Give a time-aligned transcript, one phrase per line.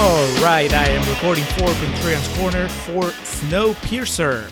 [0.00, 4.48] All right, I am recording for Contrarian's Corner for Snowpiercer.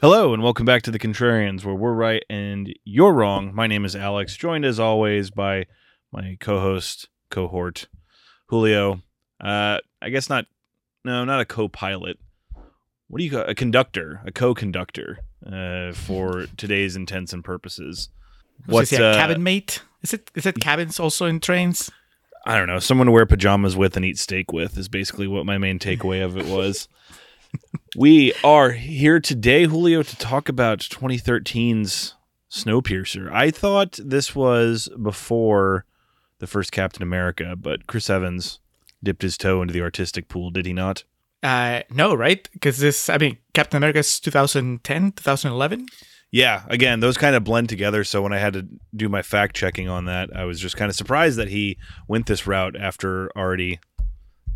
[0.00, 3.54] Hello and welcome back to The Contrarians, where we're right and you're wrong.
[3.54, 5.66] My name is Alex, joined as always by
[6.10, 7.86] my co-host, cohort,
[8.46, 9.02] Julio.
[9.42, 10.46] Uh, I guess not.
[11.04, 12.18] No, not a co-pilot.
[13.08, 14.22] What do you call a conductor?
[14.24, 18.08] A co-conductor uh, for today's intents and purposes.
[18.64, 19.82] What's What's a uh, cabin mate?
[20.00, 21.90] Is it is it cabins also in trains?
[22.46, 22.78] I don't know.
[22.78, 26.22] Someone to wear pajamas with and eat steak with is basically what my main takeaway
[26.22, 26.88] of it was.
[27.96, 32.14] we are here today, Julio, to talk about 2013's
[32.50, 33.32] Snowpiercer.
[33.32, 35.86] I thought this was before
[36.38, 38.60] the first Captain America, but Chris Evans
[39.02, 41.04] dipped his toe into the artistic pool, did he not?
[41.42, 42.48] Uh, no, right?
[42.52, 45.86] Because this, I mean, Captain America's 2010, 2011.
[46.30, 48.02] Yeah, again, those kind of blend together.
[48.02, 50.90] So when I had to do my fact checking on that, I was just kind
[50.90, 53.78] of surprised that he went this route after already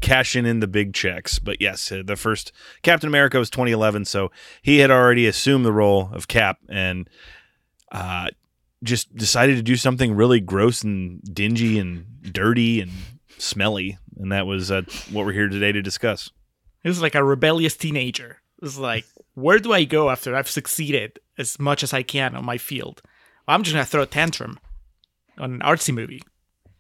[0.01, 1.39] cashing in the big checks.
[1.39, 2.53] But yes, uh, the first
[2.83, 4.31] Captain America was 2011, so
[4.63, 7.09] he had already assumed the role of Cap and
[7.93, 8.29] uh,
[8.83, 12.91] just decided to do something really gross and dingy and dirty and
[13.39, 13.99] smelly.
[14.17, 16.31] And that was uh, what we're here today to discuss.
[16.83, 18.41] He was like a rebellious teenager.
[18.59, 19.05] It was like,
[19.39, 23.03] where do I go after I've succeeded as much as I can on my field?
[23.47, 24.59] Well, I'm just gonna throw a tantrum
[25.39, 26.23] on an artsy movie.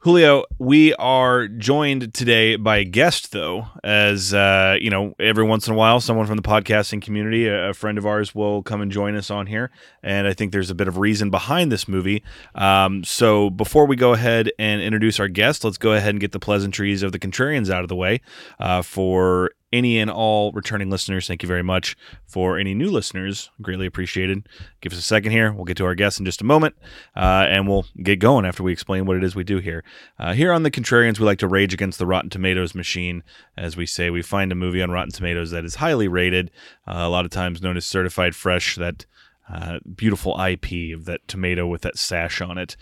[0.02, 5.66] Julio, we are joined today by a guest, though, as uh, you know, every once
[5.66, 8.80] in a while, someone from the podcasting community, a, a friend of ours, will come
[8.80, 11.88] and join us on here, and I think there's a bit of reason behind this
[11.88, 12.22] movie.
[12.54, 16.30] Um, so, before we go ahead and introduce our guest, let's go ahead and get
[16.30, 18.20] the pleasantries of the contrarians out of the way.
[18.60, 21.96] Uh, for any and all returning listeners, thank you very much.
[22.26, 24.48] For any new listeners, greatly appreciated.
[24.80, 25.52] Give us a second here.
[25.52, 26.76] We'll get to our guests in just a moment,
[27.16, 29.84] uh, and we'll get going after we explain what it is we do here.
[30.18, 33.22] Uh, here on the Contrarians, we like to rage against the Rotten Tomatoes machine.
[33.56, 36.50] As we say, we find a movie on Rotten Tomatoes that is highly rated,
[36.86, 39.06] uh, a lot of times known as certified fresh, that
[39.52, 42.76] uh, beautiful IP of that tomato with that sash on it.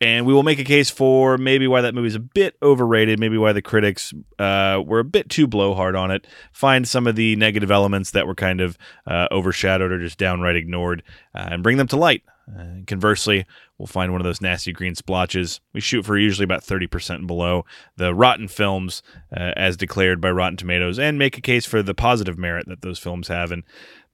[0.00, 3.38] And we will make a case for maybe why that movie's a bit overrated, maybe
[3.38, 6.26] why the critics uh, were a bit too blowhard on it.
[6.52, 8.76] Find some of the negative elements that were kind of
[9.06, 11.02] uh, overshadowed or just downright ignored,
[11.34, 12.22] uh, and bring them to light.
[12.48, 13.44] Uh, conversely,
[13.78, 15.60] we'll find one of those nasty green splotches.
[15.72, 17.64] We shoot for usually about 30% and below
[17.96, 19.02] the rotten films
[19.34, 22.82] uh, as declared by Rotten Tomatoes and make a case for the positive merit that
[22.82, 23.64] those films have and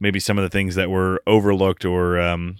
[0.00, 2.56] maybe some of the things that were overlooked or um,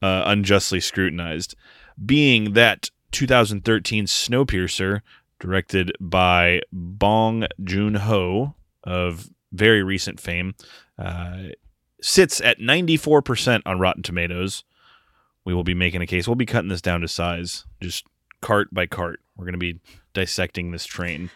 [0.00, 1.56] uh, unjustly scrutinized.
[2.04, 5.00] Being that 2013 Snowpiercer,
[5.40, 10.54] directed by Bong Joon Ho of very recent fame,
[10.98, 11.48] uh,
[12.00, 14.64] sits at 94% on Rotten Tomatoes
[15.46, 16.28] we will be making a case.
[16.28, 18.04] We'll be cutting this down to size, just
[18.42, 19.20] cart by cart.
[19.36, 19.80] We're going to be
[20.12, 21.30] dissecting this train.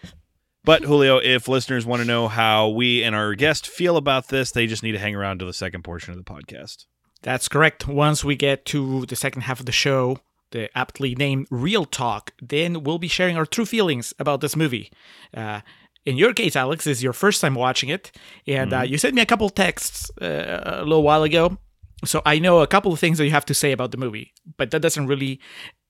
[0.63, 4.51] But Julio, if listeners want to know how we and our guest feel about this,
[4.51, 6.85] they just need to hang around to the second portion of the podcast.
[7.23, 7.89] That's correct.
[7.89, 10.19] Once we get to the second half of the show,
[10.51, 14.91] the aptly named Real Talk, then we'll be sharing our true feelings about this movie.
[15.35, 15.61] Uh,
[16.07, 18.11] in your case, Alex, this is your first time watching it,
[18.47, 21.59] and uh, you sent me a couple texts uh, a little while ago.
[22.05, 24.33] So I know a couple of things that you have to say about the movie,
[24.57, 25.41] but that doesn't really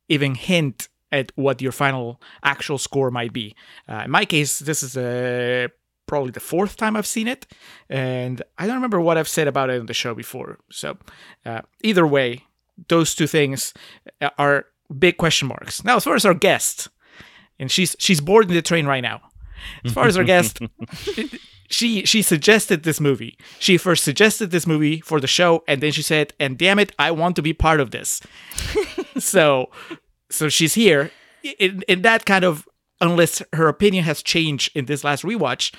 [0.08, 3.54] even hint at what your final actual score might be.
[3.88, 5.68] Uh, in my case, this is uh,
[6.06, 7.46] probably the fourth time I've seen it,
[7.88, 10.58] and I don't remember what I've said about it on the show before.
[10.70, 10.98] So
[11.46, 12.44] uh, either way,
[12.88, 13.74] those two things
[14.20, 14.66] uh, are
[14.98, 15.84] big question marks.
[15.84, 16.88] Now, as far as our guest,
[17.58, 19.20] and she's she's boarding the train right now.
[19.84, 20.58] As far as our guest,
[21.70, 23.36] she she suggested this movie.
[23.58, 26.92] She first suggested this movie for the show, and then she said, "And damn it,
[26.98, 28.22] I want to be part of this."
[29.18, 29.70] so,
[30.30, 31.10] so she's here
[31.58, 32.66] in in that kind of
[33.00, 35.74] unless her opinion has changed in this last rewatch,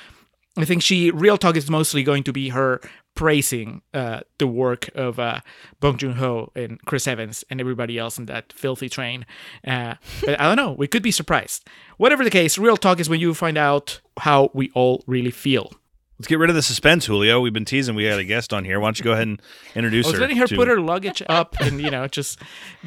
[0.58, 2.82] I think she real talk is mostly going to be her
[3.16, 5.42] praising uh, the work of uh,
[5.80, 9.26] Bong Joon Ho and Chris Evans and everybody else in that filthy train.
[9.66, 10.72] Uh, but I don't know.
[10.72, 11.68] We could be surprised.
[11.98, 15.72] Whatever the case, real talk is when you find out how we all really feel.
[16.18, 17.42] Let's get rid of the suspense, Julio.
[17.42, 17.96] We've been teasing.
[17.96, 18.80] We had a guest on here.
[18.80, 19.42] Why don't you go ahead and
[19.74, 20.22] introduce I was her?
[20.22, 22.38] letting her to- put her luggage up and you know just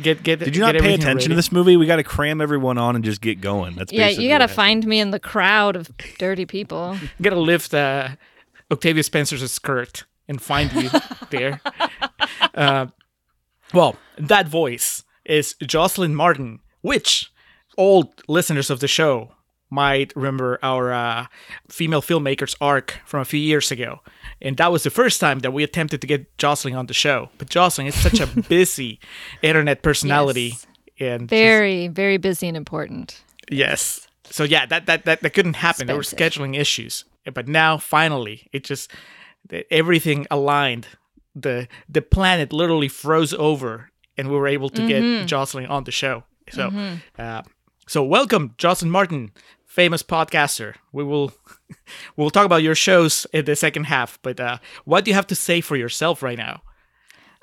[0.00, 0.38] get get.
[0.38, 1.76] Did you get not pay everything attention to this movie?
[1.76, 3.74] We got to cram everyone on and just get going.
[3.74, 6.96] That's Yeah, basically you gotta find me in the crowd of dirty people.
[7.22, 8.10] gotta lift uh,
[8.70, 10.90] Octavia Spencer's skirt and find you
[11.30, 11.60] there.
[12.54, 12.86] Uh,
[13.72, 17.32] well, that voice is Jocelyn Martin, which
[17.76, 19.32] old listeners of the show
[19.70, 21.26] might remember our uh,
[21.68, 24.00] female filmmakers arc from a few years ago.
[24.40, 27.30] And that was the first time that we attempted to get Jocelyn on the show.
[27.38, 29.00] But Jocelyn is such a busy
[29.42, 30.50] internet personality.
[30.50, 30.66] Yes.
[31.00, 33.20] And just- Very, very busy and important.
[33.50, 34.06] Yes.
[34.30, 35.88] So yeah, that that that, that couldn't happen.
[35.88, 37.04] There were scheduling issues.
[37.32, 38.90] But now finally, it just
[39.70, 40.88] everything aligned.
[41.34, 45.90] The the planet literally froze over and we were able to get Jocelyn on the
[45.90, 46.24] show.
[46.50, 46.70] So
[47.18, 47.42] uh,
[47.86, 49.32] so welcome Jocelyn Martin,
[49.66, 50.74] famous podcaster.
[50.92, 51.32] We will
[52.16, 55.26] we'll talk about your shows in the second half, but uh, what do you have
[55.28, 56.62] to say for yourself right now?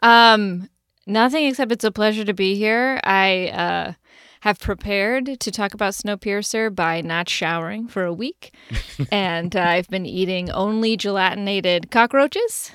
[0.02, 0.70] Um,
[1.06, 3.00] nothing except it's a pleasure to be here.
[3.04, 3.94] I uh,
[4.42, 8.54] have prepared to talk about Snowpiercer by not showering for a week,
[9.12, 12.72] and I've been eating only gelatinated cockroaches,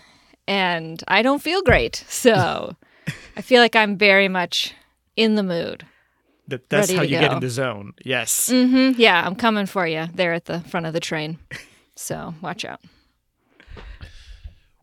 [0.49, 2.05] and I don't feel great.
[2.09, 2.75] So
[3.37, 4.75] I feel like I'm very much
[5.17, 5.85] in the mood.
[6.49, 7.37] That that's how you get go.
[7.37, 7.95] in the zone.
[8.05, 8.49] Yes.
[8.49, 9.01] Mm-hmm.
[9.01, 11.39] Yeah, I'm coming for you there at the front of the train.
[11.97, 12.81] So watch out.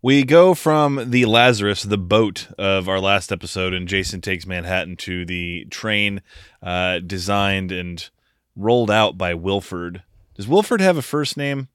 [0.04, 4.98] We go from the Lazarus, the boat of our last episode, and Jason Takes Manhattan
[4.98, 6.22] to the train
[6.62, 8.10] uh, designed and
[8.54, 10.04] rolled out by Wilford.
[10.36, 11.70] Does Wilford have a first name?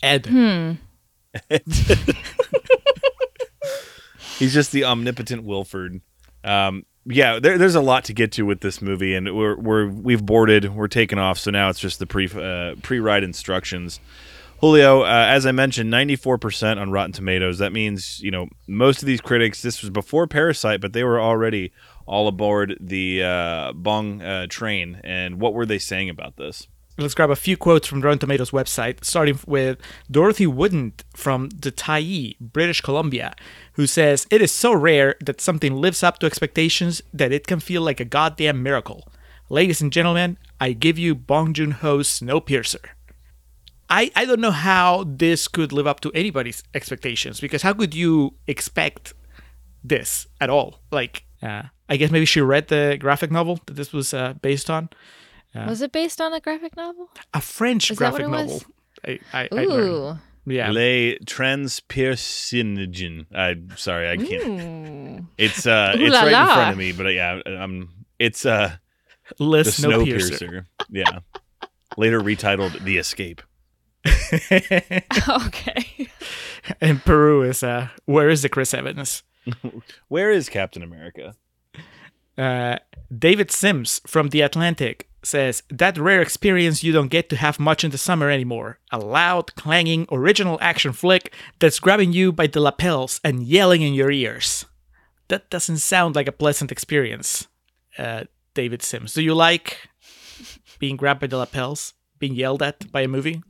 [0.00, 0.26] Ed.
[0.26, 0.74] Hmm.
[4.38, 6.02] He's just the omnipotent Wilford.
[6.44, 9.88] Um, yeah, there, there's a lot to get to with this movie, and we're, we're
[9.88, 13.98] we've boarded, we're taking off, so now it's just the pre uh, pre ride instructions.
[14.60, 17.58] Julio, uh, as I mentioned, 94% on Rotten Tomatoes.
[17.58, 19.62] That means you know most of these critics.
[19.62, 21.72] This was before Parasite, but they were already
[22.06, 25.00] all aboard the uh, Bong uh, train.
[25.04, 26.68] And what were they saying about this?
[26.98, 29.78] Let's grab a few quotes from Rotten Tomatoes website, starting with
[30.10, 33.34] Dorothy Woodend from the Tyee, British Columbia,
[33.74, 37.60] who says, It is so rare that something lives up to expectations that it can
[37.60, 39.06] feel like a goddamn miracle.
[39.50, 42.95] Ladies and gentlemen, I give you Bong Joon Ho's Snowpiercer.
[43.88, 47.94] I, I don't know how this could live up to anybody's expectations because how could
[47.94, 49.14] you expect
[49.84, 50.80] this at all?
[50.90, 54.68] Like, uh, I guess maybe she read the graphic novel that this was uh, based
[54.70, 54.88] on.
[55.54, 57.08] Was it based on a graphic novel?
[57.32, 58.54] a French Is that what graphic it novel.
[58.54, 58.64] was?
[59.32, 59.64] I, I, I.
[59.64, 60.18] Ooh.
[60.44, 60.70] Yeah.
[60.70, 63.24] Les Transpersinogen.
[63.34, 65.20] I'm sorry, I can't.
[65.20, 65.26] Ooh.
[65.38, 67.88] It's uh, Ooh it's la right in front of me, but uh, yeah, I'm.
[68.18, 68.76] It's uh,
[69.38, 70.38] the List Snowpiercer.
[70.38, 70.64] Snowpiercer.
[70.90, 71.18] yeah.
[71.96, 73.40] Later retitled The Escape.
[75.46, 76.08] okay.
[76.80, 79.22] and Peru is uh, where is the Chris Evans?
[80.08, 81.34] Where is Captain America?
[82.36, 82.76] Uh,
[83.16, 87.82] David Sims from The Atlantic says that rare experience you don't get to have much
[87.82, 88.78] in the summer anymore.
[88.92, 93.94] A loud, clanging, original action flick that's grabbing you by the lapels and yelling in
[93.94, 94.66] your ears.
[95.28, 97.48] That doesn't sound like a pleasant experience,
[97.98, 99.14] uh, David Sims.
[99.14, 99.88] Do you like
[100.78, 103.42] being grabbed by the lapels, being yelled at by a movie?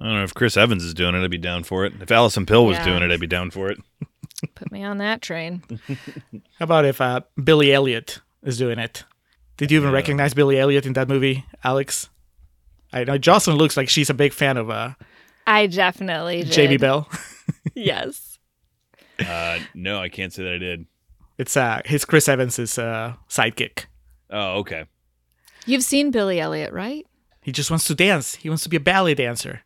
[0.00, 1.22] I don't know if Chris Evans is doing it.
[1.24, 1.94] I'd be down for it.
[2.00, 2.84] If Alison Pill was Yeah.
[2.84, 3.78] doing it, I'd be down for it.
[4.54, 5.62] Put me on that train.
[5.88, 9.04] How about if uh, Billy Elliot is doing it?
[9.56, 12.10] Did you even recognize Billy Elliot in that movie, Alex?
[12.92, 14.90] I know Jocelyn looks like she's a big fan of uh,
[15.46, 16.52] I definitely did.
[16.70, 17.08] JB Bell.
[17.74, 18.38] Yes.
[19.18, 20.86] Uh, no, I can't say that I did.
[21.38, 23.86] It's uh, his Chris Evans' uh, sidekick.
[24.30, 24.86] Oh, okay.
[25.66, 27.06] You've seen Billy Elliot, right?
[27.42, 28.36] He just wants to dance.
[28.36, 29.62] He wants to be a ballet dancer.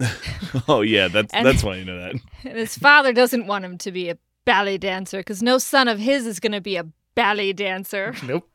[0.68, 1.08] Oh, yeah.
[1.08, 2.14] That's And- that's why you know that.
[2.44, 5.98] And his father doesn't want him to be a ballet dancer because no son of
[5.98, 8.14] his is going to be a ballet dancer.
[8.26, 8.48] Nope.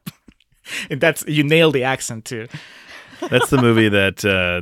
[0.90, 2.48] and that's you nailed the accent too.
[3.30, 4.62] That's the movie that uh,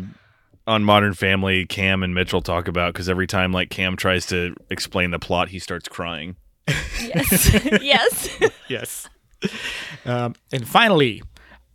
[0.67, 4.55] on Modern Family, Cam and Mitchell talk about because every time like Cam tries to
[4.69, 6.35] explain the plot, he starts crying.
[7.01, 7.53] Yes.
[7.81, 8.39] yes.
[8.67, 9.09] Yes.
[10.05, 11.21] Um, and finally,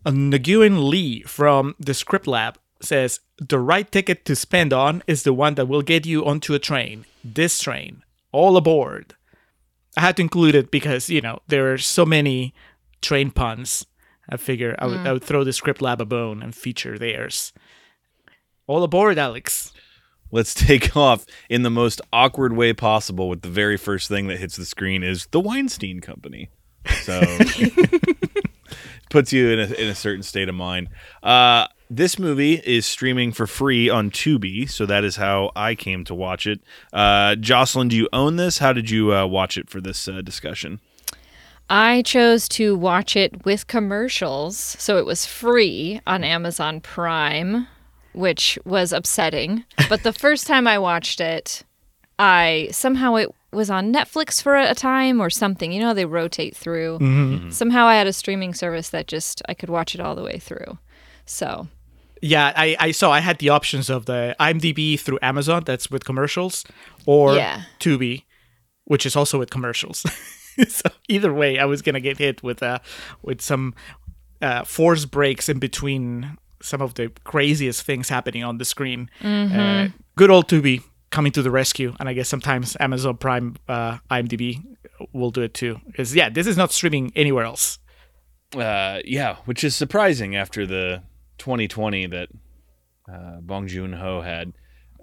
[0.04, 5.22] uh, Nguyen Lee from the Script Lab says the right ticket to spend on is
[5.22, 7.04] the one that will get you onto a train.
[7.24, 8.02] This train,
[8.32, 9.14] all aboard.
[9.96, 12.54] I had to include it because you know there are so many
[13.02, 13.86] train puns
[14.28, 15.26] I figure I would, I would mm.
[15.26, 17.52] throw the script lab a bone and feature theirs.
[18.66, 19.72] All aboard, Alex.
[20.32, 24.38] Let's take off in the most awkward way possible with the very first thing that
[24.38, 26.50] hits the screen is the Weinstein Company.
[27.02, 27.20] So
[29.10, 30.88] puts you in a, in a certain state of mind.
[31.22, 36.04] Uh, this movie is streaming for free on Tubi, so that is how I came
[36.04, 36.60] to watch it.
[36.92, 38.58] Uh, Jocelyn, do you own this?
[38.58, 40.80] How did you uh, watch it for this uh, discussion?
[41.70, 47.66] I chose to watch it with commercials, so it was free on Amazon Prime,
[48.12, 49.64] which was upsetting.
[49.88, 51.64] But the first time I watched it,
[52.18, 55.72] I somehow it was on Netflix for a time or something.
[55.72, 57.50] You know, they rotate through.
[57.50, 60.38] Somehow I had a streaming service that just I could watch it all the way
[60.38, 60.78] through.
[61.24, 61.68] So,
[62.22, 66.04] Yeah, I, I saw I had the options of the IMDb through Amazon, that's with
[66.04, 66.64] commercials,
[67.06, 67.62] or Yeah.
[67.80, 68.24] Tubi,
[68.84, 70.04] which is also with commercials.
[70.68, 72.78] so either way, I was gonna get hit with uh
[73.22, 73.74] with some
[74.42, 79.08] uh, force breaks in between some of the craziest things happening on the screen.
[79.22, 80.82] Uh, good old Tubi
[81.16, 84.62] coming to the rescue, and I guess sometimes Amazon Prime, uh, IMDb
[85.14, 85.80] will do it too.
[85.86, 87.78] Because yeah, this is not streaming anywhere else.
[88.54, 91.02] Uh, yeah, which is surprising after the
[91.38, 92.28] 2020 that
[93.10, 94.52] uh, Bong Joon Ho had.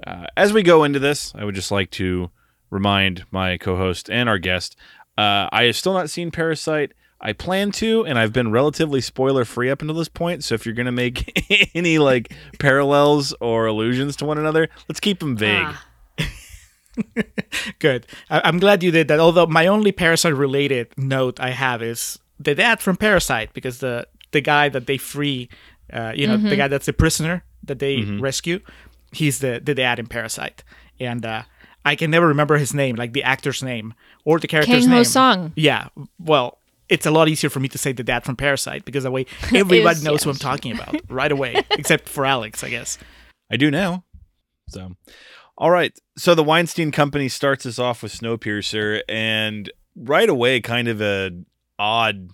[0.06, 2.30] Uh, as we go into this, I would just like to
[2.70, 4.78] remind my co-host and our guest,
[5.18, 6.92] uh, I have still not seen Parasite.
[7.20, 10.44] I plan to, and I've been relatively spoiler free up until this point.
[10.44, 15.20] So if you're gonna make any like parallels or allusions to one another, let's keep
[15.20, 15.66] them vague.
[15.66, 15.84] ah,
[17.80, 18.06] Good.
[18.30, 19.20] I- I'm glad you did that.
[19.20, 24.08] Although my only Parasite related note I have is the dad from Parasite, because the
[24.32, 25.50] the guy that they free,
[25.92, 28.60] uh, you know, the guy that's a prisoner that they rescue,
[29.12, 30.64] he's the the dad in Parasite,
[31.00, 31.44] and uh,
[31.86, 33.94] I can never remember his name, like the actor's name
[34.26, 35.04] or the character's Kang Ho name.
[35.04, 35.54] Song.
[35.56, 35.90] Yeah.
[36.20, 36.58] Well.
[36.90, 39.26] It's a lot easier for me to say the dad from Parasite because that way
[39.56, 43.00] everybody is, knows who I'm talking about right away, except for Alex, I guess.
[43.50, 44.04] I do now.
[44.68, 44.92] So,
[45.58, 45.98] all right.
[46.18, 51.32] So the Weinstein Company starts us off with Snowpiercer, and right away, kind of a
[51.78, 52.30] odd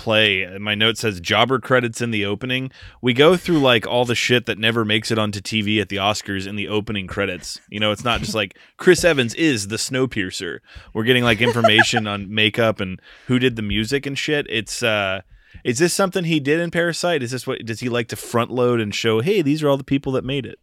[0.00, 0.46] play.
[0.58, 2.72] My note says jobber credits in the opening.
[3.02, 5.96] We go through like all the shit that never makes it onto TV at the
[5.96, 7.60] Oscars in the opening credits.
[7.68, 10.60] You know, it's not just like Chris Evans is the Snowpiercer.
[10.94, 14.46] We're getting like information on makeup and who did the music and shit.
[14.48, 15.20] It's uh
[15.64, 17.22] is this something he did in Parasite?
[17.22, 19.76] Is this what does he like to front load and show, "Hey, these are all
[19.76, 20.58] the people that made it."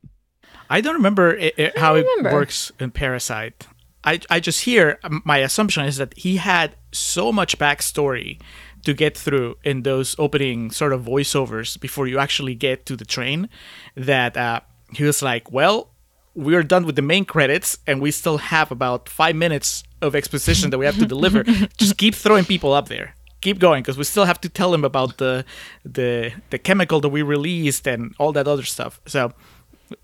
[0.69, 2.29] I don't remember i i how remember.
[2.29, 3.67] it works in Parasite.
[4.03, 8.39] I, I just hear my assumption is that he had so much backstory
[8.85, 13.03] to get through in those opening sort of voiceovers before you actually get to the
[13.03, 13.49] train
[13.95, 14.61] that uh,
[14.93, 15.89] he was like, well,
[16.35, 20.69] we're done with the main credits and we still have about five minutes of exposition
[20.69, 21.43] that we have to deliver.
[21.77, 23.15] just keep throwing people up there.
[23.41, 25.43] Keep going because we still have to tell him about the
[25.83, 28.99] the the chemical that we released and all that other stuff.
[29.05, 29.31] So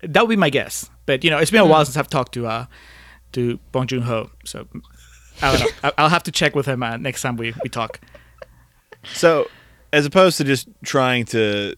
[0.02, 0.88] that would be my guess.
[1.06, 2.66] But you know, it's been a while since I've talked to uh
[3.32, 4.66] to Bong Joon Ho, so
[5.42, 5.72] I don't know.
[5.82, 8.00] I- I'll have to check with him uh, next time we, we talk.
[9.12, 9.48] So,
[9.92, 11.74] as opposed to just trying to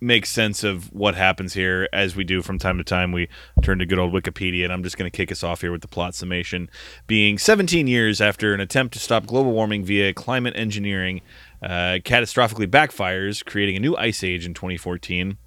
[0.00, 3.28] make sense of what happens here, as we do from time to time, we
[3.62, 5.80] turn to good old Wikipedia, and I'm just going to kick us off here with
[5.80, 6.70] the plot summation.
[7.06, 11.20] Being 17 years after an attempt to stop global warming via climate engineering
[11.62, 15.38] uh, catastrophically backfires, creating a new ice age in 2014.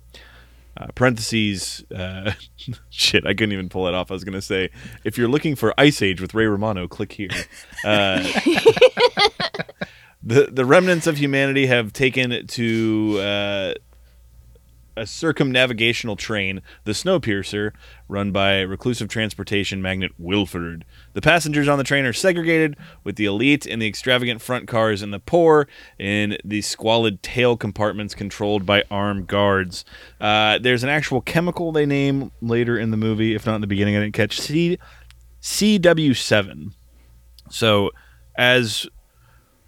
[0.80, 2.32] Uh, parentheses, uh,
[2.90, 4.12] shit, I couldn't even pull it off.
[4.12, 4.70] I was going to say,
[5.04, 7.30] if you're looking for Ice Age with Ray Romano, click here.
[7.84, 8.24] Uh,
[10.24, 13.74] the the remnants of humanity have taken to uh,
[15.00, 17.72] a circumnavigational train, the Snowpiercer,
[18.10, 20.84] run by reclusive transportation magnate Wilford.
[21.14, 25.02] The passengers on the train are segregated, with the elite in the extravagant front cars
[25.02, 29.86] and the poor in the squalid tail compartments controlled by armed guards.
[30.20, 33.68] Uh, there's an actual chemical they name later in the movie, if not in the
[33.68, 33.96] beginning.
[33.96, 34.78] I didn't catch C
[35.42, 36.74] CW7.
[37.50, 37.92] So,
[38.38, 38.86] as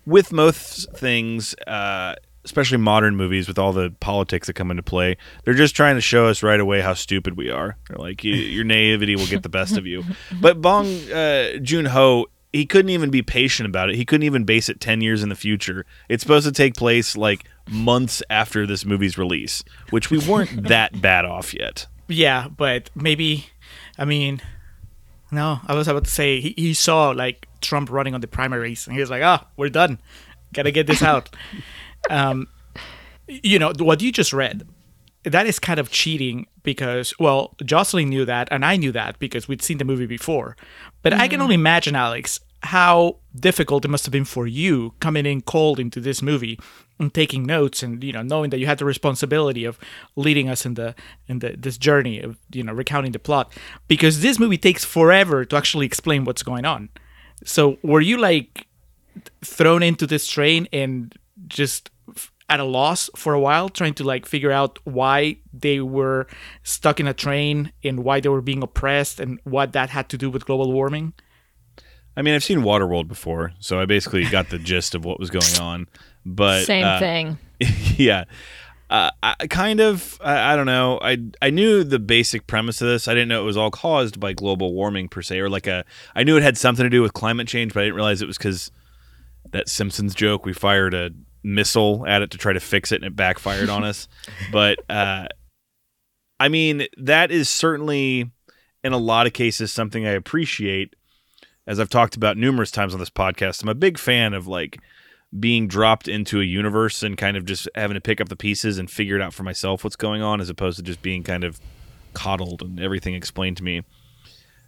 [0.06, 5.18] with most things, uh, especially modern movies with all the politics that come into play,
[5.44, 7.78] they're just trying to show us right away how stupid we are.
[7.88, 10.04] They're like, your naivety will get the best of you.
[10.40, 13.96] But Bong uh, Joon Ho, he couldn't even be patient about it.
[13.96, 15.86] He couldn't even base it 10 years in the future.
[16.10, 21.00] It's supposed to take place like months after this movie's release, which we weren't that
[21.02, 21.86] bad off yet.
[22.08, 23.48] Yeah, but maybe,
[23.98, 24.42] I mean,
[25.32, 28.88] no, I was about to say he, he saw like Trump running on the primaries
[28.88, 30.00] and he was like, ah, we're done.
[30.54, 31.30] Gotta get this out.
[32.10, 32.48] um,
[33.28, 34.68] you know, what you just read,
[35.24, 39.48] that is kind of cheating because, well, Jocelyn knew that and I knew that because
[39.48, 40.58] we'd seen the movie before.
[41.02, 45.26] But I can only imagine, Alex, how difficult it must have been for you coming
[45.26, 46.60] in cold into this movie
[47.00, 49.80] and taking notes and you know knowing that you had the responsibility of
[50.16, 50.94] leading us in the
[51.28, 53.52] in the this journey of you know recounting the plot.
[53.88, 56.90] Because this movie takes forever to actually explain what's going on.
[57.44, 58.68] So were you like
[59.44, 61.14] thrown into this train and
[61.48, 61.90] just
[62.50, 66.28] at a loss for a while trying to like figure out why they were
[66.64, 70.18] stuck in a train and why they were being oppressed and what that had to
[70.18, 71.14] do with global warming
[72.16, 75.30] I mean, I've seen Waterworld before, so I basically got the gist of what was
[75.30, 75.88] going on.
[76.26, 77.38] But Same uh, thing.
[77.98, 78.26] yeah.
[78.90, 81.00] Uh, I kind of, I, I don't know.
[81.02, 83.08] I I knew the basic premise of this.
[83.08, 85.86] I didn't know it was all caused by global warming per se, or like a.
[86.14, 88.28] I knew it had something to do with climate change, but I didn't realize it
[88.28, 88.70] was because
[89.52, 90.46] that Simpsons joke.
[90.46, 91.12] We fired a
[91.44, 94.08] missile at it to try to fix it, and it backfired on us.
[94.52, 95.28] But uh,
[96.40, 98.32] I mean, that is certainly,
[98.84, 100.96] in a lot of cases, something I appreciate.
[101.68, 104.80] As I've talked about numerous times on this podcast, I'm a big fan of like
[105.40, 108.78] being dropped into a universe and kind of just having to pick up the pieces
[108.78, 111.44] and figure it out for myself what's going on as opposed to just being kind
[111.44, 111.60] of
[112.14, 113.84] coddled and everything explained to me.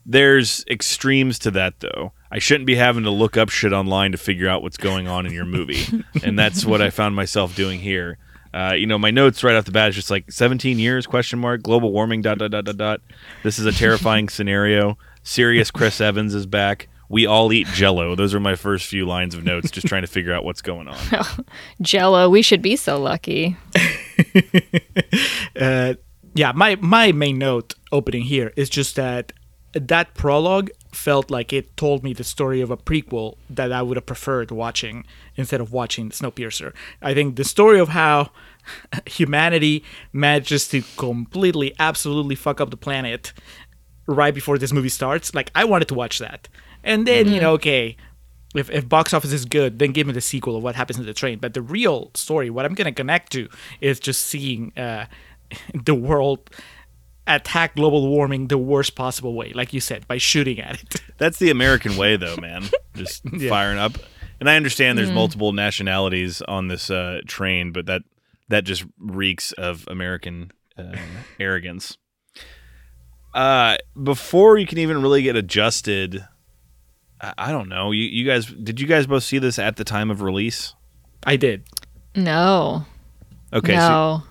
[0.06, 2.12] There's extremes to that though.
[2.32, 5.26] I shouldn't be having to look up shit online to figure out what's going on
[5.26, 5.86] in your movie.
[6.24, 8.18] and that's what I found myself doing here.
[8.54, 11.40] Uh, you know, my notes right off the bat is just like 17 years question
[11.40, 13.02] mark global warming dot dot dot dot dot.
[13.44, 14.98] This is a terrifying scenario.
[15.24, 16.88] Serious Chris Evans is back.
[17.10, 18.16] We all eat Jello.
[18.16, 20.88] Those are my first few lines of notes, just trying to figure out what's going
[20.88, 20.98] on.
[21.82, 23.56] Jello, we should be so lucky.
[25.60, 25.94] uh,
[26.34, 29.32] yeah, my my main note opening here is just that
[29.74, 33.98] that prologue felt like it told me the story of a prequel that I would
[33.98, 36.74] have preferred watching instead of watching Snowpiercer.
[37.02, 38.32] I think the story of how
[39.06, 43.34] humanity manages to completely, absolutely fuck up the planet
[44.06, 46.48] right before this movie starts, like I wanted to watch that.
[46.84, 47.96] And then, you know, okay,
[48.54, 51.06] if, if box office is good, then give me the sequel of what happens in
[51.06, 51.40] the train.
[51.40, 53.48] But the real story, what I'm going to connect to,
[53.82, 55.06] is just seeing uh,
[55.86, 56.50] the world
[57.28, 61.02] attack global warming the worst possible way, like you said, by shooting at it.
[61.18, 62.66] That's the American way, though, man.
[62.96, 63.94] Just firing up.
[64.40, 68.02] And I understand there's multiple nationalities on this uh, train, but that
[68.50, 70.96] that just reeks of American uh,
[71.40, 71.98] arrogance.
[73.34, 76.26] Uh, before you can even really get adjusted,
[77.22, 77.92] I, I don't know.
[77.92, 80.74] You, you guys, did you guys both see this at the time of release?
[81.26, 81.64] I did.
[82.16, 82.86] No.
[83.54, 84.24] Okay, so no.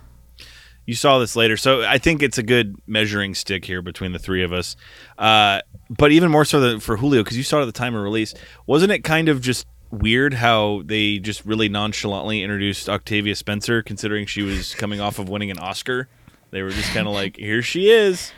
[0.93, 4.19] You saw this later, so I think it's a good measuring stick here between the
[4.19, 4.77] three of us.
[5.17, 7.95] Uh, but even more so than for Julio, because you saw it at the time
[7.95, 8.35] of release,
[8.67, 14.27] wasn't it kind of just weird how they just really nonchalantly introduced Octavia Spencer, considering
[14.27, 16.09] she was coming off of winning an Oscar?
[16.51, 18.33] They were just kind of like, "Here she is."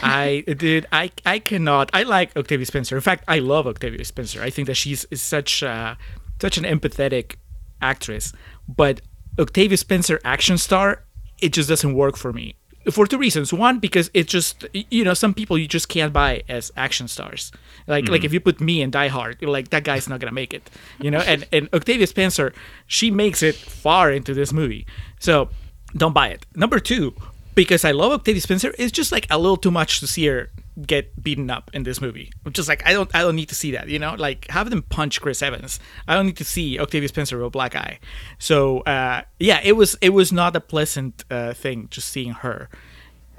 [0.00, 0.86] I did.
[0.92, 1.90] I I cannot.
[1.92, 2.94] I like Octavia Spencer.
[2.94, 4.40] In fact, I love Octavia Spencer.
[4.40, 5.96] I think that she's is such uh,
[6.40, 7.34] such an empathetic
[7.82, 8.32] actress.
[8.68, 9.00] But
[9.38, 11.04] Octavia Spencer action star,
[11.40, 12.56] it just doesn't work for me
[12.90, 13.52] for two reasons.
[13.52, 17.52] One, because it just you know some people you just can't buy as action stars.
[17.86, 18.24] Like like mm.
[18.24, 20.70] if you put me in Die Hard, you're like that guy's not gonna make it.
[21.00, 22.52] You know, and and Octavia Spencer,
[22.86, 24.86] she makes it far into this movie.
[25.18, 25.48] So
[25.96, 26.46] don't buy it.
[26.54, 27.14] Number two,
[27.54, 30.50] because I love Octavia Spencer, it's just like a little too much to see her
[30.84, 32.30] get beaten up in this movie.
[32.44, 34.14] I'm just like I don't I don't need to see that, you know?
[34.14, 35.80] Like have them punch Chris Evans.
[36.06, 37.98] I don't need to see Octavia Spencer with a black eye.
[38.38, 42.68] So uh, yeah, it was it was not a pleasant uh, thing just seeing her.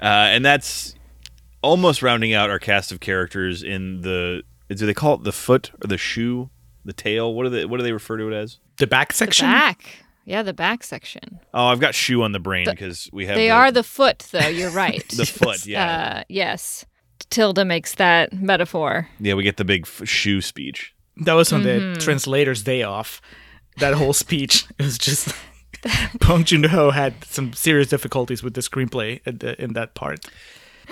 [0.00, 0.94] Uh, and that's
[1.62, 4.42] almost rounding out our cast of characters in the.
[4.68, 6.50] Do they call it the foot or the shoe,
[6.84, 7.32] the tail?
[7.34, 8.58] What do they What do they refer to it as?
[8.78, 9.46] The back section.
[9.46, 9.84] The section.
[9.86, 10.04] back.
[10.24, 11.40] Yeah, the back section.
[11.54, 13.36] Oh, I've got shoe on the brain because we have.
[13.36, 14.46] They the, are the foot, though.
[14.48, 15.08] You're right.
[15.08, 15.64] the foot.
[15.64, 16.84] Yeah, Uh, yes.
[17.30, 19.08] Tilda makes that metaphor.
[19.20, 19.34] yeah.
[19.34, 20.94] We get the big f- shoe speech.
[21.24, 23.20] That was on the translator's day off.
[23.78, 25.34] That whole speech it was just
[26.20, 30.26] Bong Joon Ho had some serious difficulties with the screenplay at the, in that part.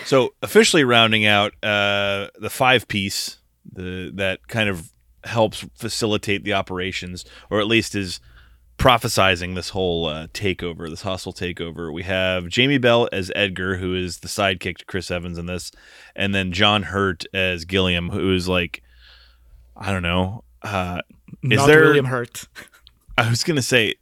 [0.05, 3.39] So officially rounding out uh, the five piece,
[3.71, 4.91] the that kind of
[5.25, 8.21] helps facilitate the operations, or at least is
[8.79, 11.93] prophesizing this whole uh, takeover, this hostile takeover.
[11.93, 15.73] We have Jamie Bell as Edgar, who is the sidekick to Chris Evans in this,
[16.15, 18.83] and then John Hurt as Gilliam, who is like,
[19.77, 20.45] I don't know.
[20.62, 21.01] Uh,
[21.43, 21.85] is Not there?
[21.85, 22.47] William Hurt.
[23.19, 23.95] I was gonna say,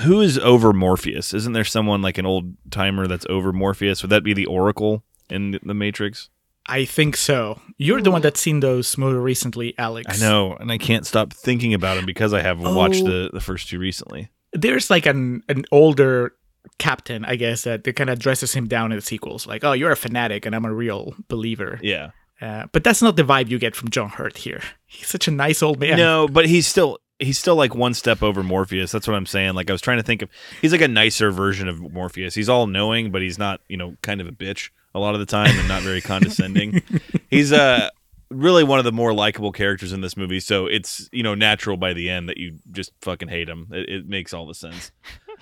[0.00, 1.32] who is over Morpheus?
[1.32, 4.02] Isn't there someone like an old timer that's over Morpheus?
[4.02, 6.28] Would that be the Oracle in the Matrix?
[6.68, 7.60] I think so.
[7.78, 10.20] You're the one that's seen those more recently, Alex.
[10.20, 13.06] I know, and I can't stop thinking about him because I have watched Oh.
[13.06, 14.30] the, the first two recently.
[14.52, 16.34] There's like an an older
[16.78, 19.46] captain, I guess, that, that kind of dresses him down in the sequels.
[19.46, 21.78] Like, oh, you're a fanatic, and I'm a real believer.
[21.82, 22.10] Yeah.
[22.40, 24.60] Uh, but that's not the vibe you get from John Hurt here.
[24.86, 25.96] He's such a nice old man.
[25.96, 28.92] No, but he's still he's still like one step over Morpheus.
[28.92, 29.54] That's what I'm saying.
[29.54, 30.28] Like I was trying to think of
[30.60, 32.34] he's like a nicer version of Morpheus.
[32.34, 35.20] He's all knowing, but he's not, you know, kind of a bitch a lot of
[35.20, 36.82] the time and not very condescending.
[37.30, 37.90] he's uh
[38.30, 41.76] really one of the more likable characters in this movie, so it's, you know, natural
[41.76, 43.68] by the end that you just fucking hate him.
[43.70, 44.90] It, it makes all the sense.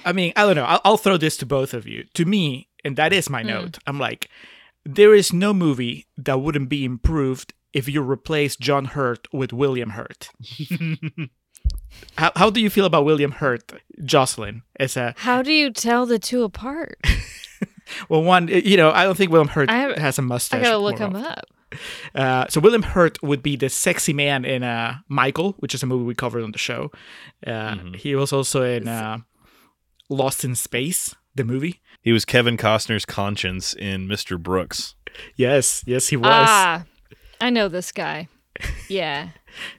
[0.04, 0.64] I mean, I don't know.
[0.64, 2.04] I'll, I'll throw this to both of you.
[2.14, 3.78] To me, and that is my note.
[3.86, 4.28] I'm like,
[4.84, 9.90] there is no movie that wouldn't be improved if you replace John Hurt with William
[9.90, 10.28] Hurt.
[12.18, 13.72] how, how do you feel about William Hurt,
[14.04, 14.62] Jocelyn?
[14.78, 16.98] As a How do you tell the two apart?
[18.08, 20.60] well, one, you know, I don't think William Hurt I have- has a mustache.
[20.60, 21.26] I gotta look him often.
[21.26, 21.44] up.
[22.14, 25.86] Uh, so William Hurt would be the sexy man in uh, Michael, which is a
[25.86, 26.92] movie we covered on the show.
[27.46, 29.18] Uh, He was also in uh,
[30.08, 31.80] Lost in Space, the movie.
[32.00, 34.38] He was Kevin Costner's conscience in Mr.
[34.40, 34.94] Brooks.
[35.36, 36.26] Yes, yes, he was.
[36.30, 36.84] Ah,
[37.40, 38.28] I know this guy.
[38.88, 39.30] Yeah.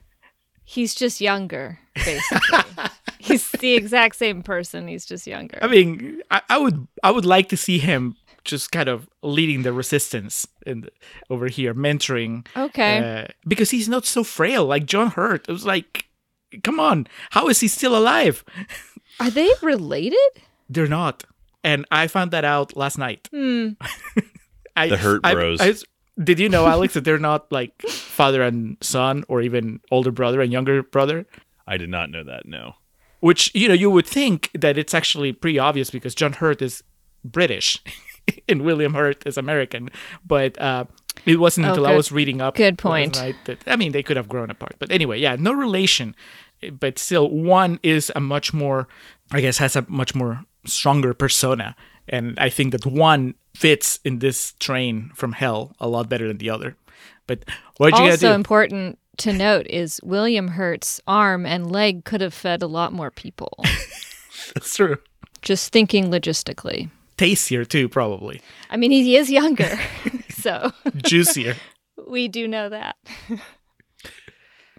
[0.64, 2.58] He's just younger, basically.
[3.26, 4.88] He's the exact same person.
[4.88, 5.58] He's just younger.
[5.62, 9.62] I mean, I, I would, I would like to see him just kind of leading
[9.62, 10.90] the resistance in the,
[11.30, 12.46] over here, mentoring.
[12.56, 13.24] okay.
[13.24, 15.48] Uh, because he's not so frail like John Hurt.
[15.48, 16.06] It was like,
[16.62, 18.44] come on, how is he still alive?
[19.20, 20.18] Are they related?
[20.68, 21.24] They're not,
[21.64, 23.28] and I found that out last night.
[23.32, 23.70] Hmm.
[24.76, 25.60] I, The Hurt I- Bros.
[25.60, 25.74] I-
[26.22, 30.40] did you know, Alex, that they're not like father and son, or even older brother
[30.40, 31.26] and younger brother?
[31.66, 32.74] I did not know that, no.
[33.20, 36.82] Which you know you would think that it's actually pretty obvious because John Hurt is
[37.24, 37.78] British
[38.48, 39.88] and William Hurt is American,
[40.26, 40.84] but uh,
[41.24, 42.54] it wasn't Oh, until I was reading up.
[42.56, 43.16] good point.
[43.16, 46.14] night that I mean they could have grown apart, but anyway, yeah, no relation,
[46.78, 48.86] but still one is a much more,
[49.32, 51.74] I guess, has a much more stronger persona,
[52.08, 56.38] and I think that one fits in this train from hell a lot better than
[56.38, 56.76] the other.
[57.26, 57.44] But
[57.78, 62.62] what you Also important to note is William Hurt's arm and leg could have fed
[62.62, 63.58] a lot more people.
[64.54, 64.96] That's true.
[65.42, 66.90] just thinking logistically.
[67.16, 69.78] Tastier too, probably I mean, he is younger,
[70.28, 71.56] so juicier.
[72.06, 72.96] we do know that.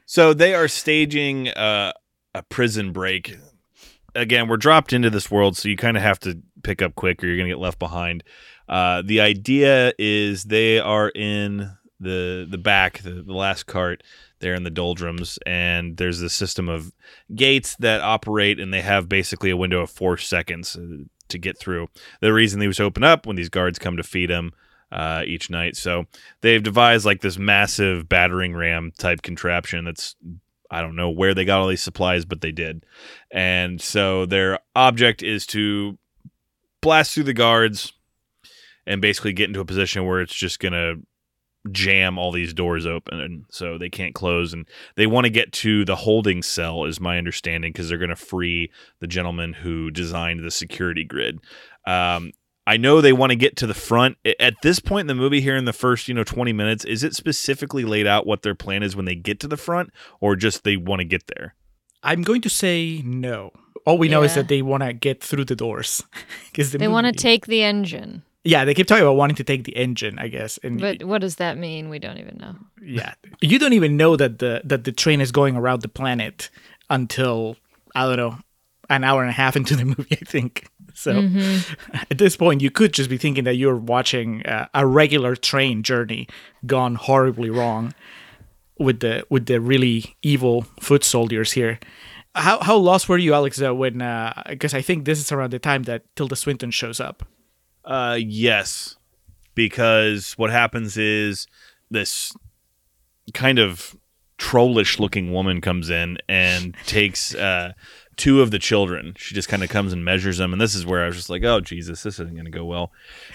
[0.06, 1.94] So they are staging uh,
[2.34, 3.38] a prison break.
[4.16, 7.24] Again, we're dropped into this world, so you kind of have to pick up quick,
[7.24, 8.24] or you're going to get left behind.
[8.70, 14.04] Uh, the idea is they are in the the back, the, the last cart.
[14.40, 16.94] They're in the doldrums, and there's this system of
[17.36, 21.58] gates that operate, and they have basically a window of four seconds uh, to get
[21.58, 21.88] through.
[22.22, 24.54] The reason these open up when these guards come to feed them
[24.92, 25.76] uh, each night.
[25.76, 26.06] So
[26.42, 30.16] they've devised like this massive battering ram type contraption that's
[30.70, 32.86] I don't know where they got all these supplies, but they did.
[33.32, 35.98] And so their object is to
[36.82, 37.94] blast through the guards
[38.86, 40.96] and basically get into a position where it's just going to
[41.68, 45.52] jam all these doors open and so they can't close and they want to get
[45.52, 49.92] to the holding cell is my understanding because they're going to free the gentleman who
[49.92, 51.40] designed the security grid
[51.86, 52.32] um,
[52.66, 54.18] I know they want to get to the front.
[54.42, 57.02] At this point in the movie, here in the first, you know, 20 minutes, is
[57.02, 60.36] it specifically laid out what their plan is when they get to the front or
[60.36, 61.56] just they want to get there?
[62.04, 63.52] I'm going to say no.
[63.86, 66.04] All we know is that they want to get through the doors.
[66.54, 68.24] 'Cause the They want to take the engine.
[68.48, 70.58] Yeah, they keep talking about wanting to take the engine, I guess.
[70.64, 71.90] And But what does that mean?
[71.90, 72.56] We don't even know.
[72.82, 76.50] yeah, you don't even know that the that the train is going around the planet
[76.90, 77.58] until
[77.94, 78.38] I don't know
[78.90, 80.70] an hour and a half into the movie, I think.
[80.94, 81.30] So
[82.10, 85.84] at this point, you could just be thinking that you're watching uh, a regular train
[85.84, 86.28] journey
[86.66, 87.94] gone horribly wrong
[88.80, 91.80] with the with the really evil foot soldiers here.
[92.34, 93.62] How how lost were you, Alex?
[93.62, 93.98] Uh, when
[94.48, 97.24] because I think this is around the time that Tilda Swinton shows up.
[97.88, 98.98] Uh, yes,
[99.56, 101.48] because what happens is
[101.90, 102.34] this
[103.34, 103.96] kind of
[104.38, 107.72] trollish looking woman comes in and takes uh,
[108.18, 109.14] two of the children.
[109.18, 111.30] She just kind of comes and measures them, and this is where I was just
[111.30, 112.92] like, "Oh Jesus, this isn't going to go well."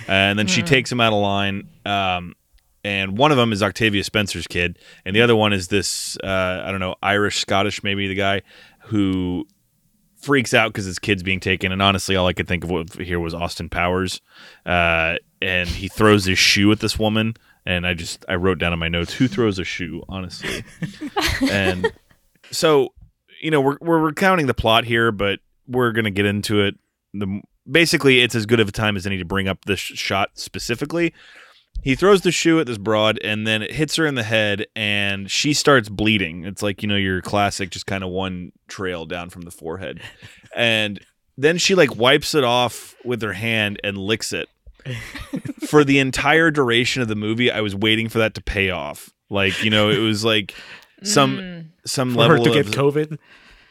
[0.07, 1.69] And then she takes them out of line.
[1.87, 2.35] Um,
[2.85, 6.63] and one of them is Octavia Spencer's kid, and the other one is this uh,
[6.65, 8.43] I don't know Irish Scottish maybe the guy
[8.87, 9.47] who
[10.23, 11.73] freaks out because his kid's being taken.
[11.73, 14.21] And honestly, all I could think of here was Austin Powers,
[14.65, 17.35] uh, and he throws his shoe at this woman.
[17.65, 20.65] And I just I wrote down in my notes who throws a shoe, honestly.
[21.51, 21.93] and
[22.51, 22.93] so
[23.41, 26.77] you know we're we're recounting the plot here, but we're gonna get into it.
[27.15, 29.97] The basically it's as good of a time as any to bring up this sh-
[29.97, 31.15] shot specifically.
[31.83, 34.67] He throws the shoe at this broad and then it hits her in the head
[34.77, 36.45] and she starts bleeding.
[36.45, 40.01] It's like, you know, your classic just kind of one trail down from the forehead.
[40.57, 41.01] and
[41.37, 44.49] then she like wipes it off with her hand and licks it.
[45.67, 49.11] for the entire duration of the movie, I was waiting for that to pay off.
[49.31, 50.55] Like you know, it was like
[51.03, 51.67] some Mm.
[51.87, 53.19] some For level to get of COVID.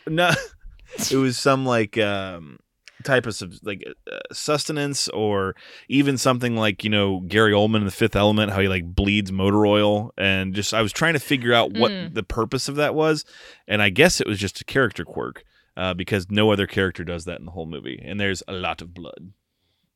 [0.08, 0.32] no,
[1.12, 2.60] it was some like um
[3.04, 5.56] type of like uh, sustenance or
[5.90, 9.32] even something like you know Gary Oldman in The Fifth Element, how he like bleeds
[9.32, 12.14] motor oil, and just I was trying to figure out what Mm.
[12.14, 13.26] the purpose of that was,
[13.68, 15.44] and I guess it was just a character quirk.
[15.78, 18.82] Uh, because no other character does that in the whole movie, and there's a lot
[18.82, 19.32] of blood.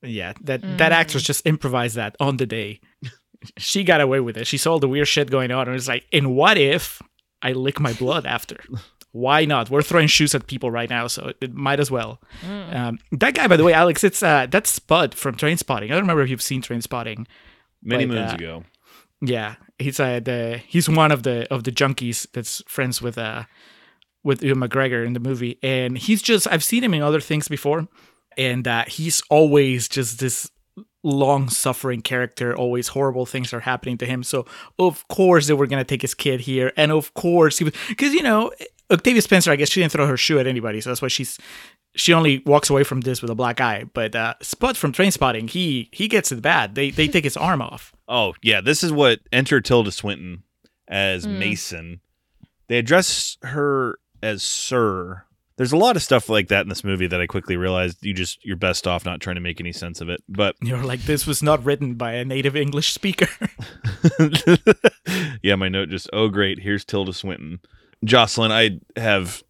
[0.02, 2.80] Yeah, that that actress just improvised that on the day.
[3.58, 4.48] she got away with it.
[4.48, 7.02] She saw all the weird shit going on and it's like, "And what if
[7.42, 8.58] I lick my blood after?
[9.16, 9.70] Why not?
[9.70, 13.34] We're throwing shoes at people right now, so it, it might as well." Um, that
[13.34, 15.86] guy, by the way, Alex, it's uh, that's Spud from Trainspotting.
[15.86, 17.26] I don't remember if you've seen Trainspotting.
[17.82, 18.64] Many But, moons uh, ago,
[19.22, 23.44] Yeah, he's uh, the he's one of the of the junkies that's friends with uh
[24.24, 27.48] with Ewan McGregor in the movie, and he's just I've seen him in other things
[27.48, 27.88] before,
[28.38, 30.52] and uh, he's always just this
[31.04, 32.56] long suffering character.
[32.56, 34.24] Always horrible things are happening to him.
[34.24, 34.46] So
[34.80, 38.14] of course they were gonna take his kid here, and of course he was because
[38.14, 38.52] you know
[38.92, 39.52] Octavia Spencer.
[39.52, 41.38] I guess she didn't throw her shoe at anybody, so that's why she's.
[41.98, 45.50] She only walks away from this with a black eye, but uh, Spud from Trainspotting,
[45.50, 46.76] he he gets it bad.
[46.76, 47.92] They they take his arm off.
[48.08, 50.44] Oh yeah, this is what enter Tilda Swinton
[50.88, 52.02] as Mason.
[52.68, 55.24] They address her as Sir.
[55.58, 58.14] There's a lot of stuff like that in this movie that I quickly realized you
[58.14, 60.22] just you're best off not trying to make any sense of it.
[60.30, 63.28] But You're like, this was not written by a native English speaker.
[65.42, 67.60] yeah, my note just oh great, here's Tilda Swinton.
[68.04, 69.44] Jocelyn, I have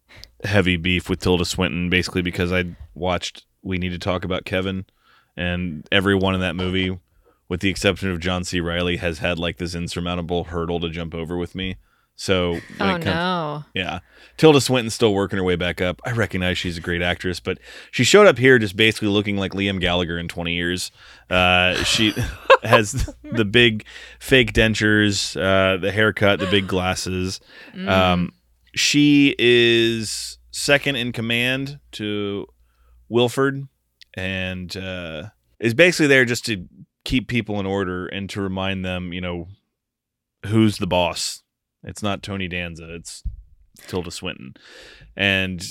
[0.44, 4.84] heavy beef with Tilda Swinton basically because I watched We Need to Talk About Kevin
[5.36, 6.98] and everyone in that movie
[7.48, 8.60] with the exception of John C.
[8.60, 11.76] Reilly has had like this insurmountable hurdle to jump over with me.
[12.16, 13.64] So Oh comes no.
[13.74, 14.00] Yeah.
[14.38, 16.00] Tilda Swinton's still working her way back up.
[16.04, 17.58] I recognize she's a great actress, but
[17.90, 20.90] she showed up here just basically looking like Liam Gallagher in 20 years.
[21.28, 22.14] Uh, she
[22.62, 23.84] has the big
[24.18, 27.40] fake dentures, uh, the haircut, the big glasses.
[27.86, 28.32] Um,
[28.76, 32.46] she is second in command to
[33.08, 33.66] Wilford
[34.14, 35.24] and uh,
[35.58, 36.66] is basically there just to
[37.04, 39.48] keep people in order and to remind them, you know,
[40.46, 41.42] who's the boss.
[41.82, 42.94] It's not Tony Danza.
[42.94, 43.22] It's
[43.86, 44.54] Tilda Swinton,
[45.16, 45.62] and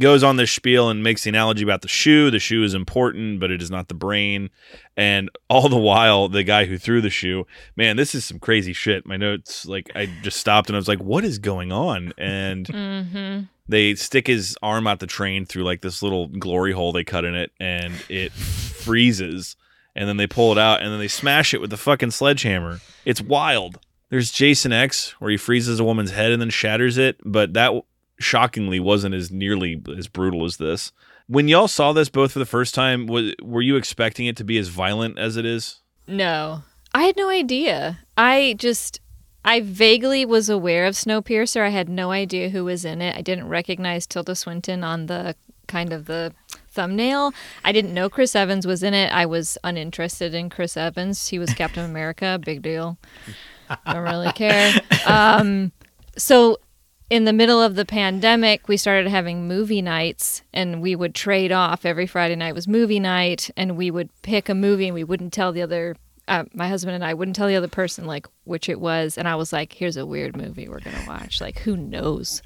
[0.00, 2.30] goes on this spiel and makes the analogy about the shoe.
[2.30, 4.50] The shoe is important, but it is not the brain.
[4.96, 8.72] And all the while, the guy who threw the shoe, man, this is some crazy
[8.72, 9.06] shit.
[9.06, 12.12] My notes, like, I just stopped and I was like, what is going on?
[12.18, 13.40] And Mm-hmm.
[13.68, 17.24] they stick his arm out the train through like this little glory hole they cut
[17.24, 18.32] in it, and it
[18.80, 19.56] freezes.
[19.94, 22.80] And then they pull it out and then they smash it with the fucking sledgehammer.
[23.04, 23.80] It's wild.
[24.08, 27.72] There's Jason X where he freezes a woman's head and then shatters it, but that
[28.20, 30.92] shockingly wasn't as nearly as brutal as this.
[31.26, 34.44] When y'all saw this both for the first time, was, were you expecting it to
[34.44, 35.80] be as violent as it is?
[36.06, 36.62] No.
[36.92, 38.00] I had no idea.
[38.16, 39.00] I just
[39.44, 41.62] I vaguely was aware of Snowpiercer.
[41.62, 43.16] I had no idea who was in it.
[43.16, 45.34] I didn't recognize Tilda Swinton on the
[45.66, 46.34] kind of the
[46.72, 47.32] thumbnail.
[47.64, 49.12] I didn't know Chris Evans was in it.
[49.12, 51.28] I was uninterested in Chris Evans.
[51.28, 52.98] He was Captain America, big deal.
[53.86, 54.72] I don't really care.
[55.06, 55.72] Um,
[56.18, 56.58] so
[57.10, 61.50] in the middle of the pandemic, we started having movie nights and we would trade
[61.50, 61.84] off.
[61.84, 65.32] Every Friday night was movie night and we would pick a movie and we wouldn't
[65.32, 65.96] tell the other
[66.28, 69.26] uh, my husband and I wouldn't tell the other person like which it was and
[69.26, 71.40] I was like here's a weird movie we're going to watch.
[71.40, 72.40] Like who knows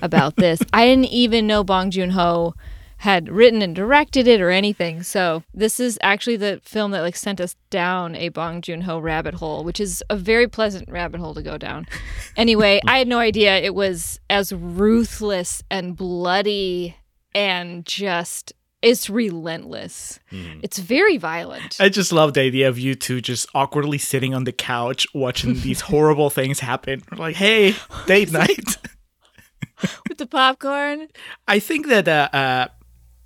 [0.00, 0.62] about this?
[0.72, 2.54] I didn't even know Bong Joon-ho
[3.04, 5.02] had written and directed it or anything.
[5.02, 9.34] So this is actually the film that like sent us down a Bong Joon-ho rabbit
[9.34, 11.86] hole, which is a very pleasant rabbit hole to go down.
[12.36, 16.96] Anyway, I had no idea it was as ruthless and bloody
[17.32, 20.18] and just it's relentless.
[20.62, 21.76] It's very violent.
[21.78, 25.60] I just love the idea of you two just awkwardly sitting on the couch watching
[25.60, 27.02] these horrible things happen.
[27.16, 28.78] Like, hey, date night.
[30.08, 31.06] With the popcorn.
[31.46, 32.68] I think that uh, uh,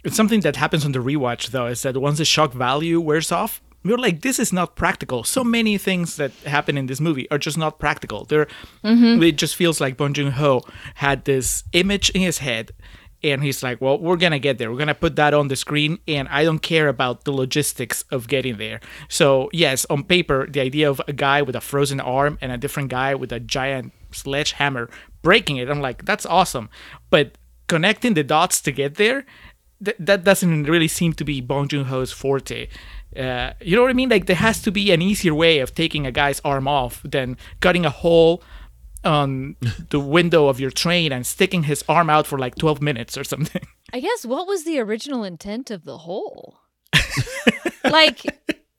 [0.08, 3.30] it's something that happens on the rewatch, though, is that once the shock value wears
[3.30, 5.22] off, we're like, this is not practical.
[5.22, 8.24] So many things that happen in this movie are just not practical.
[8.24, 8.48] They're,
[8.82, 9.22] mm-hmm.
[9.22, 10.62] It just feels like Bong Joon Ho
[10.96, 12.72] had this image in his head.
[13.22, 14.70] And he's like, well, we're going to get there.
[14.70, 15.98] We're going to put that on the screen.
[16.06, 18.80] And I don't care about the logistics of getting there.
[19.08, 22.56] So, yes, on paper, the idea of a guy with a frozen arm and a
[22.56, 24.88] different guy with a giant sledgehammer
[25.22, 26.70] breaking it, I'm like, that's awesome.
[27.10, 27.32] But
[27.66, 29.26] connecting the dots to get there,
[29.84, 32.68] th- that doesn't really seem to be Bong Joon Ho's forte.
[33.16, 34.08] Uh, you know what I mean?
[34.08, 37.36] Like there has to be an easier way of taking a guy's arm off than
[37.60, 38.42] cutting a hole
[39.04, 39.56] on
[39.90, 43.24] the window of your train and sticking his arm out for like 12 minutes or
[43.24, 43.62] something.
[43.92, 46.60] I guess what was the original intent of the hole?
[47.84, 48.22] like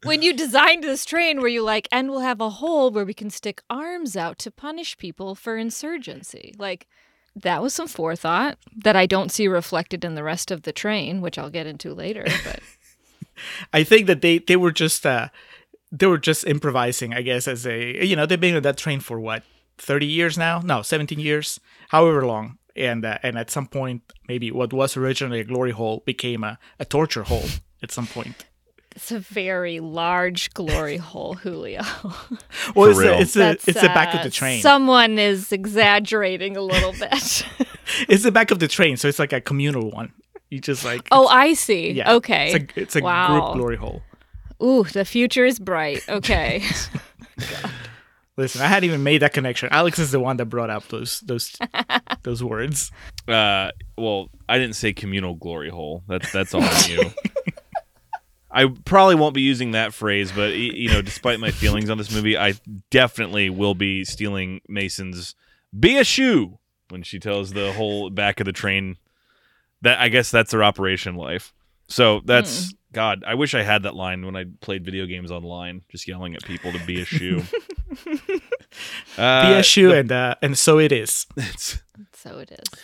[0.04, 3.14] when you designed this train, were you like, and we'll have a hole where we
[3.14, 6.54] can stick arms out to punish people for insurgency?
[6.58, 6.88] Like,
[7.42, 11.22] that was some forethought that I don't see reflected in the rest of the train,
[11.22, 12.26] which I'll get into later.
[12.44, 12.60] But
[13.72, 15.30] I think that they they were just uh
[15.92, 19.00] they were just improvising, I guess, as a you know they've been on that train
[19.00, 19.44] for what
[19.78, 20.60] thirty years now?
[20.60, 22.58] No, seventeen years, however long.
[22.76, 26.60] And uh, and at some point, maybe what was originally a glory hole became a,
[26.80, 27.50] a torture hole
[27.82, 28.46] at some point.
[29.00, 31.82] It's a very large glory hole, Julio.
[32.76, 33.16] Well, it's real.
[33.16, 34.62] the, it's the That's, it's the back of the train.
[34.62, 37.46] Someone is exaggerating a little bit.
[38.10, 40.12] it's the back of the train, so it's like a communal one.
[40.50, 41.92] You just like oh, I see.
[41.92, 42.52] yeah, Okay.
[42.54, 43.28] It's a it's a Wow.
[43.28, 44.02] group glory hole.
[44.62, 46.04] Ooh, the future is bright.
[46.10, 46.62] Okay.
[48.38, 49.70] Listen, I hadn't even made that connection.
[49.72, 51.56] Alex is the one that brought up those those
[52.24, 52.92] those words.
[53.28, 56.04] Uh, well, I didn't say communal glory hole.
[56.08, 57.12] That's that's all on you.
[58.52, 62.12] I probably won't be using that phrase, but you know, despite my feelings on this
[62.12, 62.54] movie, I
[62.90, 65.36] definitely will be stealing Mason's
[65.78, 66.58] "be a shoe"
[66.90, 68.98] when she tells the whole back of the train.
[69.82, 71.54] That I guess that's their operation life.
[71.88, 73.24] So that's God.
[73.26, 76.44] I wish I had that line when I played video games online, just yelling at
[76.44, 77.44] people to be a shoe.
[79.18, 81.26] uh, Be a shoe, and uh, and so it is.
[81.38, 81.82] it's-
[82.14, 82.80] so it is.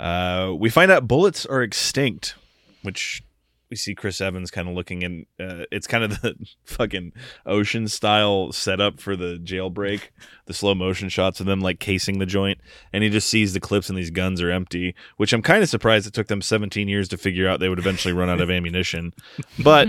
[0.00, 2.34] Uh, we find out bullets are extinct,
[2.82, 3.22] which
[3.70, 5.26] we see Chris Evans kind of looking in.
[5.38, 7.12] Uh, it's kind of the fucking
[7.46, 10.08] ocean style setup for the jailbreak,
[10.46, 12.60] the slow motion shots of them like casing the joint,
[12.92, 14.94] and he just sees the clips and these guns are empty.
[15.16, 17.78] Which I'm kind of surprised it took them 17 years to figure out they would
[17.78, 19.14] eventually run out of ammunition,
[19.62, 19.88] but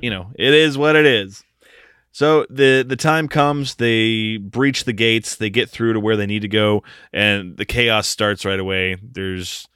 [0.00, 1.42] you know it is what it is.
[2.12, 6.26] So the the time comes, they breach the gates, they get through to where they
[6.26, 8.96] need to go, and the chaos starts right away.
[9.02, 9.68] There's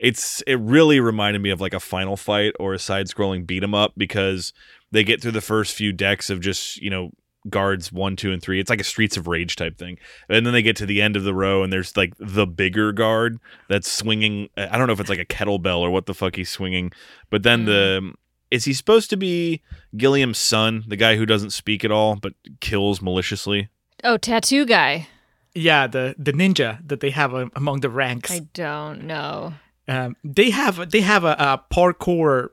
[0.00, 3.62] it's it really reminded me of like a final fight or a side scrolling beat
[3.62, 4.52] 'em up because
[4.90, 7.10] they get through the first few decks of just, you know,
[7.48, 8.58] guards one, two, and three.
[8.58, 9.98] It's like a Streets of Rage type thing.
[10.28, 12.92] And then they get to the end of the row and there's like the bigger
[12.92, 14.48] guard that's swinging.
[14.56, 16.92] I don't know if it's like a kettlebell or what the fuck he's swinging,
[17.30, 18.12] but then the.
[18.50, 19.62] Is he supposed to be
[19.96, 23.68] Gilliam's son, the guy who doesn't speak at all but kills maliciously?
[24.02, 25.06] Oh, tattoo guy.
[25.54, 28.32] Yeah, the the ninja that they have um, among the ranks.
[28.32, 29.54] I don't know.
[29.90, 32.50] Um, they have they have a, a parkour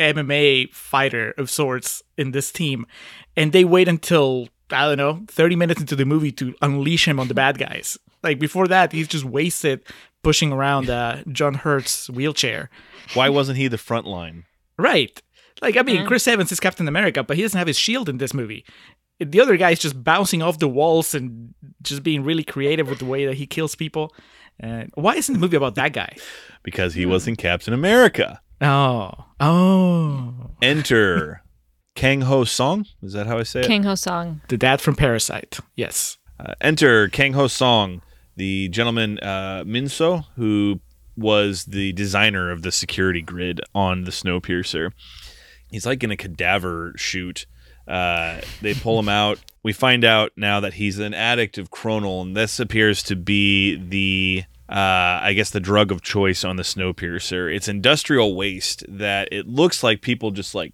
[0.00, 2.86] MMA fighter of sorts in this team,
[3.36, 7.20] and they wait until I don't know thirty minutes into the movie to unleash him
[7.20, 7.96] on the bad guys.
[8.24, 9.84] Like before that, he's just wasted
[10.24, 12.68] pushing around uh, John Hurt's wheelchair.
[13.14, 14.44] Why wasn't he the front line?
[14.76, 15.22] Right.
[15.62, 18.18] Like I mean, Chris Evans is Captain America, but he doesn't have his shield in
[18.18, 18.64] this movie.
[19.20, 22.98] The other guy is just bouncing off the walls and just being really creative with
[22.98, 24.12] the way that he kills people.
[24.62, 26.16] Uh, why isn't the movie about that guy?
[26.62, 28.40] Because he wasn't Captain America.
[28.60, 31.42] Oh, oh, Enter
[31.94, 32.86] Kang Ho Song.
[33.02, 33.66] Is that how I say it?
[33.66, 34.40] Kang Ho Song.
[34.48, 35.58] the dad from Parasite.
[35.74, 36.16] Yes.
[36.40, 38.02] Uh, enter Kang Ho Song,
[38.36, 40.80] the gentleman uh, Minsu, who
[41.16, 44.92] was the designer of the security grid on the Snowpiercer.
[45.70, 47.46] He's like in a cadaver shoot.
[47.86, 49.38] Uh, they pull him out.
[49.62, 53.76] We find out now that he's an addict of Kronole, and this appears to be
[53.76, 57.54] the, uh, I guess, the drug of choice on the Snowpiercer.
[57.54, 60.72] It's industrial waste that it looks like people just like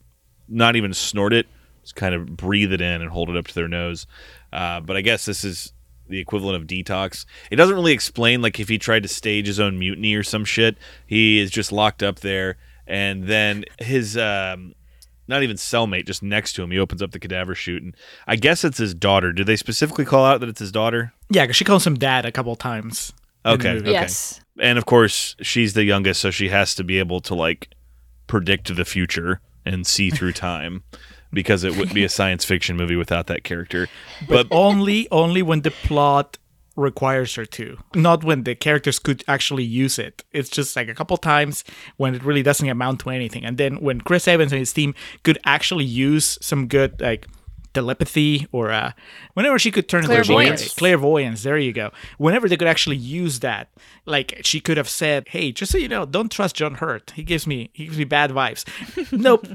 [0.48, 1.46] not even snort it,
[1.82, 4.06] just kind of breathe it in and hold it up to their nose.
[4.52, 5.72] Uh, but I guess this is
[6.08, 7.24] the equivalent of detox.
[7.50, 10.44] It doesn't really explain like if he tried to stage his own mutiny or some
[10.44, 10.76] shit.
[11.06, 14.74] He is just locked up there, and then his um,
[15.32, 16.70] not even cellmate just next to him.
[16.70, 19.32] He opens up the cadaver chute, and I guess it's his daughter.
[19.32, 21.12] Did they specifically call out that it's his daughter?
[21.30, 23.12] Yeah, because she calls him dad a couple times.
[23.44, 23.90] Okay, okay.
[23.90, 24.40] Yes.
[24.60, 27.68] And of course, she's the youngest, so she has to be able to like
[28.26, 30.84] predict the future and see through time.
[31.34, 33.88] Because it wouldn't be a science fiction movie without that character.
[34.28, 36.36] but only only when the plot
[36.76, 40.94] requires her to not when the characters could actually use it it's just like a
[40.94, 41.64] couple times
[41.96, 44.94] when it really doesn't amount to anything and then when chris evans and his team
[45.22, 47.26] could actually use some good like
[47.74, 48.92] telepathy or uh
[49.34, 50.62] whenever she could turn into a Clairvoyance.
[50.62, 53.68] voice- clairvoyance there you go whenever they could actually use that
[54.04, 57.22] like she could have said hey just so you know don't trust john hurt he
[57.22, 58.64] gives me he gives me bad vibes
[59.12, 59.46] nope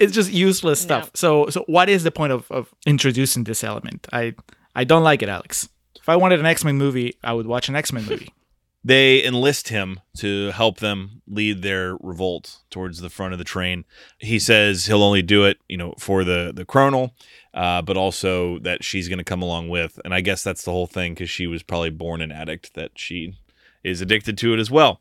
[0.00, 1.04] it's just useless stuff.
[1.04, 1.10] No.
[1.14, 4.08] So so what is the point of, of introducing this element?
[4.12, 4.34] I
[4.74, 5.68] I don't like it, Alex.
[6.10, 8.34] If I wanted an X Men movie, I would watch an X Men movie.
[8.84, 13.84] they enlist him to help them lead their revolt towards the front of the train.
[14.18, 17.12] He says he'll only do it, you know, for the the Kronole,
[17.54, 20.00] uh, but also that she's going to come along with.
[20.04, 22.90] And I guess that's the whole thing because she was probably born an addict that
[22.96, 23.34] she
[23.84, 25.00] is addicted to it as well.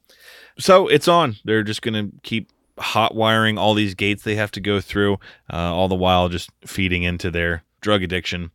[0.59, 1.37] So it's on.
[1.43, 5.13] They're just going to keep hot wiring all these gates they have to go through,
[5.51, 8.51] uh, all the while just feeding into their drug addiction.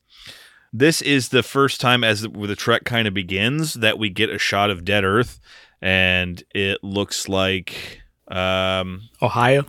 [0.76, 4.28] This is the first time, as the, the trek kind of begins, that we get
[4.28, 5.38] a shot of dead Earth,
[5.80, 9.66] and it looks like, um, Ohio.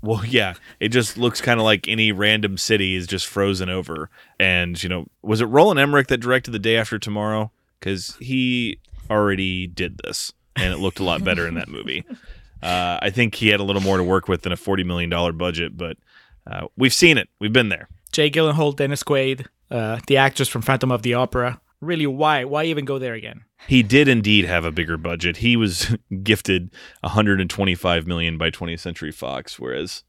[0.00, 4.10] well, yeah, it just looks kind of like any random city is just frozen over.
[4.38, 7.50] And you know, was it Roland Emmerich that directed The Day After Tomorrow?
[7.80, 8.78] Because he
[9.10, 12.04] already did this, and it looked a lot better in that movie.
[12.62, 15.10] Uh, I think he had a little more to work with than a forty million
[15.10, 15.98] dollar budget, but
[16.46, 17.28] uh, we've seen it.
[17.38, 17.90] We've been there.
[18.10, 21.60] Jay Gyllenhaal, Dennis Quaid, uh, the actress from Phantom of the Opera.
[21.80, 22.44] Really, why?
[22.44, 23.44] Why even go there again?
[23.66, 25.38] He did indeed have a bigger budget.
[25.38, 30.04] He was gifted 125 million by 20th Century Fox, whereas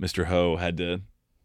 [0.00, 0.26] Mr.
[0.26, 1.02] Ho had to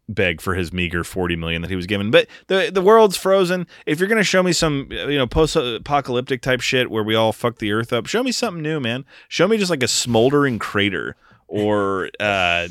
[0.08, 2.10] beg for his meager 40 million that he was given.
[2.10, 3.66] But the the world's frozen.
[3.86, 7.32] If you're gonna show me some you know post apocalyptic type shit where we all
[7.32, 9.04] fuck the earth up, show me something new, man.
[9.28, 11.16] Show me just like a smoldering crater
[11.48, 12.68] or uh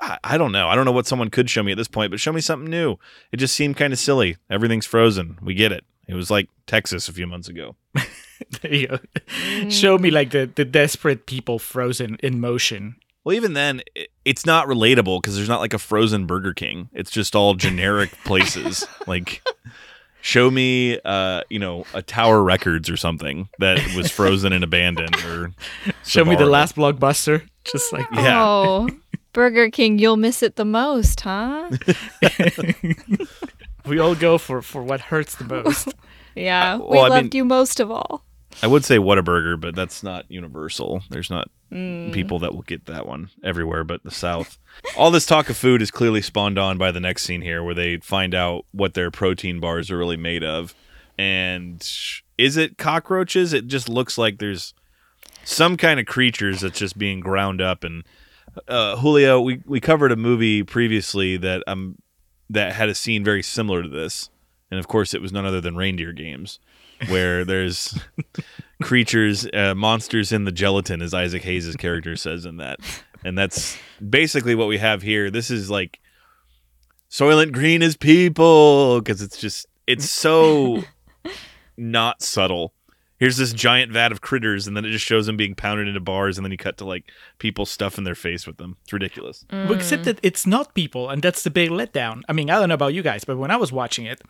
[0.00, 0.68] I, I don't know.
[0.68, 2.70] I don't know what someone could show me at this point, but show me something
[2.70, 2.96] new.
[3.32, 4.36] It just seemed kind of silly.
[4.48, 5.38] Everything's frozen.
[5.42, 5.84] We get it.
[6.08, 7.76] It was like Texas a few months ago.
[8.62, 8.98] There you go.
[9.68, 12.96] Show me like the, the desperate people frozen in motion.
[13.22, 16.88] Well, even then, i- it's not relatable because there's not like a frozen Burger King.
[16.94, 18.86] It's just all generic places.
[19.06, 19.42] Like,
[20.22, 25.16] show me, uh, you know, a Tower Records or something that was frozen and abandoned,
[25.26, 25.52] or
[26.06, 26.50] Show me the Sbarro.
[26.50, 27.46] last blockbuster.
[27.64, 28.42] Just like Yeah.
[28.42, 28.88] Oh,
[29.32, 31.70] Burger King, you'll miss it the most, huh?
[33.86, 35.94] we all go for, for what hurts the most.
[36.34, 38.24] Yeah, we well, I loved mean- you most of all.
[38.62, 41.02] I would say Whataburger, but that's not universal.
[41.08, 42.12] There's not mm.
[42.12, 44.58] people that will get that one everywhere but the South.
[44.96, 47.74] All this talk of food is clearly spawned on by the next scene here where
[47.74, 50.74] they find out what their protein bars are really made of.
[51.16, 51.80] And
[52.38, 53.52] is it cockroaches?
[53.52, 54.74] It just looks like there's
[55.44, 58.04] some kind of creatures that's just being ground up and
[58.68, 61.96] uh, Julio, we, we covered a movie previously that um
[62.50, 64.28] that had a scene very similar to this.
[64.70, 66.58] And of course it was none other than reindeer games
[67.08, 67.98] where there's
[68.82, 72.80] creatures, uh, monsters in the gelatin, as Isaac Hayes' character says in that.
[73.24, 75.30] And that's basically what we have here.
[75.30, 76.00] This is like
[77.10, 80.82] Soylent Green is people because it's just, it's so
[81.76, 82.72] not subtle.
[83.20, 86.00] Here's this giant vat of critters, and then it just shows them being pounded into
[86.00, 87.04] bars, and then you cut to like
[87.38, 88.78] people stuffing their face with them.
[88.82, 89.44] It's ridiculous.
[89.52, 92.22] Well, Except that it's not people, and that's the big letdown.
[92.30, 94.22] I mean, I don't know about you guys, but when I was watching it,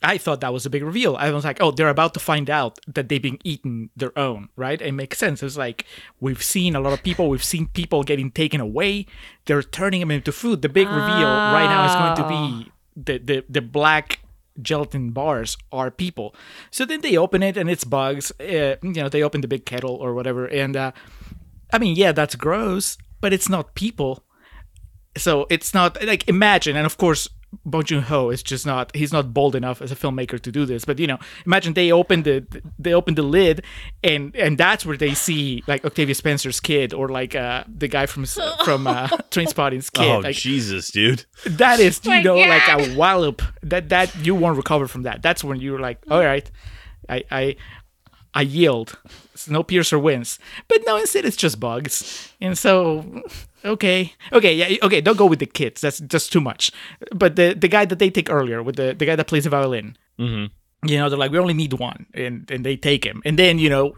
[0.00, 1.16] I thought that was a big reveal.
[1.16, 4.50] I was like, oh, they're about to find out that they've been eaten their own,
[4.54, 4.80] right?
[4.80, 5.42] It makes sense.
[5.42, 5.84] It's like
[6.20, 9.06] we've seen a lot of people, we've seen people getting taken away.
[9.46, 10.62] They're turning them into food.
[10.62, 12.72] The big reveal right now is going to be ah.
[12.94, 14.20] the, the, the black
[14.60, 16.34] gelatin bars are people.
[16.70, 18.32] So then they open it and it's bugs.
[18.40, 20.46] Uh, you know, they open the big kettle or whatever.
[20.46, 20.92] And uh,
[21.72, 24.24] I mean, yeah, that's gross, but it's not people
[25.16, 27.28] so it's not like imagine and of course
[27.64, 30.66] Bong Joon Ho is just not he's not bold enough as a filmmaker to do
[30.66, 32.44] this but you know imagine they open the
[32.78, 33.62] they open the lid
[34.02, 38.06] and and that's where they see like Octavia Spencer's kid or like uh the guy
[38.06, 38.24] from
[38.64, 41.24] from uh Trainspotting's kid oh, like Jesus, dude.
[41.46, 45.22] that is you my know like a wallop that that you won't recover from that.
[45.22, 46.50] That's when you're like all right
[47.08, 47.56] I I
[48.34, 48.98] I yield.
[49.34, 50.38] Snowpiercer wins.
[50.68, 52.32] But no instead it's just bugs.
[52.40, 53.22] And so
[53.66, 54.12] okay.
[54.32, 55.80] Okay yeah okay don't go with the kids.
[55.80, 56.70] That's just too much.
[57.14, 59.50] But the the guy that they take earlier with the the guy that plays the
[59.50, 60.50] violin Mhm.
[60.86, 63.22] you know they're like we only need one and and they take him.
[63.24, 63.94] And then you know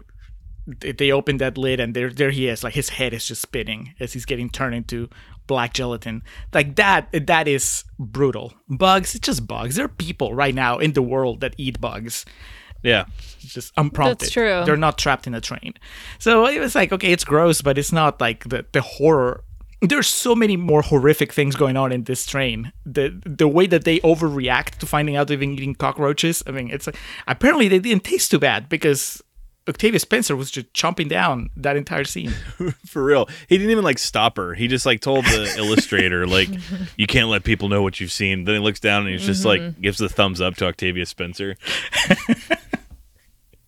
[0.81, 3.41] they- they open that lid and there there he is like his head is just
[3.41, 5.07] spinning as he's getting turned into
[5.47, 6.21] black gelatin.
[6.53, 8.53] Like that that is brutal.
[8.67, 9.75] Bugs it's just bugs.
[9.75, 12.25] There are people right now in the world that eat bugs.
[12.83, 13.05] Yeah.
[13.43, 14.19] it's just unprompted.
[14.19, 14.63] That's true.
[14.65, 15.73] they're not trapped in a train.
[16.17, 19.43] So it was like okay it's gross but it's not like the the horror
[19.81, 22.73] there's so many more horrific things going on in this train.
[22.85, 26.43] The the way that they overreact to finding out they've been eating cockroaches.
[26.45, 29.23] I mean, it's like, apparently they didn't taste too bad because
[29.69, 32.31] Octavia Spencer was just chomping down that entire scene.
[32.85, 33.29] For real.
[33.47, 34.53] He didn't even like stop her.
[34.53, 36.49] He just like told the illustrator, like,
[36.97, 38.45] you can't let people know what you've seen.
[38.45, 39.81] Then he looks down and he's just like mm-hmm.
[39.81, 41.55] gives the thumbs up to Octavia Spencer.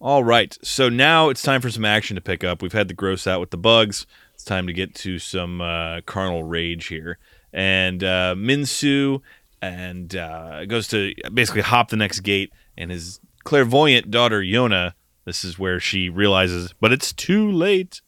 [0.02, 0.58] All right.
[0.64, 2.64] So now it's time for some action to pick up.
[2.64, 4.08] We've had the gross out with the bugs.
[4.42, 7.20] It's time to get to some uh, carnal rage here.
[7.54, 9.22] And uh, Minsu
[9.62, 14.94] and uh, goes to basically hop the next gate, and his clairvoyant daughter Yona.
[15.26, 18.02] This is where she realizes, but it's too late.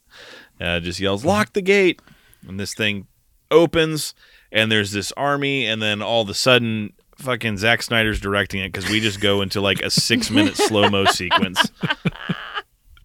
[0.59, 2.01] Uh, just yells, "Lock the gate!"
[2.47, 3.05] And this thing
[3.51, 4.15] opens,
[4.51, 8.71] and there's this army, and then all of a sudden, fucking Zack Snyder's directing it
[8.71, 11.69] because we just go into like a six minute slow mo sequence.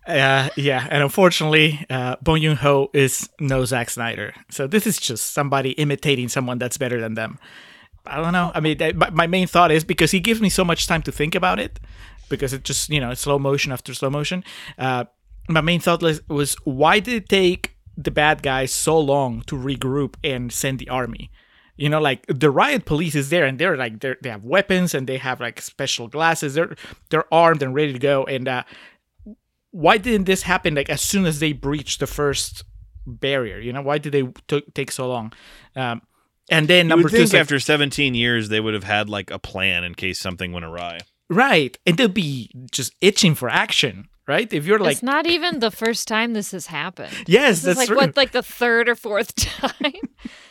[0.08, 4.32] Uh, yeah, and unfortunately, uh, Bong Joon Ho is no Zack Snyder.
[4.50, 7.38] So this is just somebody imitating someone that's better than them.
[8.06, 8.50] I don't know.
[8.54, 11.12] I mean, that, my, main thought is because he gives me so much time to
[11.12, 11.78] think about it,
[12.30, 14.44] because it just you know it's slow motion after slow motion.
[14.78, 15.04] Uh,
[15.46, 20.14] my main thought was, why did it take the bad guys so long to regroup
[20.24, 21.30] and send the army?
[21.76, 24.94] You know, like the riot police is there, and they're like they they have weapons
[24.94, 26.54] and they have like special glasses.
[26.54, 26.76] They're
[27.10, 28.24] they're armed and ready to go.
[28.24, 28.62] And uh,
[29.70, 32.64] why didn't this happen like as soon as they breached the first
[33.06, 33.58] barrier?
[33.58, 35.32] You know, why did they t- take so long?
[35.76, 36.02] Um,
[36.50, 39.08] and then You number would two, think like- after 17 years they would have had
[39.08, 40.98] like a plan in case something went awry.
[41.30, 44.50] right, and they'll be just itching for action, right?
[44.52, 47.12] If you're like, it's not even the first time this has happened.
[47.26, 47.96] yes, This that's is like true.
[47.98, 49.92] what, like the third or fourth time.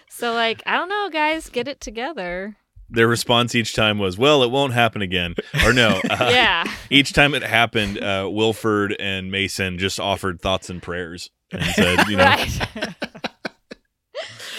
[0.10, 2.58] so like, I don't know, guys, get it together.
[2.90, 5.36] Their response each time was, "Well, it won't happen again."
[5.66, 6.64] Or no, uh, yeah.
[6.90, 12.08] each time it happened, uh, Wilford and Mason just offered thoughts and prayers and said,
[12.08, 12.96] "You know, Right.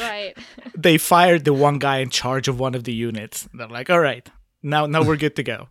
[0.01, 0.37] right.
[0.76, 3.49] they fired the one guy in charge of one of the units.
[3.55, 4.29] They're like, all right,
[4.62, 5.68] now now we're good to go.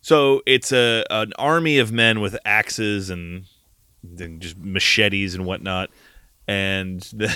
[0.00, 3.44] So it's a an army of men with axes and
[4.02, 5.90] then just machetes and whatnot,
[6.46, 7.34] and the,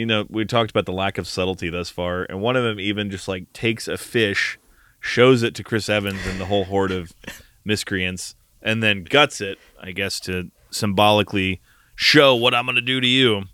[0.00, 2.80] you know we talked about the lack of subtlety thus far, and one of them
[2.80, 4.58] even just like takes a fish,
[4.98, 7.12] shows it to Chris Evans and the whole horde of
[7.66, 11.60] miscreants, and then guts it, I guess to symbolically
[11.94, 13.44] show what I'm going to do to you.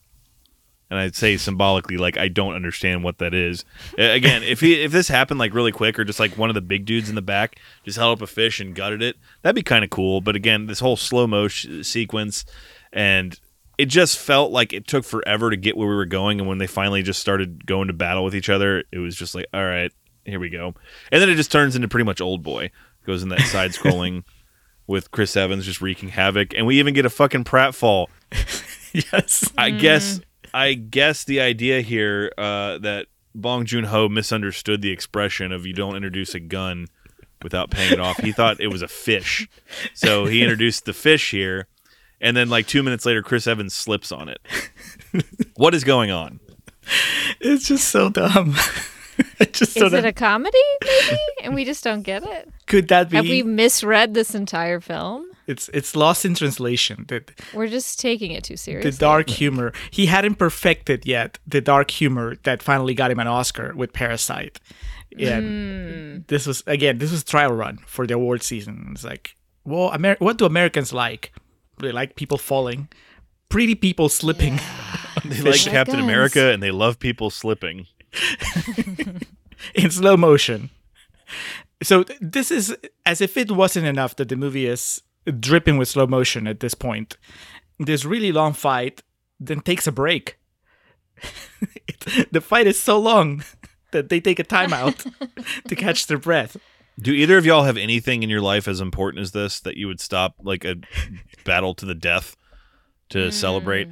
[0.88, 3.64] And I'd say symbolically, like I don't understand what that is.
[3.99, 6.61] Again, if he if this happened like really quick, or just like one of the
[6.61, 9.64] big dudes in the back just held up a fish and gutted it, that'd be
[9.64, 10.20] kind of cool.
[10.20, 12.44] But again, this whole slow motion sequence,
[12.92, 13.40] and
[13.79, 16.41] it just felt like it took forever to get where we were going.
[16.41, 19.35] And when they finally just started going to battle with each other, it was just
[19.35, 19.93] like, all right,
[20.24, 20.74] here we go.
[21.12, 22.70] And then it just turns into pretty much Oldboy.
[23.05, 24.24] Goes in that side scrolling
[24.87, 28.09] with Chris Evans just wreaking havoc, and we even get a fucking pratfall
[28.93, 29.51] yes.
[29.57, 30.20] I guess
[30.53, 35.72] I guess the idea here uh, that Bong Joon Ho misunderstood the expression of "you
[35.72, 36.87] don't introduce a gun
[37.43, 39.49] without paying it off." He thought it was a fish,
[39.95, 41.68] so he introduced the fish here,
[42.21, 44.41] and then like two minutes later, Chris Evans slips on it.
[45.57, 46.41] what is going on?
[47.41, 48.55] It's just so dumb.
[49.41, 50.09] I just Is don't it know.
[50.09, 51.19] a comedy, maybe?
[51.43, 52.51] And we just don't get it?
[52.67, 53.17] Could that be?
[53.17, 55.27] Have we misread this entire film?
[55.47, 57.07] It's it's lost in translation.
[57.09, 58.91] The, We're just taking it too seriously.
[58.91, 59.73] the dark humor.
[59.91, 64.61] He hadn't perfected yet the dark humor that finally got him an Oscar with Parasite.
[65.17, 66.19] Yeah, hmm.
[66.27, 66.99] this was again.
[66.99, 68.89] This was trial run for the award season.
[68.93, 71.33] It's like, well, Amer- what do Americans like?
[71.79, 72.89] They like people falling,
[73.49, 74.59] pretty people slipping.
[75.24, 75.64] They like Fish.
[75.66, 76.05] Captain Guns.
[76.05, 77.87] America, and they love people slipping.
[79.74, 80.70] in slow motion.
[81.83, 85.03] So th- this is as if it wasn't enough that the movie is
[85.41, 87.16] dripping with slow motion at this point.
[87.81, 89.03] This really long fight
[89.41, 90.39] then takes a break.
[91.89, 93.43] It- the fight is so long
[93.91, 95.11] that they take a timeout
[95.66, 96.57] to catch their breath.
[96.99, 99.86] Do either of y'all have anything in your life as important as this that you
[99.86, 100.76] would stop like a
[101.44, 102.36] battle to the death
[103.11, 103.88] to celebrate?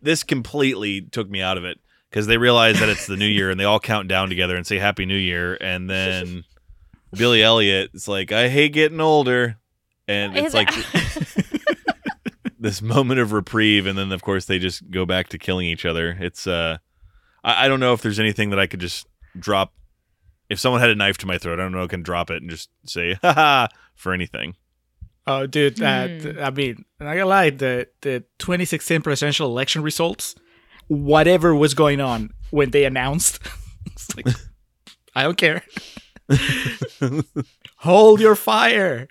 [0.00, 1.78] This completely took me out of it
[2.10, 4.66] because they realize that it's the new year and they all count down together and
[4.66, 6.44] say Happy New Year, and then
[7.12, 9.58] Billy Elliot is like, "I hate getting older,"
[10.08, 10.70] and it's Is like
[12.58, 15.84] this moment of reprieve, and then of course they just go back to killing each
[15.84, 16.16] other.
[16.18, 16.78] It's uh,
[17.44, 19.06] I, I don't know if there's anything that I could just
[19.38, 19.72] drop.
[20.48, 21.82] If someone had a knife to my throat, I don't know.
[21.84, 24.54] I can drop it and just say "ha ha" for anything.
[25.26, 25.82] Oh, dude!
[25.82, 27.50] Uh, th- I mean, I'm not gonna lie.
[27.50, 30.36] The the 2016 presidential election results,
[30.86, 33.40] whatever was going on when they announced,
[33.86, 34.26] it's like,
[35.16, 35.62] I don't care.
[37.78, 39.08] Hold your fire.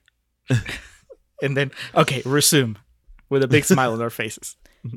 [1.41, 2.77] and then, okay, resume
[3.29, 4.55] with a big smile on our faces.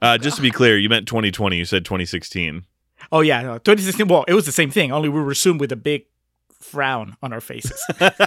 [0.00, 1.56] Uh, just to be clear, you meant 2020.
[1.56, 2.62] You said 2016.
[3.10, 4.06] Oh yeah, no, 2016.
[4.08, 4.92] Well, it was the same thing.
[4.92, 6.04] Only we resumed with a big
[6.60, 7.82] frown on our faces.
[8.00, 8.18] Oh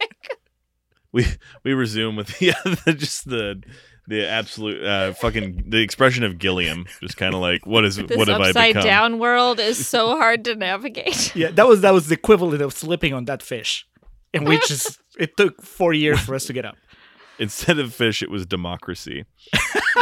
[0.00, 0.38] my god.
[1.12, 1.26] We
[1.62, 2.54] we resume with yeah,
[2.84, 3.62] the, just the
[4.06, 8.16] the absolute uh, fucking the expression of Gilliam, just kind of like what is This
[8.16, 8.50] what have I become?
[8.50, 8.84] upside become?
[8.84, 11.34] down world is so hard to navigate.
[11.36, 13.86] yeah, that was that was the equivalent of slipping on that fish,
[14.34, 16.76] and we just it took four years for us to get up.
[17.38, 19.24] Instead of fish, it was democracy.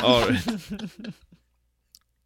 [0.03, 0.41] All right.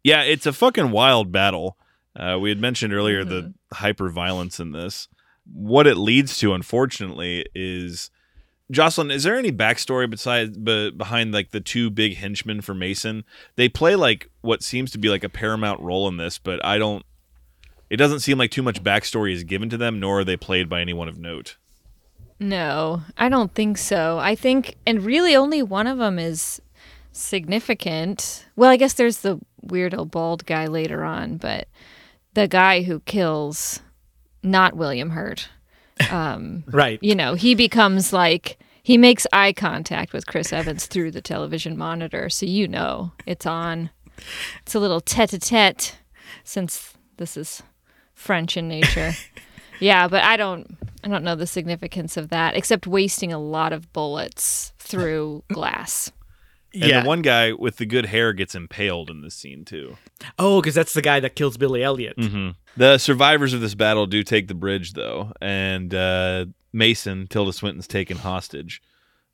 [0.07, 1.77] Yeah, it's a fucking wild battle.
[2.15, 5.09] Uh, we had mentioned earlier the hyper violence in this.
[5.43, 8.09] What it leads to, unfortunately, is
[8.71, 9.11] Joselyn.
[9.11, 13.25] Is there any backstory besides be, behind like the two big henchmen for Mason?
[13.57, 16.77] They play like what seems to be like a paramount role in this, but I
[16.77, 17.05] don't.
[17.89, 20.69] It doesn't seem like too much backstory is given to them, nor are they played
[20.69, 21.57] by anyone of note.
[22.39, 24.19] No, I don't think so.
[24.19, 26.61] I think, and really only one of them is
[27.17, 28.45] significant.
[28.55, 31.67] Well, I guess there's the weirdo bald guy later on, but
[32.33, 33.81] the guy who kills
[34.43, 35.49] not William Hurt.
[36.11, 36.99] Um, Right.
[37.01, 41.77] you know, he becomes like he makes eye contact with Chris Evans through the television
[41.77, 43.89] monitor, so you know it's on.
[44.61, 45.97] It's a little tete-a-tete
[46.43, 47.61] since this is
[48.13, 49.13] French in nature.
[49.79, 53.73] yeah, but I don't I don't know the significance of that except wasting a lot
[53.73, 56.11] of bullets through glass.
[56.73, 57.01] And yeah.
[57.01, 59.97] the one guy with the good hair gets impaled in this scene too.
[60.37, 62.17] oh, because that's the guy that kills Billy Elliot.
[62.17, 62.49] Mm-hmm.
[62.75, 67.87] The survivors of this battle do take the bridge, though, and uh, Mason, Tilda Swinton's
[67.87, 68.81] taken hostage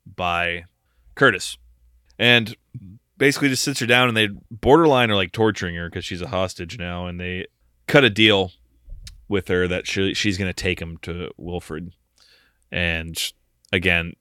[0.06, 0.64] by
[1.14, 1.58] Curtis,
[2.18, 2.56] and
[3.18, 6.28] basically just sits her down, and they borderline are like torturing her because she's a
[6.28, 7.46] hostage now, and they
[7.86, 8.52] cut a deal
[9.28, 11.92] with her that she, she's going to take him to Wilford,
[12.70, 13.32] and
[13.72, 14.14] again.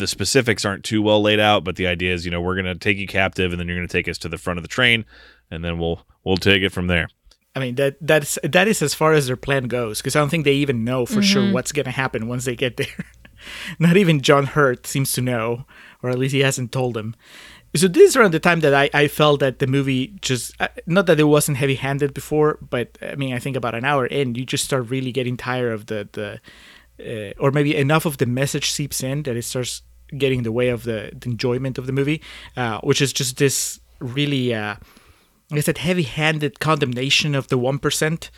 [0.00, 2.66] The specifics aren't too well laid out, but the idea is, you know, we're going
[2.66, 4.62] to take you captive, and then you're going to take us to the front of
[4.62, 5.04] the train,
[5.50, 7.08] and then we'll we'll take it from there.
[7.54, 10.28] I mean that that's that is as far as their plan goes because I don't
[10.28, 12.86] think they even know for sure what's gonna happen once they get there.
[13.78, 15.64] Not even John Hurt seems to know,
[16.02, 17.16] or at least he hasn't told them.
[17.74, 20.68] So this is around the time that I, I felt that the movie just uh,
[20.86, 24.06] not that it wasn't heavy handed before, but I mean I think about an hour
[24.06, 26.40] in you just start really getting tired of the the
[27.00, 29.82] uh, or maybe enough of the message seeps in that it starts
[30.16, 32.20] getting in the way of the, the enjoyment of the movie,
[32.56, 34.76] uh, which is just this really, uh,
[35.52, 38.30] I that heavy-handed condemnation of the one percent.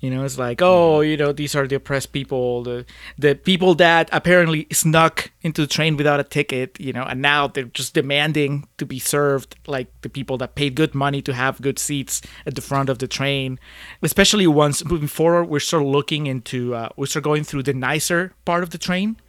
[0.00, 2.84] You know, it's like, oh, you know, these are the oppressed people, the
[3.18, 7.46] the people that apparently snuck into the train without a ticket, you know, and now
[7.46, 11.62] they're just demanding to be served like the people that paid good money to have
[11.62, 13.60] good seats at the front of the train.
[14.02, 17.72] Especially once moving forward, we're sort of looking into, uh, we start going through the
[17.72, 19.20] nicer part of the train,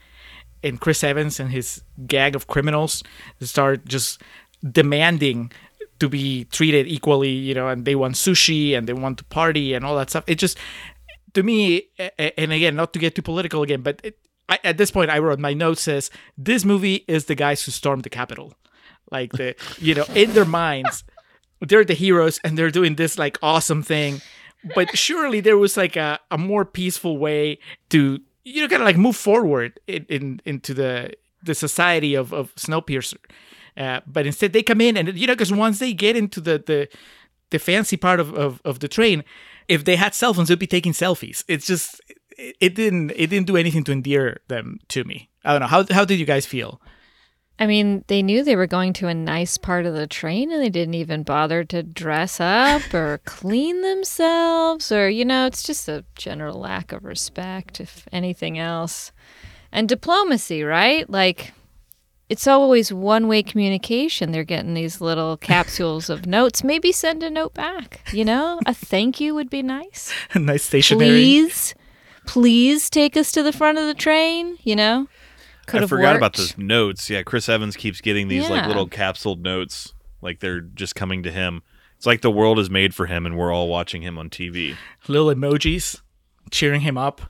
[0.63, 3.03] and Chris Evans and his gang of criminals
[3.41, 4.21] start just
[4.71, 5.51] demanding
[5.99, 9.73] to be treated equally, you know, and they want sushi and they want to party
[9.73, 10.23] and all that stuff.
[10.27, 10.57] It just,
[11.33, 14.17] to me, and again, not to get too political again, but it,
[14.49, 17.71] I, at this point, I wrote my note says this movie is the guys who
[17.71, 18.53] stormed the Capitol,
[19.11, 21.03] like the, you know, in their minds,
[21.61, 24.21] they're the heroes and they're doing this like awesome thing,
[24.75, 27.59] but surely there was like a, a more peaceful way
[27.89, 31.13] to, you of like move forward in, in into the
[31.43, 33.17] the society of of Snowpiercer.
[33.75, 36.63] Uh, but instead, they come in and you know, because once they get into the
[36.65, 36.87] the
[37.49, 39.23] the fancy part of, of, of the train,
[39.67, 41.43] if they had cell phones, they'd be taking selfies.
[41.47, 42.01] It's just
[42.37, 45.29] it, it didn't it didn't do anything to endear them to me.
[45.45, 46.81] I don't know how how did you guys feel?
[47.59, 50.61] I mean, they knew they were going to a nice part of the train and
[50.61, 55.87] they didn't even bother to dress up or clean themselves or, you know, it's just
[55.87, 59.11] a general lack of respect, if anything else.
[59.71, 61.07] And diplomacy, right?
[61.09, 61.53] Like,
[62.27, 64.31] it's always one way communication.
[64.31, 66.63] They're getting these little capsules of notes.
[66.63, 68.59] Maybe send a note back, you know?
[68.65, 70.11] A thank you would be nice.
[70.33, 71.07] A nice stationery.
[71.07, 71.75] Please,
[72.25, 75.07] please take us to the front of the train, you know?
[75.65, 76.17] Could I have forgot worked.
[76.17, 77.09] about those notes.
[77.09, 81.31] Yeah, Chris Evans keeps getting these like little capsuled notes, like they're just coming to
[81.31, 81.61] him.
[81.97, 84.75] It's like the world is made for him, and we're all watching him on TV.
[85.07, 86.01] little emojis
[86.51, 87.21] cheering him up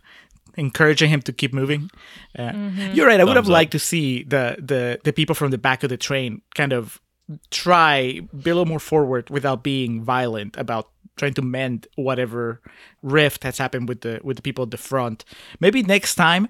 [0.56, 1.90] encouraging him to keep moving
[2.38, 2.94] uh, Mm-hmm.
[2.94, 3.54] you're right i would have Thumbs up.
[3.54, 7.02] liked to see the, the the people from the back of the train kind of
[7.50, 12.62] try be a little more forward without being violent about trying to mend whatever
[13.02, 15.26] rift has happened with the with the people at the front
[15.60, 16.48] maybe next time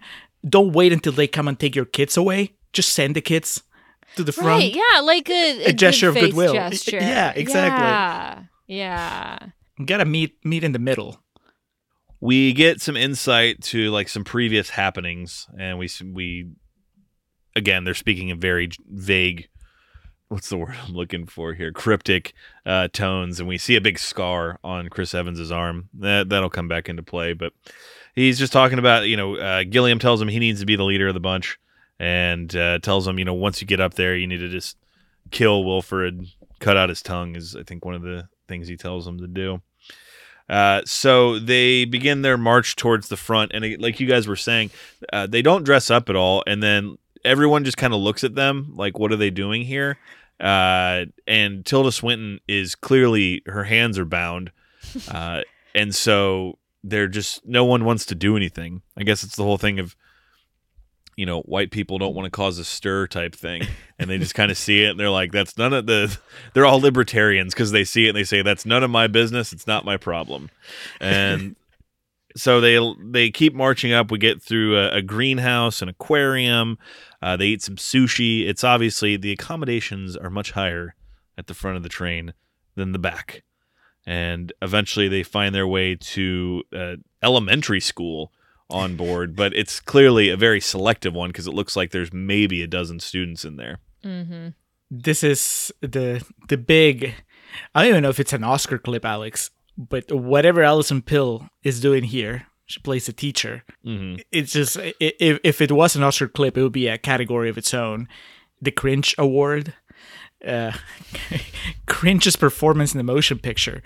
[0.48, 3.64] don't wait until they come and take your kids away just send the kids
[4.16, 6.54] to the front Right, yeah, like a, a, A gesture of goodwill.
[6.70, 6.98] Gesture.
[6.98, 8.76] Yeah, exactly.
[8.76, 9.40] Yeah,
[9.80, 9.86] yeah.
[9.86, 11.24] gotta meet meet in the middle
[12.20, 16.52] We get some insight to like some previous happenings, and we we
[17.56, 19.48] again they're speaking in very vague.
[20.30, 21.72] What's the word I'm looking for here?
[21.72, 22.34] Cryptic
[22.66, 25.90] uh, tones, and we see a big scar on Chris Evans's arm.
[25.94, 27.54] That that'll come back into play, but
[28.14, 30.84] he's just talking about you know uh, Gilliam tells him he needs to be the
[30.84, 31.60] leader of the bunch,
[32.00, 34.78] and uh, tells him you know once you get up there you need to just
[35.32, 36.26] kill Wilford,
[36.60, 39.28] cut out his tongue is I think one of the things he tells him to
[39.28, 39.62] do.
[40.50, 44.72] Uh, so they begin their march towards the front, and like you guys were saying,
[45.12, 48.36] uh, they don't dress up at all, and then everyone just kind of looks at
[48.36, 49.98] them like, "What are they doing here?"
[50.40, 54.52] Uh, and Tilda Swinton is clearly her hands are bound,
[55.10, 55.42] uh,
[55.74, 58.82] and so they're just no one wants to do anything.
[58.98, 59.96] I guess it's the whole thing of
[61.16, 63.62] you know white people don't want to cause a stir type thing
[64.00, 66.18] and they just kind of see it and they're like that's none of the
[66.56, 69.54] they're all libertarians because they see it and they say that's none of my business
[69.54, 70.50] it's not my problem
[71.00, 71.56] and
[72.36, 74.12] so they they keep marching up.
[74.12, 76.78] We get through a, a greenhouse, an aquarium.
[77.22, 78.48] Uh, they eat some sushi.
[78.48, 80.96] It's obviously the accommodations are much higher
[81.38, 82.34] at the front of the train
[82.76, 83.44] than the back,
[84.06, 88.32] and eventually they find their way to uh, elementary school
[88.70, 89.36] on board.
[89.36, 93.00] but it's clearly a very selective one because it looks like there's maybe a dozen
[93.00, 93.80] students in there.
[94.04, 94.50] Mm-hmm.
[94.90, 97.14] This is the the big.
[97.76, 101.80] I don't even know if it's an Oscar clip, Alex, but whatever Alison Pill is
[101.80, 103.64] doing here, she plays a teacher.
[103.84, 107.50] hmm It's just if if it was an Oscar clip, it would be a category
[107.50, 108.08] of its own.
[108.62, 109.74] The Cringe Award.
[110.46, 110.74] Uh,
[111.88, 113.82] cringe's performance in the motion picture.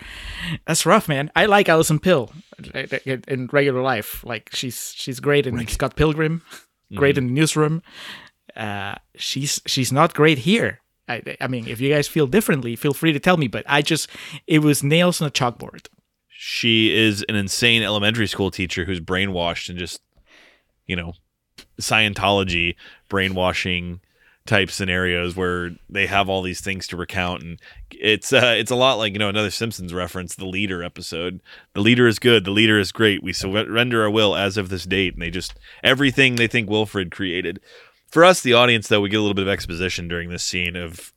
[0.66, 1.30] That's rough, man.
[1.36, 2.32] I like Alison Pill
[2.74, 4.24] in in regular life.
[4.24, 6.42] Like she's she's great in Scott Pilgrim,
[6.94, 7.82] great in the newsroom.
[8.56, 10.80] Uh, she's she's not great here.
[11.08, 13.48] I, I mean, if you guys feel differently, feel free to tell me.
[13.48, 14.10] But I just
[14.46, 15.86] it was nails on a chalkboard.
[16.28, 20.00] she is an insane elementary school teacher who's brainwashed and just
[20.86, 21.12] you know
[21.80, 22.74] scientology
[23.08, 24.00] brainwashing
[24.48, 27.42] type scenarios where they have all these things to recount.
[27.42, 31.40] And it's uh it's a lot like you know another simpsons reference the leader episode.
[31.74, 32.44] The leader is good.
[32.44, 33.22] The leader is great.
[33.22, 35.12] We surrender our will as of this date.
[35.12, 37.60] And they just everything they think wilfred created.
[38.10, 40.76] For us the audience though we get a little bit of exposition during this scene
[40.76, 41.12] of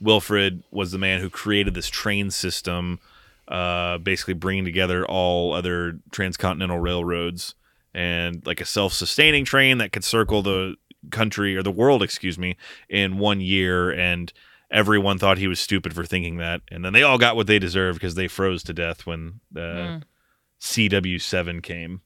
[0.00, 3.00] wilfred was the man who created this train system
[3.48, 7.56] uh, basically bringing together all other transcontinental railroads
[7.94, 10.76] and like a self-sustaining train that could circle the
[11.10, 12.56] country or the world, excuse me,
[12.88, 13.90] in one year.
[13.90, 14.32] And
[14.70, 16.60] everyone thought he was stupid for thinking that.
[16.70, 20.00] And then they all got what they deserved because they froze to death when uh,
[20.60, 22.00] CW7 came.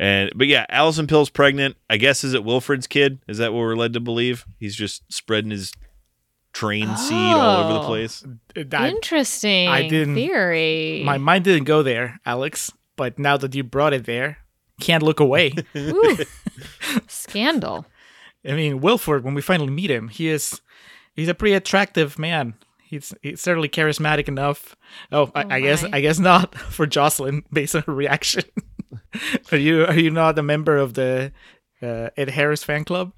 [0.00, 1.76] And but yeah, Alison Pill's pregnant.
[1.90, 3.18] I guess is it Wilford's kid?
[3.26, 4.46] Is that what we're led to believe?
[4.58, 5.72] He's just spreading his
[6.52, 7.86] train seed all over the Oh.
[7.86, 8.24] place.
[8.56, 11.02] I- Interesting I didn't- theory.
[11.04, 12.72] my mind didn't go there, Alex.
[12.96, 14.38] But now that you brought it there,
[14.80, 15.52] can't look away.
[15.76, 16.16] Ooh.
[17.06, 17.86] Scandal.
[18.48, 20.60] I mean, Wilford, when we finally meet him, he is
[21.14, 22.54] he's a pretty attractive man.
[22.82, 24.74] He's he's certainly charismatic enough.
[25.12, 28.44] Oh, I, Oh I guess I guess not for Joselyn based on her reaction.
[29.52, 31.32] are you are you not a member of the
[31.82, 33.12] uh, Ed Harris fan club?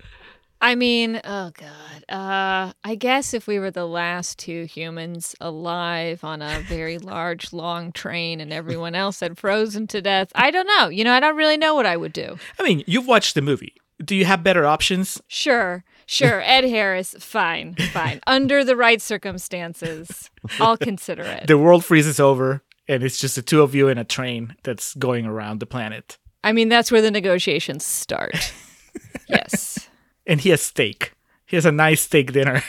[0.63, 2.05] I mean, oh god.
[2.09, 7.53] Uh, I guess if we were the last two humans alive on a very large,
[7.55, 10.89] long train, and everyone else had frozen to death, I don't know.
[10.89, 12.37] You know, I don't really know what I would do.
[12.59, 13.75] I mean, you've watched the movie.
[14.05, 15.21] Do you have better options?
[15.29, 16.41] Sure, sure.
[16.45, 18.21] Ed Harris, fine, fine.
[18.27, 21.47] Under the right circumstances, I'll consider it.
[21.47, 24.95] The world freezes over, and it's just the two of you in a train that's
[24.95, 26.19] going around the planet.
[26.43, 28.53] I mean, that's where the negotiations start.
[29.29, 29.89] yes,
[30.27, 31.13] And he has steak.
[31.47, 32.63] He has a nice steak dinner.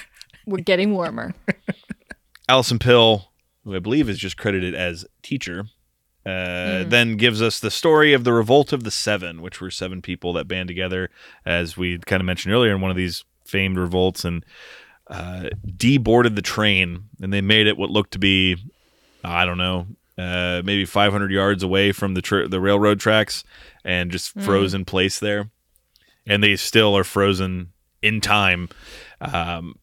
[0.46, 1.34] we're getting warmer.
[2.50, 3.32] Alison Pill,
[3.64, 5.66] who I believe is just credited as teacher,
[6.26, 10.02] uh, then gives us the story of the Revolt of the Seven, which were seven
[10.02, 11.10] people that band together,
[11.46, 14.46] as we kind of mentioned earlier, in one of these famed revolts, and
[15.08, 18.56] uh, deboarded the train, and they made it what looked to be,
[19.24, 23.44] I don't know, uh, maybe 500 yards away from the tr- the railroad tracks,
[23.84, 25.50] and just froze in place there,
[26.28, 27.72] and they still are frozen
[28.04, 28.70] in time.
[29.20, 29.76] Um,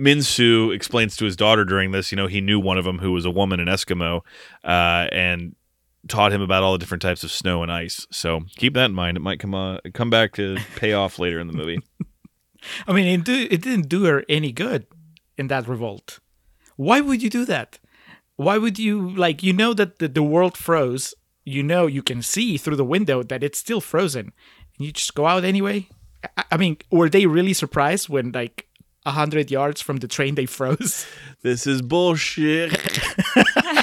[0.00, 3.12] Minsu explains to his daughter during this, you know, he knew one of them who
[3.12, 4.22] was a woman, an Eskimo,
[4.64, 5.54] uh, and
[6.08, 8.06] taught him about all the different types of snow and ice.
[8.10, 9.16] So keep that in mind.
[9.16, 11.80] It might come uh, come back to pay off later in the movie.
[12.86, 14.86] I mean, it, do, it didn't do her any good
[15.38, 16.20] in that revolt.
[16.76, 17.78] Why would you do that?
[18.36, 21.14] Why would you, like, you know that the, the world froze.
[21.44, 24.32] You know, you can see through the window that it's still frozen.
[24.78, 25.88] And you just go out anyway?
[26.36, 28.68] I, I mean, were they really surprised when, like,
[29.06, 31.06] a 100 yards from the train they froze?
[31.42, 32.72] this is bullshit.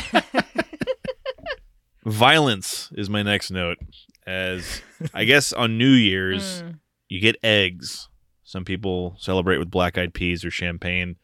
[2.07, 3.77] Violence is my next note.
[4.25, 4.81] As
[5.13, 6.63] I guess on New Year's,
[7.09, 8.07] you get eggs.
[8.45, 11.17] Some people celebrate with black eyed peas or champagne.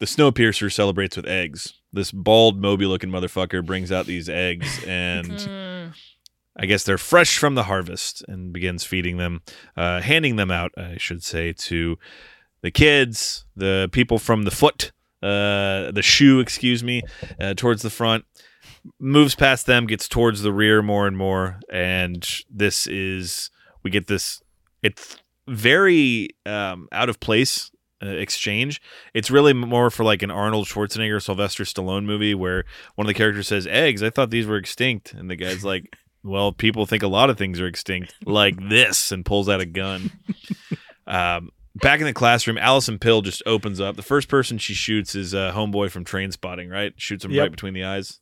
[0.00, 1.74] The Snowpiercer celebrates with eggs.
[1.92, 5.92] This bald, Moby looking motherfucker brings out these eggs, and
[6.56, 9.42] I guess they're fresh from the harvest and begins feeding them,
[9.76, 11.98] uh, handing them out, I should say, to
[12.62, 17.02] the kids, the people from the foot, uh, the shoe, excuse me,
[17.38, 18.24] uh, towards the front.
[19.00, 23.50] Moves past them, gets towards the rear more and more, and this is
[23.82, 24.42] we get this.
[24.82, 25.16] It's
[25.48, 27.70] very um, out of place
[28.02, 28.82] uh, exchange.
[29.14, 32.64] It's really more for like an Arnold Schwarzenegger, Sylvester Stallone movie where
[32.96, 35.96] one of the characters says, "Eggs, I thought these were extinct," and the guy's like,
[36.22, 39.66] "Well, people think a lot of things are extinct, like this," and pulls out a
[39.66, 40.10] gun.
[41.06, 43.96] um, back in the classroom, Alison Pill just opens up.
[43.96, 46.92] The first person she shoots is a homeboy from Trainspotting, right?
[46.96, 47.40] Shoots him Yep.
[47.42, 48.20] right between the eyes.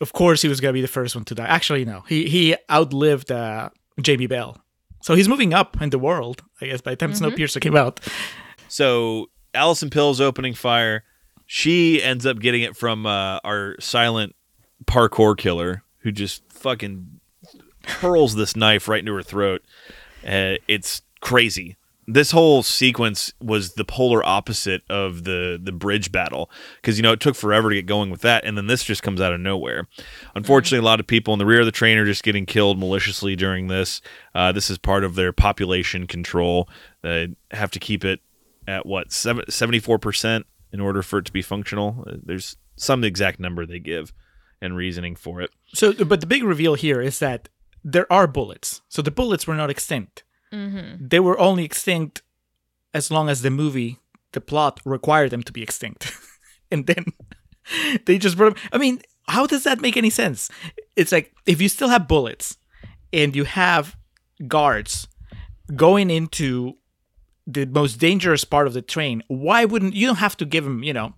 [0.00, 1.46] Of course he was gonna be the first one to die.
[1.46, 3.70] Actually, no, he he outlived uh,
[4.00, 4.56] Jamie Bell,
[5.02, 6.42] so he's moving up in the world.
[6.60, 8.00] I guess by the time Snowpiercer came out.
[8.68, 11.04] So Alison Pill's opening fire,
[11.46, 14.36] she ends up getting it from uh, our silent
[14.84, 17.20] parkour killer who just fucking
[17.86, 19.62] hurls this knife right into her throat.
[20.22, 21.76] Uh, it's crazy.
[22.10, 27.12] This whole sequence was the polar opposite of the the bridge battle because you know
[27.12, 29.40] it took forever to get going with that, and then this just comes out of
[29.40, 29.86] nowhere.
[30.34, 32.78] Unfortunately, a lot of people in the rear of the train are just getting killed
[32.78, 34.00] maliciously during this.
[34.34, 36.66] Uh, this is part of their population control.
[37.02, 38.20] They have to keep it
[38.66, 42.04] at what seventy four percent in order for it to be functional.
[42.06, 44.14] Uh, There's some exact number they give
[44.62, 45.50] and reasoning for it.
[45.74, 47.50] So, but the big reveal here is that
[47.84, 48.80] there are bullets.
[48.88, 50.24] So the bullets were not extinct.
[50.52, 51.08] Mm-hmm.
[51.08, 52.22] They were only extinct
[52.94, 53.98] as long as the movie,
[54.32, 56.12] the plot required them to be extinct,
[56.70, 57.06] and then
[58.06, 58.56] they just brought.
[58.56, 60.50] 'em- I mean, how does that make any sense?
[60.96, 62.56] It's like if you still have bullets
[63.12, 63.96] and you have
[64.46, 65.06] guards
[65.76, 66.76] going into
[67.46, 70.82] the most dangerous part of the train, why wouldn't you don't have to give them,
[70.82, 71.14] you know,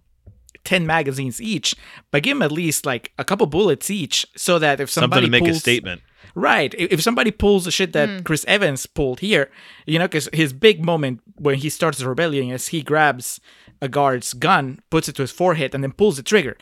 [0.64, 1.74] 10 magazines each,
[2.10, 5.26] but give them at least like a couple bullets each so that if somebody Something
[5.26, 6.02] to make pulls, a statement.
[6.34, 6.74] Right.
[6.76, 8.18] If somebody pulls the shit that hmm.
[8.20, 9.50] Chris Evans pulled here,
[9.86, 13.40] you know, because his big moment when he starts the rebellion is he grabs
[13.82, 16.56] a guard's gun, puts it to his forehead, and then pulls the trigger.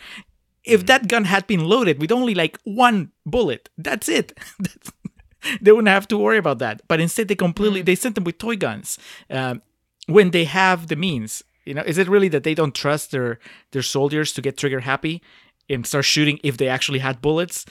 [0.64, 0.86] If hmm.
[0.86, 4.32] that gun had been loaded with only like one bullet, that's it.
[4.58, 4.92] That's-
[5.60, 6.82] they wouldn't have to worry about that.
[6.88, 7.86] But instead, they completely hmm.
[7.86, 8.98] they sent them with toy guns
[9.30, 9.62] um,
[10.06, 11.42] when they have the means.
[11.64, 13.38] You know, is it really that they don't trust their
[13.72, 15.22] their soldiers to get trigger happy
[15.68, 17.66] and start shooting if they actually had bullets?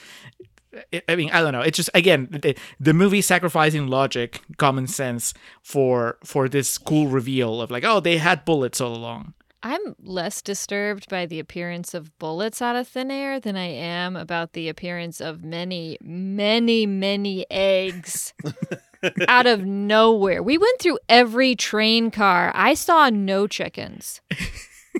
[0.92, 1.60] I- I mean, I don't know.
[1.60, 7.60] It's just again the, the movie sacrificing logic, common sense for for this cool reveal
[7.60, 9.34] of like, oh, they had bullets all along.
[9.60, 14.14] I'm less disturbed by the appearance of bullets out of thin air than I am
[14.14, 18.34] about the appearance of many, many, many eggs
[19.28, 20.44] out of nowhere.
[20.44, 22.52] We went through every train car.
[22.54, 24.20] I saw no chickens.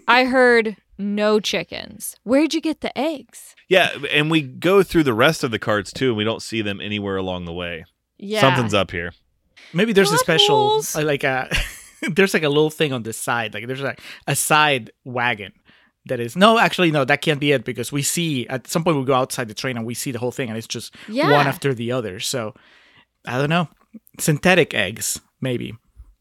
[0.08, 2.16] I heard no chickens.
[2.24, 3.54] Where'd you get the eggs?
[3.68, 6.62] Yeah, and we go through the rest of the carts too, and we don't see
[6.62, 7.84] them anywhere along the way.
[8.18, 8.40] Yeah.
[8.40, 9.12] Something's up here.
[9.72, 10.96] Maybe there's a special holes.
[10.96, 11.48] uh, like a
[12.10, 13.54] there's like a little thing on the side.
[13.54, 15.52] Like there's like a side wagon
[16.06, 18.96] that is no, actually no, that can't be it because we see at some point
[18.96, 21.30] we go outside the train and we see the whole thing and it's just Yeah.
[21.30, 22.18] one after the other.
[22.18, 22.54] So
[23.26, 23.68] I don't know,
[24.18, 25.74] synthetic eggs maybe.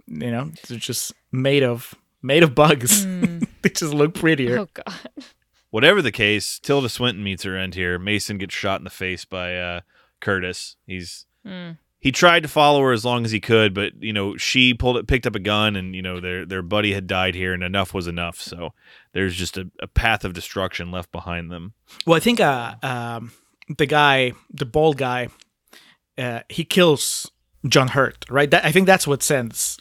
[0.08, 1.94] You know, they're just made of
[2.28, 3.06] made of bugs.
[3.62, 4.60] they just look prettier.
[4.60, 4.94] Oh god.
[5.70, 7.98] Whatever the case, Tilda Swinton meets her end here.
[7.98, 9.82] Mason gets shot in the face by uh,
[10.22, 10.76] Curtis.
[10.86, 11.26] He's
[12.00, 14.98] he tried to follow her as long as he could, but you know she pulled
[14.98, 17.64] it, picked up a gun, and you know their their buddy had died here, and
[17.64, 18.40] enough was enough.
[18.40, 18.74] So
[19.14, 21.74] there's just a, a path of destruction left behind them.
[22.06, 23.32] Well, I think uh, um,
[23.78, 25.30] the guy, the bald guy,
[26.18, 27.32] uh, he kills
[27.68, 28.50] John Hurt, right?
[28.52, 29.78] That, I think that's what sends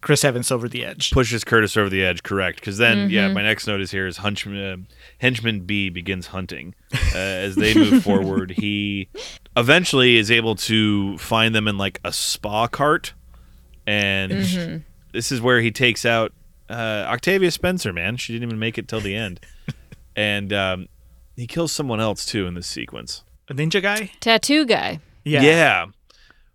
[0.00, 1.10] Chris Evans over the edge.
[1.10, 2.60] Pushes Curtis over the edge, correct?
[2.60, 6.74] Because then, yeah, my next note is here is Hunchman, uh, Henchman B begins hunting.
[6.92, 9.08] Uh, as they move forward, he
[9.56, 13.12] eventually is able to find them in like a spa cart,
[13.86, 16.32] and this is where he takes out
[16.68, 17.92] uh, Octavia Spencer.
[17.92, 19.40] Man, she didn't even make it till the end,
[20.16, 20.88] and um,
[21.36, 23.24] he kills someone else too in this sequence.
[23.48, 24.12] A ninja guy?
[24.20, 25.00] Tattoo guy.
[25.24, 25.42] Yeah.
[25.42, 25.86] Yeah.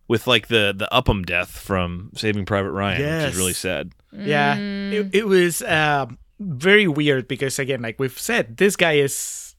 [0.08, 3.92] With like the the Upham death from Saving Private Ryan, which is really sad.
[4.12, 4.58] Yeah.
[4.58, 9.56] It, it was um, very weird because, again, like we've said, this guy is,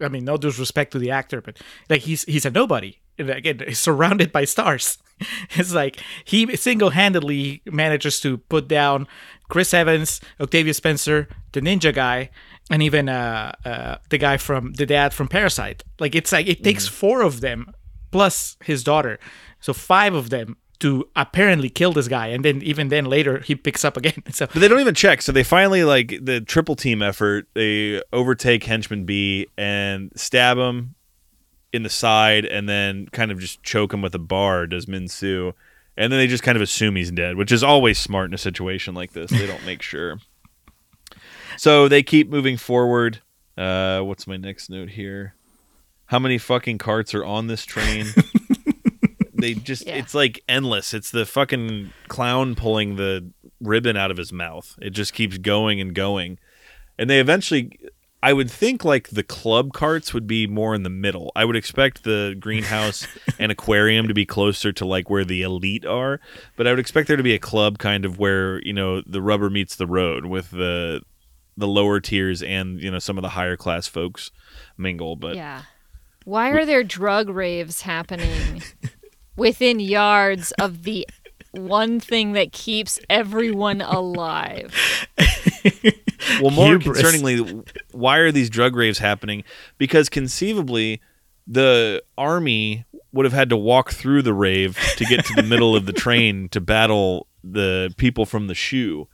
[0.00, 1.58] I mean, no disrespect to the actor, but
[1.88, 2.98] like he's he's a nobody.
[3.18, 4.98] And again, he's surrounded by stars.
[5.50, 9.06] it's like he single handedly manages to put down
[9.48, 12.30] Chris Evans, Octavia Spencer, the ninja guy,
[12.70, 15.82] and even uh, uh, the guy from the dad from Parasite.
[15.98, 17.72] Like it's like it takes four of them
[18.10, 19.18] plus his daughter,
[19.60, 23.54] so five of them to apparently kill this guy, and then even then later he
[23.54, 24.22] picks up again.
[24.32, 25.22] So But they don't even check.
[25.22, 27.46] So they finally like the triple team effort.
[27.54, 30.94] They overtake henchman B and stab him
[31.72, 34.66] in the side, and then kind of just choke him with a bar.
[34.66, 35.52] Does Minsu,
[35.96, 38.38] and then they just kind of assume he's dead, which is always smart in a
[38.38, 39.30] situation like this.
[39.30, 40.18] They don't make sure.
[41.56, 43.20] So they keep moving forward.
[43.58, 45.34] Uh, what's my next note here?
[46.06, 48.06] How many fucking carts are on this train?
[49.40, 49.96] they just Yeah.
[49.96, 50.94] it's like endless.
[50.94, 53.30] It's the fucking clown pulling the
[53.60, 54.76] ribbon out of his mouth.
[54.80, 56.38] It just keeps going and going.
[56.98, 57.78] And they eventually
[58.22, 61.32] I would think like the club carts would be more in the middle.
[61.34, 63.06] I would expect the greenhouse
[63.38, 66.20] and aquarium to be closer to like where the elite are,
[66.56, 69.22] but I would expect there to be a club kind of where, you know, the
[69.22, 71.00] rubber meets the road with the
[71.56, 74.30] the lower tiers and, you know, some of the higher class folks
[74.76, 75.62] mingle, but Yeah.
[76.26, 78.62] Why are there drug raves happening
[79.36, 81.06] within yards of the
[81.52, 84.74] one thing that keeps everyone alive?
[86.40, 87.02] Well, more Hubris.
[87.02, 89.44] concerningly, why are these drug raves happening?
[89.78, 91.00] Because conceivably,
[91.46, 95.74] the army would have had to walk through the rave to get to the middle
[95.74, 99.08] of the train to battle the people from the shoe.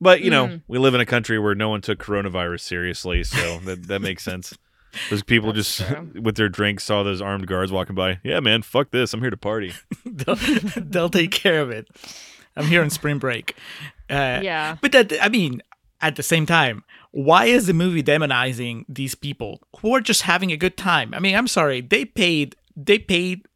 [0.00, 0.62] But you know, mm.
[0.66, 4.22] we live in a country where no one took coronavirus seriously, so that that makes
[4.22, 4.56] sense.
[5.10, 5.82] Those people just
[6.20, 8.20] with their drinks saw those armed guards walking by.
[8.22, 9.12] Yeah, man, fuck this.
[9.14, 9.72] I'm here to party.
[10.06, 10.36] they'll,
[10.76, 11.88] they'll take care of it.
[12.56, 13.56] I'm here on spring break.
[14.08, 14.76] Uh, Yeah.
[14.80, 15.62] But that, I mean,
[16.00, 20.52] at the same time, why is the movie demonizing these people who are just having
[20.52, 21.14] a good time?
[21.14, 23.46] I mean, I'm sorry, they paid they paid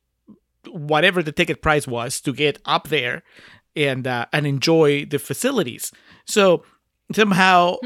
[0.70, 3.22] whatever the ticket price was to get up there
[3.74, 5.92] and uh, and enjoy the facilities.
[6.24, 6.62] So
[7.12, 7.76] somehow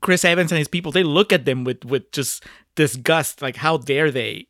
[0.00, 2.44] Chris Evans and his people they look at them with with just
[2.74, 4.48] disgust, like how dare they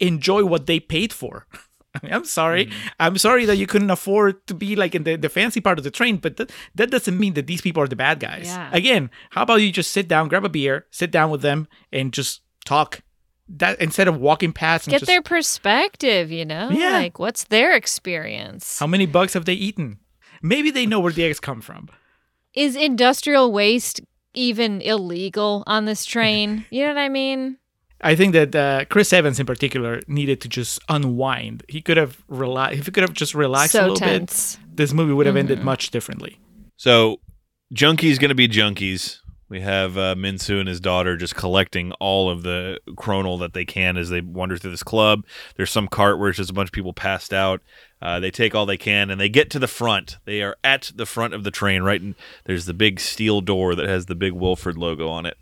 [0.00, 1.46] enjoy what they paid for.
[1.94, 2.66] I mean, I'm sorry.
[2.66, 2.72] Mm.
[3.00, 5.84] I'm sorry that you couldn't afford to be like in the, the fancy part of
[5.84, 8.46] the train, but that, that doesn't mean that these people are the bad guys.
[8.46, 8.70] Yeah.
[8.72, 12.12] Again, how about you just sit down, grab a beer, sit down with them, and
[12.12, 13.00] just talk?
[13.48, 16.70] That instead of walking past and Get just their perspective, you know?
[16.70, 16.92] Yeah.
[16.92, 18.78] Like, what's their experience?
[18.78, 19.98] how many bugs have they eaten?
[20.42, 21.90] Maybe they know where the eggs come from.
[22.54, 24.00] Is industrial waste
[24.32, 26.64] even illegal on this train?
[26.70, 27.58] You know what I mean?
[28.02, 31.64] I think that uh, Chris Evans in particular needed to just unwind.
[31.68, 34.56] He could have rela- if he could have just relaxed a little tense.
[34.56, 36.38] bit, this movie would have ended much differently.
[36.76, 37.20] So,
[37.72, 39.18] junkies going to be junkies.
[39.48, 43.66] We have uh, Minsu and his daughter just collecting all of the Kronole that they
[43.66, 45.26] can as they wander through this club.
[45.56, 47.60] There's some cart where it's just a bunch of people passed out.
[48.00, 50.16] Uh, they take all they can and they get to the front.
[50.24, 52.00] They are at the front of the train, right?
[52.00, 52.14] And
[52.46, 55.36] there's the big steel door that has the big Wilford logo on it.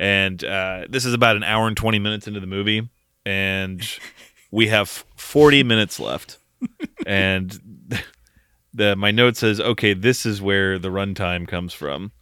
[0.00, 2.88] And uh, this is about an hour and 20 minutes into the movie.
[3.26, 3.86] And
[4.50, 6.38] we have 40 minutes left.
[7.06, 7.60] and
[8.74, 12.12] the my note says, okay, this is where the runtime comes from.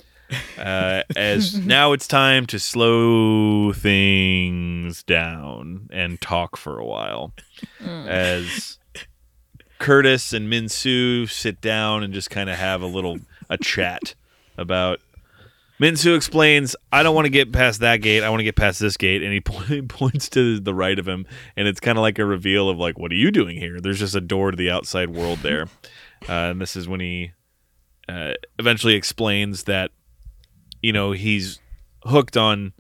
[0.59, 7.33] Uh, as now it's time to slow things down and talk for a while.
[7.81, 8.79] As
[9.79, 14.15] Curtis and Minsu sit down and just kind of have a little a chat
[14.57, 15.01] about.
[15.81, 18.23] Minsu explains, "I don't want to get past that gate.
[18.23, 21.07] I want to get past this gate." And he po- points to the right of
[21.07, 21.27] him,
[21.57, 23.99] and it's kind of like a reveal of like, "What are you doing here?" There's
[23.99, 25.69] just a door to the outside world there,
[26.29, 27.33] uh, and this is when he
[28.09, 29.91] uh, eventually explains that
[30.83, 31.61] you know he's
[32.05, 32.73] hooked on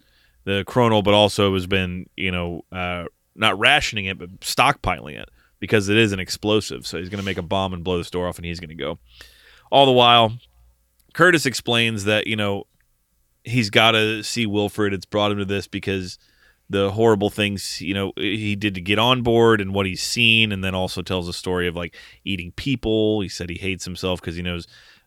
[0.44, 3.04] the Kronole, but also has been you know uh,
[3.36, 5.28] not rationing it, but stockpiling it
[5.60, 6.86] because it is an explosive.
[6.86, 8.70] So he's going to make a bomb and blow this door off, and he's going
[8.70, 8.98] to go.
[9.70, 10.32] All the while,
[11.12, 12.64] Curtis explains that you know
[13.48, 14.94] he's got to see Wilford.
[14.94, 16.18] It's brought him to this because
[16.70, 20.52] the horrible things you know he did to get on board and what he's seen,
[20.52, 23.20] and then also tells a story of like eating people.
[23.20, 24.66] He said he hates himself because he knows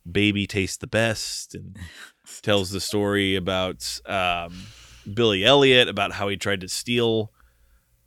[0.09, 1.77] baby tastes the best, and
[2.41, 4.63] tells the story about um,
[5.11, 7.31] Billy Elliot about how he tried to steal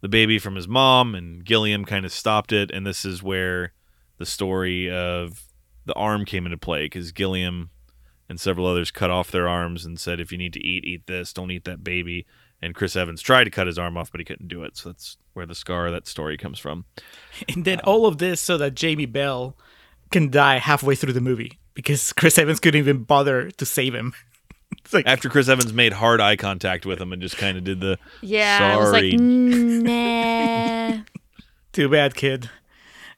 [0.01, 2.71] the baby from his mom, and Gilliam kind of stopped it.
[2.71, 3.73] And this is where
[4.19, 5.45] the story of
[5.87, 7.71] the arm came into play because Gilliam
[8.29, 11.07] and several others cut off their arms and said, if you need to eat, eat
[11.07, 11.33] this.
[11.33, 12.27] Don't eat that baby.
[12.63, 14.77] And Chris Evans tried to cut his arm off, but he couldn't do it.
[14.77, 16.85] So that's where the scar of that story comes from.
[17.49, 19.57] And then all of this so that Jamie Bell
[20.11, 24.15] can die halfway through the movie because Chris Evans couldn't even bother to save him.
[24.85, 27.63] It's like After Chris Evans made hard eye contact with him and just kind of
[27.63, 29.17] did the Yeah, I was like, sorry.
[30.99, 31.03] nah.
[31.73, 32.51] too bad, kid.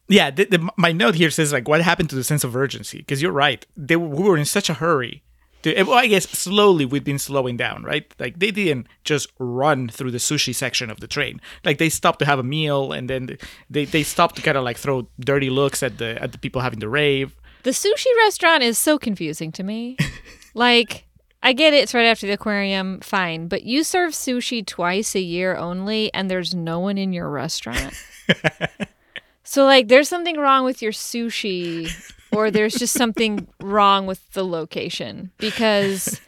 [0.08, 2.98] Yeah, the, the, my note here says like, what happened to the sense of urgency?
[2.98, 5.22] Because you're right, they we were in such a hurry.
[5.62, 8.12] To, eh, well, I guess slowly we've been slowing down, right?
[8.20, 11.40] Like they didn't just run through the sushi section of the train.
[11.64, 13.36] Like they stopped to have a meal, and then
[13.68, 16.60] they, they stopped to kind of like throw dirty looks at the at the people
[16.60, 17.36] having the rave.
[17.64, 19.96] The sushi restaurant is so confusing to me.
[20.54, 21.04] like,
[21.42, 25.20] I get it, it's right after the aquarium, fine, but you serve sushi twice a
[25.20, 27.92] year only, and there's no one in your restaurant.
[29.46, 31.90] so, like, there's something wrong with your sushi,
[32.32, 35.30] or there's just something wrong with the location.
[35.38, 36.20] Because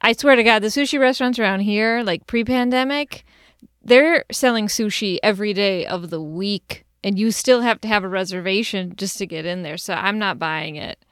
[0.00, 3.24] I swear to God, the sushi restaurants around here, like pre pandemic,
[3.84, 8.08] they're selling sushi every day of the week and you still have to have a
[8.08, 11.04] reservation just to get in there so i'm not buying it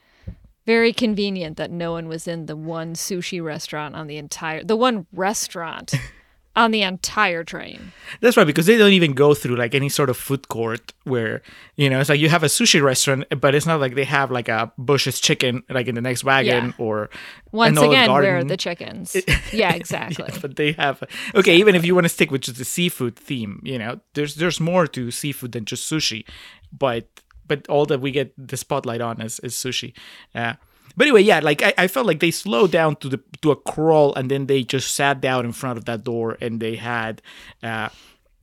[0.67, 4.77] very convenient that no one was in the one sushi restaurant on the entire the
[4.77, 5.95] one restaurant
[6.61, 7.93] on the entire train.
[8.21, 11.43] That's right, because they don't even go through like any sort of food court where
[11.77, 14.31] you know it's like you have a sushi restaurant, but it's not like they have
[14.31, 16.85] like a Bush's chicken like in the next wagon Yeah.
[16.85, 17.11] or
[17.53, 19.17] Once again, where are the chickens?
[19.53, 20.27] yeah, exactly.
[20.29, 21.03] Yeah, but they have
[21.35, 21.57] okay.
[21.57, 24.61] Even if you want to stick with just the seafood theme, you know, there's there's
[24.61, 26.25] more to seafood than just sushi,
[26.73, 27.09] but
[27.49, 29.93] but all that we get the spotlight on is, is sushi.
[30.35, 30.55] Uh,
[30.97, 33.57] but anyway, yeah, like I, I felt like they slowed down to the to a
[33.57, 37.23] crawl, and then they just sat down in front of that door, and they had
[37.63, 37.89] uh,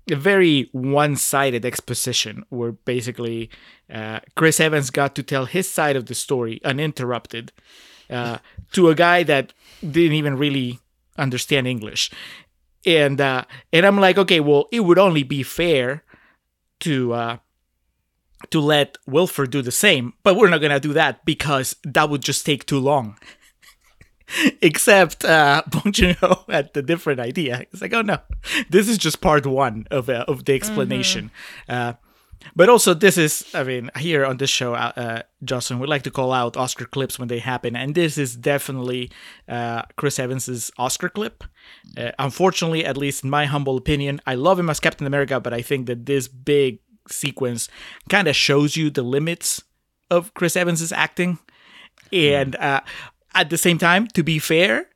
[0.09, 3.49] a very one-sided exposition where basically
[3.93, 7.51] uh, Chris Evans got to tell his side of the story uninterrupted
[8.09, 8.37] uh,
[8.71, 10.79] to a guy that didn't even really
[11.17, 12.09] understand English,
[12.85, 13.43] and uh,
[13.73, 16.03] and I'm like, okay, well, it would only be fair
[16.79, 17.37] to uh,
[18.49, 22.21] to let Wilford do the same, but we're not gonna do that because that would
[22.21, 23.17] just take too long.
[24.61, 27.65] Except uh, Bong Joon-ho had the different idea.
[27.71, 28.19] It's like, oh no,
[28.69, 31.31] this is just part one of uh, of the explanation.
[31.67, 31.93] Uh,
[32.55, 36.03] but also, this is, I mean, here on this show, uh, uh, Joselyn, we like
[36.03, 39.11] to call out Oscar clips when they happen, and this is definitely
[39.47, 41.43] uh, Chris Evans's Oscar clip.
[41.97, 45.53] Uh, unfortunately, at least in my humble opinion, I love him as Captain America, but
[45.53, 46.79] I think that this big
[47.09, 47.69] sequence
[48.09, 49.63] kind of shows you the limits
[50.09, 51.39] of Chris Evans's acting.
[52.11, 52.81] And uh,
[53.33, 54.87] at the same time, to be fair,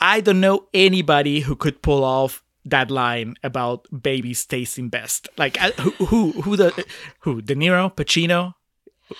[0.00, 5.28] I don't know anybody who could pull off that line about babies tasting best.
[5.36, 6.84] Like uh, who who who the
[7.20, 8.54] who De Niro, Pacino,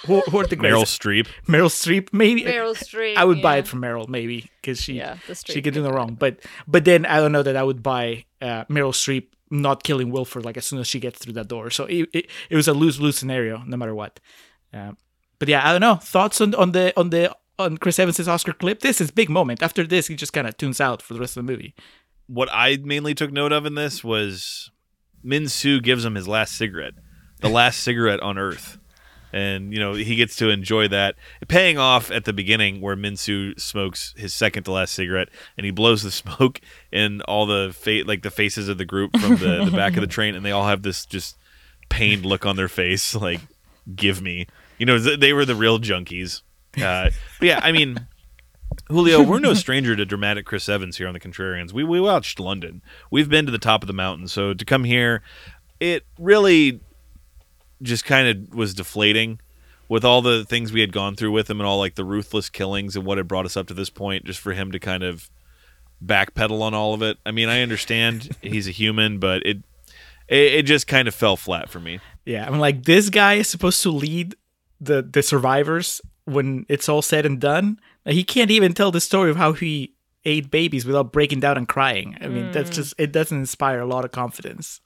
[0.06, 1.00] who, who are the Meryl greatest?
[1.00, 1.26] Streep.
[1.46, 2.42] Meryl Streep, maybe.
[2.42, 3.16] Meryl Streep.
[3.16, 6.14] I would buy it from Meryl, maybe because she Yeah, she could do no wrong.
[6.14, 10.10] But but then I don't know that I would buy uh, Meryl Streep not killing
[10.10, 11.70] Wilford like as soon as she gets through that door.
[11.70, 14.20] So it it, it was a lose lose scenario no matter what.
[14.72, 14.96] Um,
[15.38, 18.52] but yeah, I don't know thoughts on on the on the on Chris Evans's Oscar
[18.52, 18.80] clip.
[18.80, 19.62] This is big moment.
[19.62, 21.74] After this, he just kind of tunes out for the rest of the movie.
[22.26, 24.70] What I mainly took note of in this was
[25.24, 26.94] Minsu gives him his last cigarette,
[27.40, 28.78] the last cigarette on Earth.
[29.32, 31.16] And, you know, he gets to enjoy that.
[31.48, 35.70] Paying off at the beginning where Minsu smokes his second to last cigarette and he
[35.70, 36.60] blows the smoke
[36.90, 40.00] in all the fa- like the faces of the group from the, the back of
[40.00, 41.36] the train and they all have this just
[41.88, 43.40] pained look on their face like
[43.94, 44.46] give me.
[44.78, 46.42] You know, th- they were the real junkies.
[46.76, 47.10] Uh,
[47.40, 48.06] but yeah, I mean,
[48.88, 51.72] Julio, we're no stranger to dramatic Chris Evans here on the Contrarians.
[51.72, 52.82] We we watched London.
[53.10, 55.22] We've been to the top of the mountain, so to come here,
[55.80, 56.80] it really
[57.82, 59.40] just kind of was deflating
[59.88, 62.50] with all the things we had gone through with him and all like the ruthless
[62.50, 64.24] killings and what had brought us up to this point.
[64.24, 65.30] Just for him to kind of
[66.04, 67.18] backpedal on all of it.
[67.24, 69.58] I mean, I understand he's a human, but it
[70.28, 72.00] it, it just kind of fell flat for me.
[72.24, 74.36] Yeah, I'm like this guy is supposed to lead
[74.80, 77.80] the the survivors when it's all said and done.
[78.04, 81.68] He can't even tell the story of how he ate babies without breaking down and
[81.68, 82.16] crying.
[82.20, 82.74] I mean, that's mm.
[82.74, 84.80] just it doesn't inspire a lot of confidence.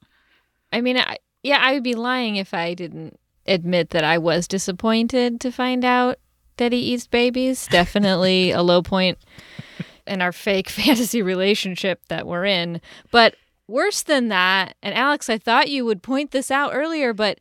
[0.72, 4.46] I mean, I, yeah, I would be lying if I didn't admit that I was
[4.46, 6.18] disappointed to find out
[6.56, 7.66] that he eats babies.
[7.70, 9.18] Definitely a low point
[10.06, 12.80] in our fake fantasy relationship that we're in.
[13.10, 13.34] But
[13.66, 17.38] worse than that, and Alex, I thought you would point this out earlier, but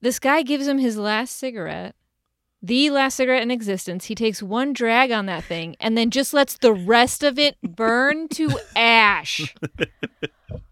[0.00, 1.94] this guy gives him his last cigarette.
[2.62, 4.06] The last cigarette in existence.
[4.06, 7.56] He takes one drag on that thing and then just lets the rest of it
[7.62, 9.54] burn to ash.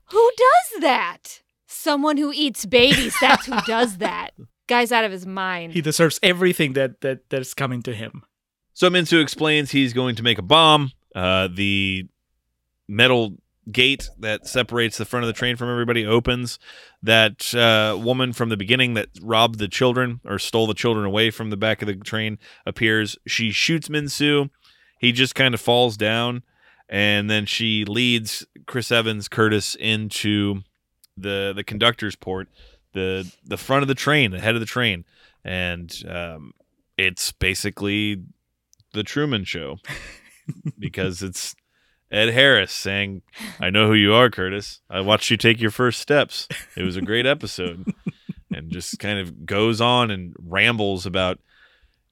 [0.06, 1.42] Who does that?
[1.74, 3.14] Someone who eats babies.
[3.20, 4.30] That's who does that.
[4.66, 5.72] Guy's out of his mind.
[5.72, 8.22] He deserves everything that that that's coming to him.
[8.72, 10.92] So Minsu explains he's going to make a bomb.
[11.14, 12.06] Uh, the
[12.88, 13.36] metal
[13.70, 16.58] gate that separates the front of the train from everybody opens.
[17.02, 21.30] That uh, woman from the beginning that robbed the children or stole the children away
[21.30, 23.16] from the back of the train appears.
[23.26, 24.50] She shoots Minsu.
[24.98, 26.42] He just kind of falls down,
[26.88, 30.62] and then she leads Chris Evans Curtis into
[31.16, 32.48] the the conductor's port,
[32.92, 35.04] the the front of the train, the head of the train,
[35.44, 36.52] and um,
[36.96, 38.22] it's basically
[38.92, 39.78] the Truman Show
[40.78, 41.54] because it's
[42.10, 43.22] Ed Harris saying,
[43.60, 44.80] "I know who you are, Curtis.
[44.88, 46.48] I watched you take your first steps.
[46.76, 47.92] It was a great episode."
[48.52, 51.40] and just kind of goes on and rambles about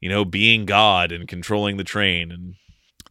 [0.01, 2.55] you know being God and controlling the train and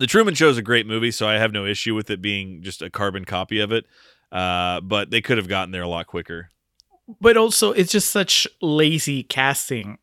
[0.02, 2.64] the Truman Show is a great movie, so I have no issue with it being
[2.64, 3.86] just a carbon copy of it.
[4.32, 6.50] Uh, but they could have gotten there a lot quicker.
[7.20, 9.98] But also, it's just such lazy casting.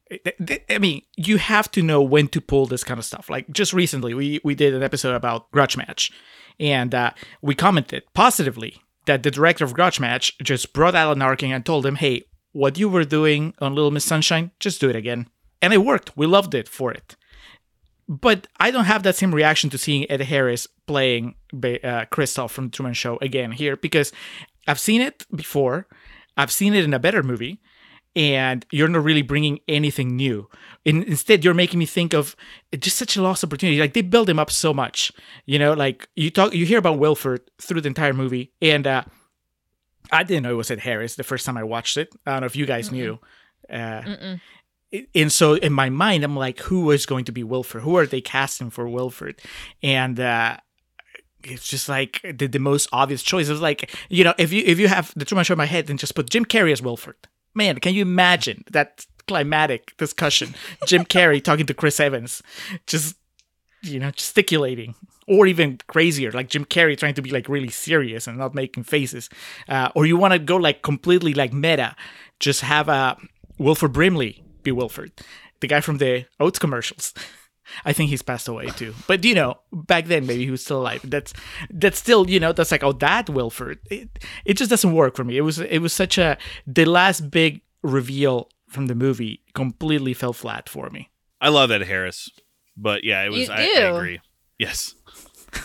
[0.70, 3.30] I mean, you have to know when to pull this kind of stuff.
[3.30, 6.12] Like just recently, we we did an episode about Grudge Match,
[6.60, 11.52] and uh, we commented positively that the director of Grudge Match just brought Alan Arkin
[11.52, 14.96] and told him, "Hey, what you were doing on Little Miss Sunshine, just do it
[14.96, 15.28] again."
[15.62, 16.16] And it worked.
[16.16, 17.16] We loved it for it.
[18.08, 22.70] But I don't have that same reaction to seeing Ed Harris playing uh, Christof from
[22.70, 24.12] Truman Show again here because
[24.66, 25.86] I've seen it before.
[26.36, 27.60] I've seen it in a better movie,
[28.16, 30.48] and you're not really bringing anything new.
[30.86, 32.34] In, instead, you're making me think of
[32.78, 33.78] just such a lost opportunity.
[33.78, 35.12] Like they build him up so much,
[35.44, 35.74] you know.
[35.74, 39.04] Like you talk, you hear about Wilford through the entire movie, and uh,
[40.10, 42.08] I didn't know it was Ed Harris the first time I watched it.
[42.24, 42.92] I don't know if you guys Mm-mm.
[42.92, 43.18] knew.
[43.68, 44.36] Uh,
[45.14, 47.82] and so in my mind, I'm like, who is going to be Wilford?
[47.82, 49.40] Who are they casting for Wilford?
[49.82, 50.58] And uh,
[51.44, 53.48] it's just like the, the most obvious choice.
[53.48, 55.86] Was like, you know, if you if you have the Truman Show in my head,
[55.86, 57.16] then just put Jim Carrey as Wilford.
[57.54, 60.54] Man, can you imagine that climatic discussion?
[60.86, 62.42] Jim Carrey talking to Chris Evans,
[62.86, 63.16] just
[63.82, 64.94] you know, gesticulating,
[65.26, 68.84] or even crazier, like Jim Carrey trying to be like really serious and not making
[68.84, 69.28] faces.
[69.68, 71.94] Uh, or you want to go like completely like meta,
[72.40, 73.16] just have a
[73.58, 75.12] Wilford Brimley be Wilford,
[75.60, 77.14] the guy from the Oats commercials.
[77.84, 78.94] I think he's passed away too.
[79.06, 81.00] But you know, back then maybe he was still alive.
[81.04, 81.32] That's
[81.70, 83.78] that's still you know that's like oh that Wilford.
[83.90, 84.08] It,
[84.44, 85.36] it just doesn't work for me.
[85.36, 90.32] It was it was such a the last big reveal from the movie completely fell
[90.32, 91.10] flat for me.
[91.40, 92.30] I love Ed Harris,
[92.76, 93.48] but yeah, it was.
[93.50, 94.20] I, I agree.
[94.58, 94.94] Yes.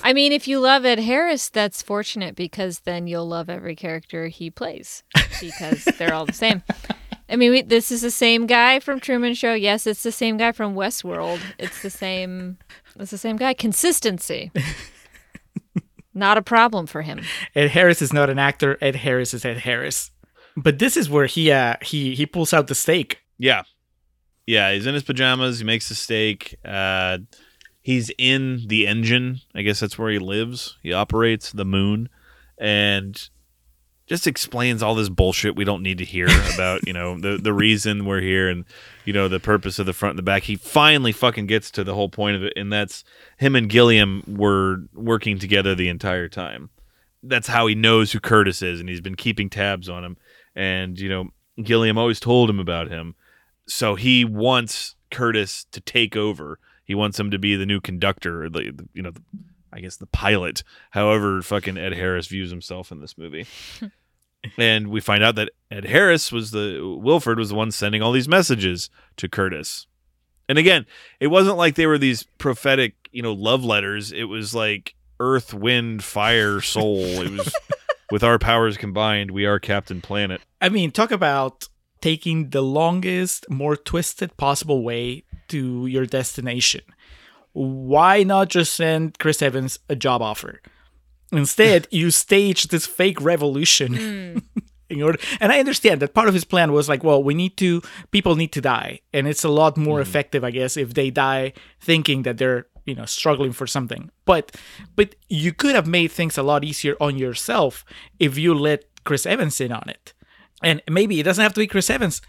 [0.01, 4.27] I mean, if you love Ed Harris, that's fortunate because then you'll love every character
[4.27, 5.03] he plays
[5.41, 6.63] because they're all the same.
[7.29, 9.53] I mean, we, this is the same guy from Truman Show.
[9.53, 11.39] Yes, it's the same guy from Westworld.
[11.57, 12.57] It's the same.
[12.99, 13.53] It's the same guy.
[13.53, 14.51] Consistency.
[16.13, 17.21] not a problem for him.
[17.55, 18.77] Ed Harris is not an actor.
[18.81, 20.11] Ed Harris is Ed Harris.
[20.55, 23.21] But this is where he uh he he pulls out the steak.
[23.39, 23.63] Yeah,
[24.45, 24.71] yeah.
[24.71, 25.59] He's in his pajamas.
[25.59, 26.55] He makes the steak.
[26.63, 27.19] Uh,
[27.81, 29.39] he's in the engine.
[29.55, 30.77] I guess that's where he lives.
[30.83, 32.09] He operates the moon,
[32.59, 33.29] and
[34.13, 37.51] just explains all this bullshit we don't need to hear about, you know, the the
[37.51, 38.63] reason we're here and
[39.05, 40.43] you know the purpose of the front and the back.
[40.43, 43.03] He finally fucking gets to the whole point of it, and that's
[43.37, 46.69] him and Gilliam were working together the entire time.
[47.23, 50.17] That's how he knows who Curtis is, and he's been keeping tabs on him.
[50.55, 51.29] And you know,
[51.63, 53.15] Gilliam always told him about him,
[53.67, 56.59] so he wants Curtis to take over.
[56.85, 59.23] He wants him to be the new conductor, the, you know, the,
[59.71, 63.47] I guess the pilot, however fucking Ed Harris views himself in this movie.
[64.57, 68.11] and we find out that Ed Harris was the Wilford was the one sending all
[68.11, 69.87] these messages to Curtis.
[70.49, 70.85] And again,
[71.19, 74.11] it wasn't like they were these prophetic, you know, love letters.
[74.11, 76.99] It was like earth, wind, fire, soul.
[76.99, 77.53] it was
[78.11, 80.41] with our powers combined, we are Captain Planet.
[80.61, 81.69] I mean, talk about
[82.01, 86.81] taking the longest, more twisted possible way to your destination
[87.53, 90.61] why not just send Chris Evans a job offer?
[91.37, 93.93] Instead, you stage this fake revolution.
[93.93, 94.43] Mm.
[94.89, 97.57] in order, and I understand that part of his plan was like, well, we need
[97.57, 97.81] to,
[98.11, 100.01] people need to die, and it's a lot more mm.
[100.01, 104.11] effective, I guess, if they die thinking that they're, you know, struggling for something.
[104.25, 104.55] But,
[104.95, 107.83] but you could have made things a lot easier on yourself
[108.19, 110.13] if you let Chris Evans in on it.
[110.61, 112.21] And maybe it doesn't have to be Chris Evans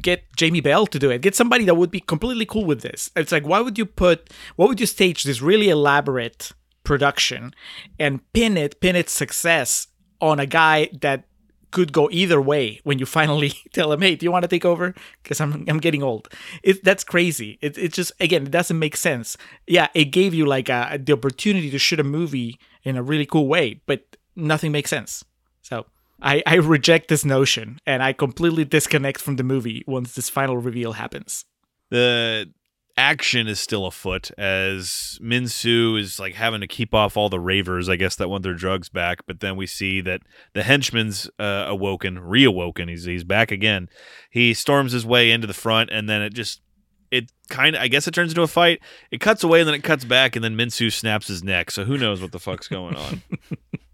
[0.00, 1.22] get Jamie Bell to do it.
[1.22, 3.10] Get somebody that would be completely cool with this.
[3.16, 6.52] It's like, why would you put, what would you stage this really elaborate
[6.88, 7.54] production
[7.98, 9.88] and pin it, pin its success
[10.20, 11.24] on a guy that
[11.70, 14.64] could go either way when you finally tell him, "Hey, do you want to take
[14.64, 16.28] over?" Because I'm I'm getting old.
[16.62, 17.58] It that's crazy.
[17.60, 19.36] It it just again it doesn't make sense.
[19.66, 23.26] Yeah, it gave you like a, the opportunity to shoot a movie in a really
[23.26, 24.00] cool way, but
[24.34, 25.24] nothing makes sense.
[25.60, 25.84] So
[26.22, 30.56] I, I reject this notion and I completely disconnect from the movie once this final
[30.56, 31.44] reveal happens.
[31.90, 32.50] The
[32.98, 37.88] action is still afoot as Minsu is like having to keep off all the ravers,
[37.88, 39.24] I guess, that want their drugs back.
[39.24, 40.22] But then we see that
[40.52, 42.90] the henchman's uh, awoken, reawoken.
[42.90, 43.88] He's he's back again.
[44.30, 46.60] He storms his way into the front, and then it just
[47.12, 48.80] it kind of I guess it turns into a fight.
[49.12, 51.70] It cuts away, and then it cuts back, and then Minsu snaps his neck.
[51.70, 53.22] So who knows what the fuck's going on?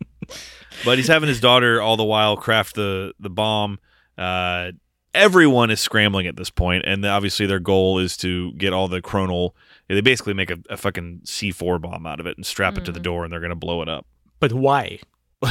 [0.84, 3.78] but he's having his daughter all the while craft the the bomb.
[4.16, 4.72] Uh,
[5.14, 9.00] everyone is scrambling at this point, and obviously their goal is to get all the
[9.00, 9.52] Kronole.
[9.88, 12.78] They basically make a, a fucking C four bomb out of it and strap mm.
[12.78, 13.04] it to the mm.
[13.04, 14.06] door, and they're gonna blow it up.
[14.40, 14.98] But why?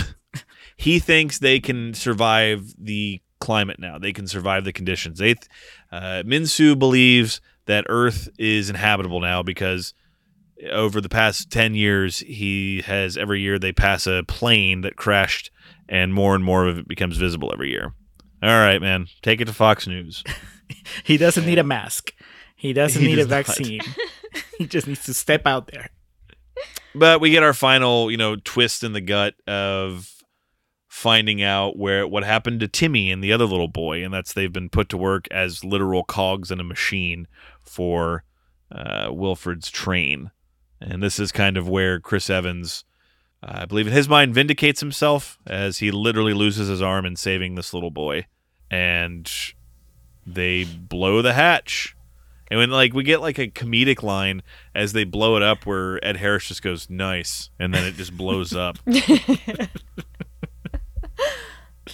[0.78, 3.98] he thinks they can survive the climate now.
[3.98, 5.20] They can survive the conditions.
[5.20, 5.36] They,
[5.92, 9.94] uh, Minsu believes that Earth is inhabitable now because
[10.72, 15.52] over the past 10 years, he has every year they pass a plane that crashed,
[15.90, 17.94] and more and more of it becomes visible every year.
[18.44, 20.22] All right, man, take it to Fox News.
[21.06, 22.14] he doesn't need a mask.
[22.58, 23.80] He doesn't he need does a vaccine.
[24.58, 25.90] he just needs to step out there.
[26.94, 30.14] But we get our final, you know, twist in the gut of
[30.90, 34.52] finding out where what happened to Timmy and the other little boy, and that's they've
[34.52, 37.28] been put to work as literal cogs in a machine
[37.62, 38.26] for
[38.72, 40.32] uh, Wilford's train,
[40.82, 42.84] and this is kind of where Chris Evans,
[43.42, 47.16] uh, I believe, in his mind, vindicates himself as he literally loses his arm in
[47.16, 48.28] saving this little boy,
[48.74, 49.32] and
[50.26, 51.96] they blow the hatch.
[52.50, 54.42] And when like we get like a comedic line
[54.74, 58.18] as they blow it up where Ed Harris just goes nice and then it just
[58.18, 58.80] blows up.
[58.88, 59.70] and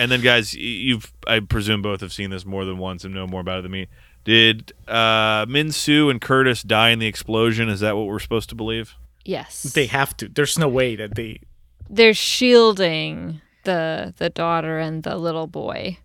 [0.10, 3.41] then guys, you've I presume both have seen this more than once and know more
[3.41, 3.88] about it than me.
[4.23, 7.68] Did uh Minsu and Curtis die in the explosion?
[7.68, 8.95] Is that what we're supposed to believe?
[9.26, 9.64] Yes.
[9.64, 10.30] They have to.
[10.30, 11.41] There's no way that they.
[11.89, 15.97] They're shielding the the daughter and the little boy.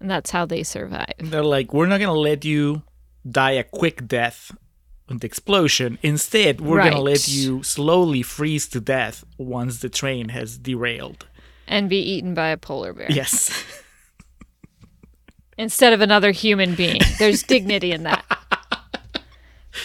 [0.00, 1.12] And that's how they survive.
[1.18, 2.82] They're like, we're not gonna let you
[3.30, 4.50] die a quick death
[5.10, 5.98] in the explosion.
[6.02, 11.26] Instead, we're gonna let you slowly freeze to death once the train has derailed.
[11.66, 13.10] And be eaten by a polar bear.
[13.10, 13.64] Yes.
[15.58, 17.02] Instead of another human being.
[17.18, 18.24] There's dignity in that.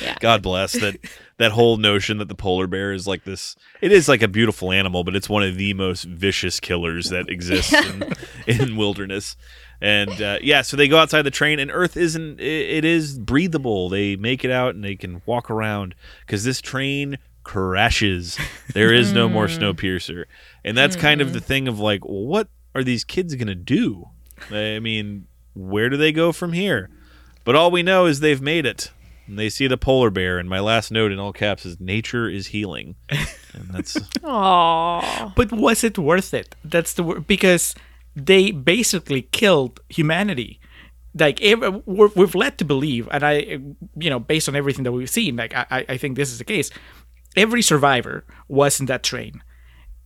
[0.02, 0.16] Yeah.
[0.20, 0.98] God bless that
[1.38, 4.72] that whole notion that the polar bear is like this it is like a beautiful
[4.72, 8.14] animal, but it's one of the most vicious killers that exists in,
[8.48, 9.38] in wilderness.
[9.82, 12.40] And uh, yeah, so they go outside the train, and Earth isn't.
[12.40, 13.90] It, it is breathable.
[13.90, 15.96] They make it out, and they can walk around
[16.26, 18.38] because this train crashes.
[18.74, 20.26] There is no more Snowpiercer,
[20.64, 24.10] and that's kind of the thing of like, well, what are these kids gonna do?
[24.52, 26.90] I mean, where do they go from here?
[27.46, 28.92] But all we know is they've made it.
[29.28, 32.30] And they see the polar bear, and my last note in all caps is "Nature
[32.30, 33.94] is healing," and that's
[34.24, 35.34] Aww.
[35.36, 36.56] But was it worth it?
[36.64, 37.74] That's the word because
[38.16, 40.60] they basically killed humanity.
[41.18, 43.34] Like we're, we've led to believe, and I,
[43.98, 46.38] you know, based on everything that we've seen, like I, I- I think this is
[46.38, 46.70] the case.
[47.38, 49.42] Every survivor was in that train,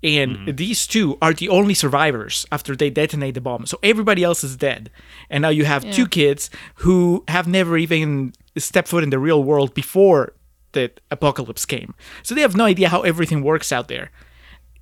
[0.04, 0.56] and mm-hmm.
[0.56, 3.66] these two are the only survivors after they detonate the bomb.
[3.66, 4.92] So everybody else is dead,
[5.30, 9.44] and now you have two kids who have never even stepped foot in the real
[9.44, 10.34] world before
[10.74, 11.96] the apocalypse came.
[12.24, 14.12] So they have no idea how everything works out there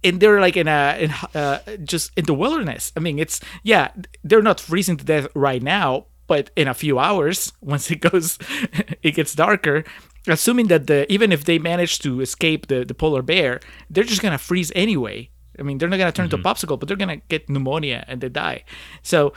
[0.04, 2.92] and they're like in a in, uh, just in the wilderness.
[2.96, 3.92] I mean, it's yeah,
[4.24, 8.38] they're not freezing to death right now, but in a few hours, once it goes,
[9.04, 9.84] it gets darker.
[10.28, 13.60] Assuming that the even if they manage to escape the the polar bear,
[13.90, 15.30] they're just gonna freeze anyway.
[15.60, 18.22] I mean, they're not gonna turn into a popsicle, but they're gonna get pneumonia and
[18.22, 18.64] they die.
[19.02, 19.34] So,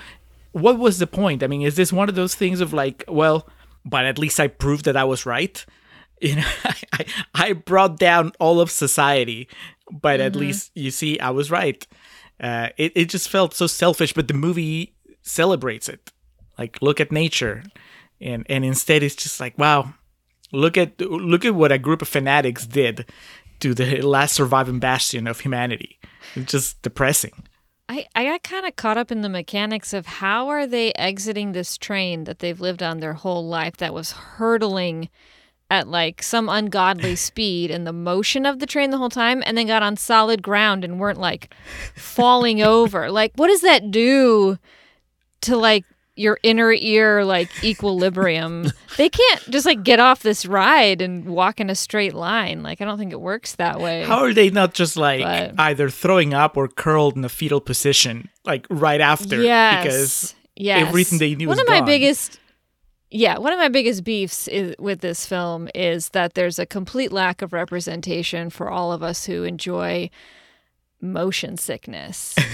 [0.53, 1.43] what was the point?
[1.43, 3.49] I mean, is this one of those things of like, well,
[3.85, 5.65] but at least I proved that I was right.
[6.21, 6.49] You know,
[6.93, 9.49] I, I brought down all of society,
[9.91, 11.87] but at least you see, I was right.
[12.39, 16.13] Uh, it it just felt so selfish, but the movie celebrates it.
[16.59, 17.63] Like, look at nature,
[18.21, 19.95] and and instead it's just like, wow,
[20.53, 23.07] look at look at what a group of fanatics did
[23.61, 25.99] to the last surviving bastion of humanity.
[26.35, 27.33] It's just depressing.
[27.89, 31.53] I, I got kind of caught up in the mechanics of how are they exiting
[31.53, 35.09] this train that they've lived on their whole life that was hurtling
[35.71, 39.57] at like some ungodly speed and the motion of the train the whole time and
[39.57, 41.55] then got on solid ground and weren't like
[41.95, 43.11] falling over.
[43.11, 44.59] Like what does that do
[45.43, 45.85] to like
[46.17, 48.71] your inner ear like equilibrium?
[48.97, 52.63] they can't just like get off this ride and walk in a straight line.
[52.63, 54.05] Like I don't think it works that way.
[54.05, 57.61] How are they not just like But- either throwing up or curled in a fetal
[57.61, 59.41] position like right after?
[59.41, 59.83] Yes.
[59.83, 60.87] Because yes.
[60.87, 62.39] everything they knew One of my biggest,
[63.11, 67.13] yeah, one of my biggest beefs is, with this film is that there's a complete
[67.13, 70.11] lack of representation for all of us who enjoy
[71.01, 72.37] motion sickness.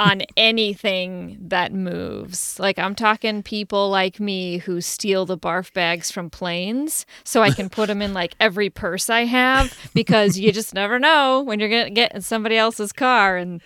[0.00, 2.58] on anything that moves.
[2.58, 7.50] Like I'm talking people like me who steal the barf bags from planes so I
[7.50, 11.60] can put them in like every purse I have because you just never know when
[11.60, 13.60] you're going to get in somebody else's car and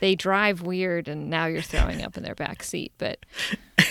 [0.00, 3.18] they drive weird and now you're throwing up in their back seat, but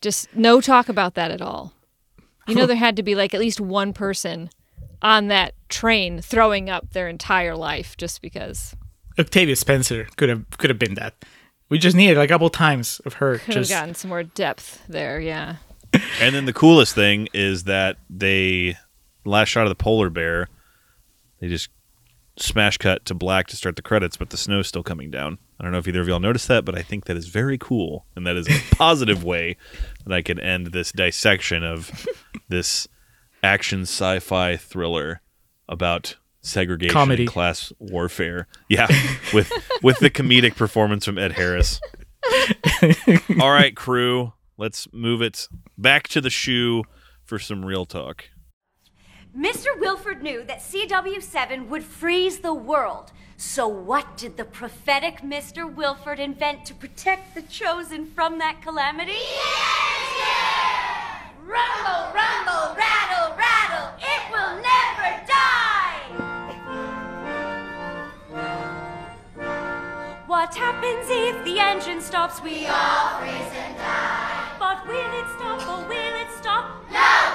[0.00, 1.72] just no talk about that at all.
[2.48, 4.50] You know there had to be like at least one person
[5.02, 8.74] on that train throwing up their entire life just because
[9.18, 11.14] Octavia Spencer could have could have been that.
[11.68, 14.82] We just needed a couple times of her could have just gotten some more depth
[14.88, 15.20] there.
[15.20, 15.56] Yeah.
[16.20, 18.76] And then the coolest thing is that they
[19.24, 20.48] last shot of the polar bear,
[21.40, 21.70] they just
[22.38, 25.38] smash cut to black to start the credits, but the snow's still coming down.
[25.58, 27.58] I don't know if either of y'all noticed that, but I think that is very
[27.58, 29.56] cool, and that is a positive way
[30.04, 32.06] that I can end this dissection of
[32.48, 32.86] this
[33.42, 35.20] action sci-fi thriller
[35.68, 37.24] about segregation Comedy.
[37.24, 38.46] and class warfare.
[38.68, 38.86] Yeah,
[39.32, 39.50] with
[39.82, 41.80] with the comedic performance from Ed Harris.
[43.40, 45.48] All right, crew, let's move it
[45.78, 46.84] back to the shoe
[47.24, 48.24] for some real talk.
[49.36, 49.66] Mr.
[49.78, 53.12] Wilford knew that CW7 would freeze the world.
[53.36, 55.70] So, what did the prophetic Mr.
[55.70, 59.12] Wilford invent to protect the chosen from that calamity?
[59.12, 59.92] Yes!
[61.44, 66.00] Rumble, rumble, rattle, rattle, it will never die!
[70.26, 72.42] What happens if the engine stops?
[72.42, 74.56] We all freeze and die.
[74.58, 76.90] But will it stop or will it stop?
[76.90, 77.25] No!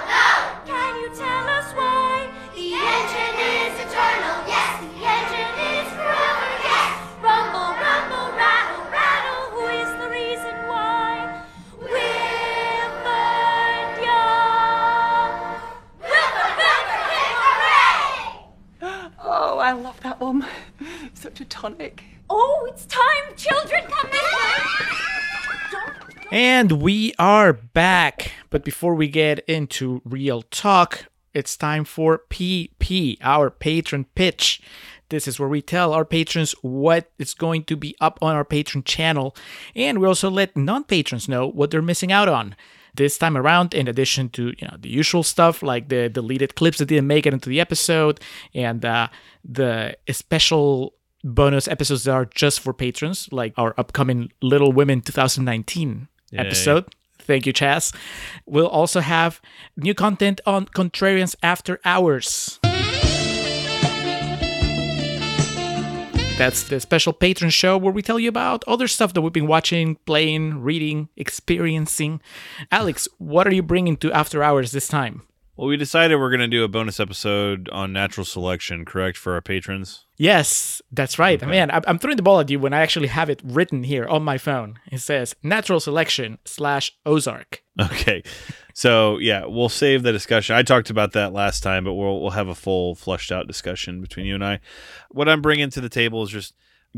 [1.15, 2.29] Tell us why?
[2.55, 4.79] The engine is eternal, yes.
[4.79, 6.91] The engine is forever, yes.
[7.21, 9.43] Rumble, rumble, rattle, rattle.
[9.51, 11.43] Who is the reason why?
[11.79, 11.99] Wilford
[14.07, 15.31] Young.
[15.99, 18.07] Wilford, Wilford, hooray!
[19.23, 20.45] Oh, I love that one.
[21.13, 22.03] Such a tonic.
[22.29, 24.17] Oh, it's time, children, come way.
[26.31, 28.31] And we are back.
[28.49, 34.61] But before we get into real talk, it's time for PP, our patron pitch.
[35.09, 38.45] This is where we tell our patrons what is going to be up on our
[38.45, 39.35] patron channel,
[39.75, 42.55] and we also let non-patrons know what they're missing out on.
[42.95, 46.77] This time around, in addition to you know the usual stuff like the deleted clips
[46.77, 48.21] that didn't make it into the episode
[48.53, 49.09] and uh,
[49.43, 50.93] the special
[51.25, 56.07] bonus episodes that are just for patrons, like our upcoming Little Women 2019
[56.39, 56.85] episode.
[57.19, 57.95] Thank you, Chaz.
[58.45, 59.41] We'll also have
[59.77, 62.59] new content on Contrarians After Hours.
[66.37, 69.45] That's the special patron show where we tell you about other stuff that we've been
[69.45, 72.19] watching, playing, reading, experiencing.
[72.71, 75.21] Alex, what are you bringing to After Hours this time?
[75.57, 79.33] Well, we decided we're going to do a bonus episode on natural selection, correct, for
[79.33, 80.05] our patrons?
[80.17, 81.39] Yes, that's right.
[81.45, 84.07] Man, I- I'm throwing the ball at you when I actually have it written here
[84.07, 84.79] on my phone.
[84.91, 87.63] It says natural selection slash Ozark.
[87.79, 88.23] Okay.
[88.73, 90.55] So, yeah, we'll save the discussion.
[90.55, 93.99] I talked about that last time, but we'll, we'll have a full, flushed out discussion
[94.01, 94.59] between you and I.
[95.09, 96.53] What I'm bringing to the table is just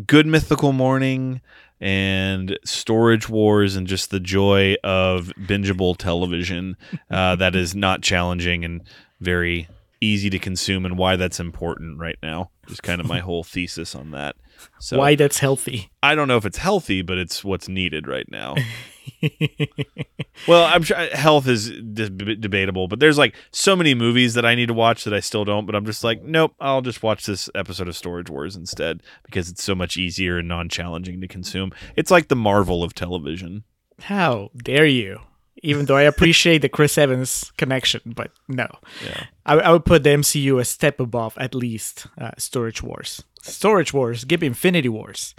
[0.05, 1.41] good mythical morning
[1.79, 6.77] and storage wars and just the joy of bingeable television
[7.11, 8.81] uh, that is not challenging and
[9.19, 9.67] very
[10.01, 12.51] easy to consume and why that's important right now.
[12.67, 14.35] is kind of my whole thesis on that.
[14.79, 15.91] So Why that's healthy.
[16.01, 18.55] I don't know if it's healthy, but it's what's needed right now.
[20.47, 24.55] well, I'm sure health is de- debatable, but there's like so many movies that I
[24.55, 25.65] need to watch that I still don't.
[25.65, 29.49] But I'm just like, nope, I'll just watch this episode of Storage Wars instead because
[29.49, 31.71] it's so much easier and non-challenging to consume.
[31.95, 33.63] It's like the Marvel of television.
[34.01, 35.19] How dare you?
[35.61, 38.67] Even though I appreciate the Chris Evans connection, but no.
[39.05, 39.25] Yeah.
[39.45, 43.23] I, I would put the MCU a step above at least uh, Storage Wars.
[43.41, 45.35] Storage Wars, give Infinity Wars.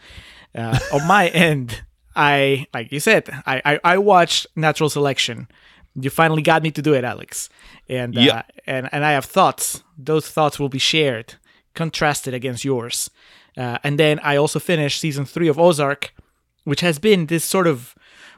[0.55, 1.83] Uh, on my end,
[2.17, 5.49] I like you said, I, I I watched Natural Selection.
[5.95, 7.49] You finally got me to do it, Alex,
[7.89, 8.51] and uh, Yep.
[8.67, 9.83] and and I have thoughts.
[9.97, 11.35] Those thoughts will be shared,
[11.75, 13.11] contrasted against yours.
[13.57, 16.13] Uh, and then I also finished season three of Ozark,
[16.65, 17.95] which has been this sort of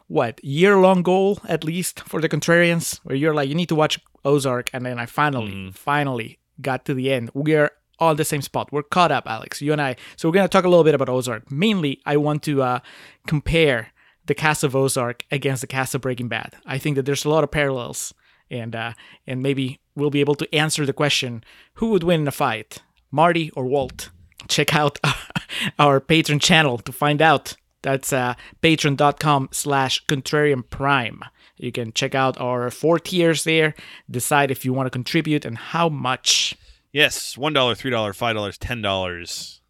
[0.09, 3.75] what year long goal at least for the contrarians where you're like you need to
[3.75, 8.43] watch ozark and then i finally finally got to the end we're on the same
[8.43, 8.73] spot.
[8.73, 9.97] We're caught up alex you and i.
[10.17, 11.51] So we're going to talk a little bit about ozark.
[11.51, 12.81] Mainly i want to uh,
[13.27, 13.93] compare
[14.27, 16.55] the cast of ozark against the cast of breaking bad.
[16.67, 18.13] I think that there's a lot of parallels
[18.51, 18.93] and uh,
[19.27, 21.43] and maybe we'll be able to answer the question
[21.75, 24.11] who would win in a fight marty or walt?
[24.49, 24.99] Check out
[25.79, 27.57] our Patreon channel to find out.
[27.83, 31.23] That's uh, patreon.com slash contrarian prime.
[31.57, 33.75] You can check out our four tiers there,
[34.11, 36.57] decide if you want to contribute and how much.
[36.97, 39.61] Yes, one dollar, three dollar, five dollars, ten dollars.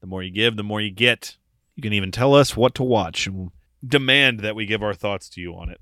[0.00, 1.36] The more you give, the more you get.
[1.76, 3.50] You can even tell us what to watch and
[3.86, 5.78] demand that we give our thoughts to you on it.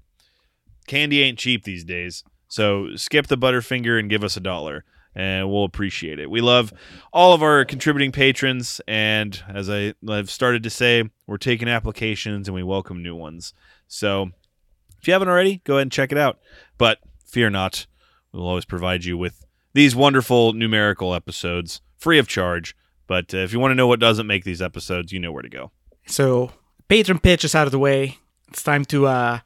[0.89, 4.85] Candy ain't cheap these days, so skip the Butterfinger and give us a dollar,
[5.15, 6.33] and we'll appreciate it.
[6.33, 6.73] We love
[7.12, 12.49] all of our contributing patrons, and as I, I've started to say, we're taking applications
[12.49, 13.55] and we welcome new ones.
[13.87, 14.31] So
[15.01, 16.41] if you haven't already, go ahead and check it out.
[16.77, 17.87] But fear not,
[18.33, 19.45] we'll always provide you with
[19.79, 22.75] these wonderful numerical episodes free of charge.
[23.07, 25.43] But uh, if you want to know what doesn't make these episodes, you know where
[25.43, 25.71] to go.
[26.07, 26.51] So
[26.89, 28.19] patron pitch is out of the way.
[28.49, 29.39] It's time to uh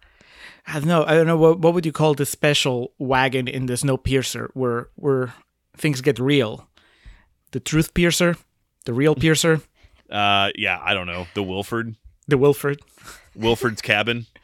[0.66, 3.66] I don't know, I don't know what what would you call this special wagon in
[3.66, 5.34] the snow piercer where where
[5.76, 6.66] things get real.
[7.50, 8.36] The truth piercer,
[8.86, 9.60] the real piercer,
[10.10, 11.26] Uh, yeah, I don't know.
[11.34, 11.96] The Wilford,
[12.28, 12.80] the Wilford.
[13.34, 14.26] Wilford's cabin.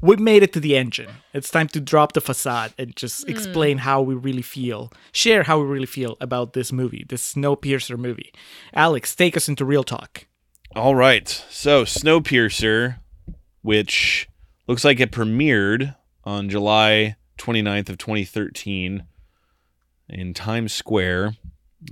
[0.00, 1.08] we made it to the engine.
[1.32, 3.30] It's time to drop the facade and just hmm.
[3.30, 7.98] explain how we really feel, share how we really feel about this movie, this Snowpiercer
[7.98, 8.32] movie.
[8.74, 10.26] Alex, take us into real talk.
[10.74, 11.28] All right.
[11.50, 12.98] So, Snowpiercer,
[13.62, 14.28] which
[14.66, 19.04] looks like it premiered on July 29th of 2013
[20.08, 21.36] in Times Square.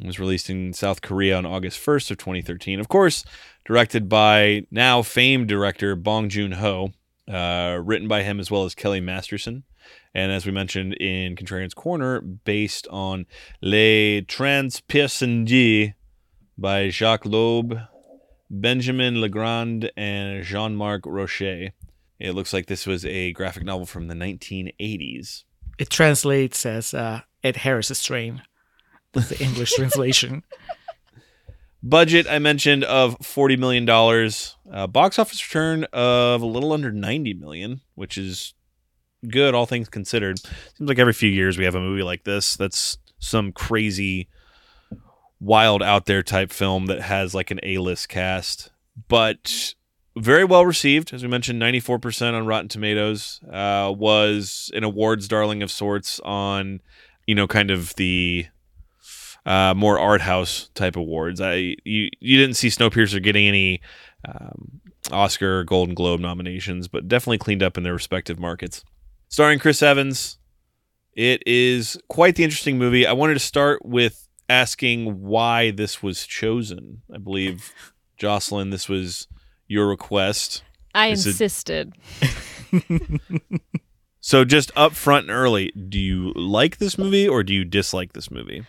[0.01, 2.81] It was released in South Korea on August 1st of 2013.
[2.81, 3.25] Of course,
[3.65, 6.93] directed by now famed director Bong Joon-ho,
[7.29, 9.65] uh, written by him as well as Kelly Masterson.
[10.15, 13.27] And as we mentioned in Contrarian's Corner, based on
[13.61, 15.95] Les Transpercendus
[16.57, 17.79] by Jacques Lob,
[18.51, 21.71] Benjamin Legrand and Jean Marc Rocher.
[22.21, 25.45] It looks like this was a graphic novel from the 1980s.
[25.79, 28.43] It translates as uh, Ed Harris's train.
[29.13, 30.45] That's the English translation.
[31.87, 33.87] Budget I mentioned of $40 million.
[34.73, 38.55] Uh, box office return of a little under 90 million, which is
[39.29, 40.39] good, all things considered.
[40.39, 44.29] Seems like every few years we have a movie like this that's some crazy,
[45.41, 48.71] wild, out there type film that has like an A list cast.
[49.07, 49.75] But
[50.17, 53.41] very well received, as we mentioned, 94% on Rotten Tomatoes.
[53.53, 56.81] Uh, was an awards darling of sorts on,
[57.27, 58.47] you know, kind of the
[59.47, 61.41] uh, more art house type awards.
[61.41, 63.81] I you you didn't see Snowpiercer getting any
[64.27, 64.81] um,
[65.13, 68.85] Oscar or Golden Globe nominations, but definitely cleaned up in their respective markets.
[69.29, 70.39] Starring Chris Evans,
[71.15, 73.07] it is quite the interesting movie.
[73.07, 77.03] I wanted to start with asking why this was chosen.
[77.13, 77.73] I believe
[78.21, 79.27] Joselyn, this was
[79.67, 80.63] your request.
[80.95, 81.93] I Is it- insisted.
[84.27, 88.15] So just up front and early, do you like this movie or do you dislike
[88.15, 88.65] this movie?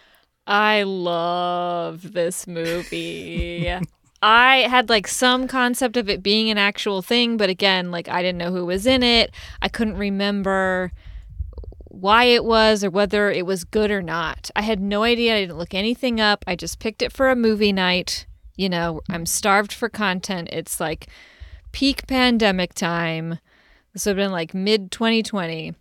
[0.48, 3.74] I love this movie.
[4.22, 8.22] I had like some concept of it being an actual thing, but again, like I
[8.22, 9.32] didn't know who was in it.
[9.62, 10.92] I couldn't remember
[11.86, 14.52] why it was or whether it was good or not.
[14.56, 15.36] I had no idea.
[15.36, 16.44] I didn't look anything up.
[16.46, 18.26] I just picked it for a movie night.
[18.56, 20.50] You know, I'm starved for content.
[20.52, 21.08] It's like
[21.72, 23.40] peak pandemic time.
[23.94, 25.74] This would have been like mid 2020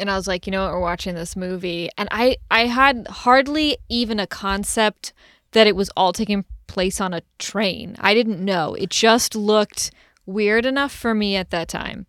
[0.00, 3.06] and I was like, you know what, we're watching this movie, and I I had
[3.08, 5.12] hardly even a concept
[5.52, 7.96] that it was all taking place on a train.
[8.00, 8.74] I didn't know.
[8.74, 9.90] It just looked
[10.26, 12.06] weird enough for me at that time.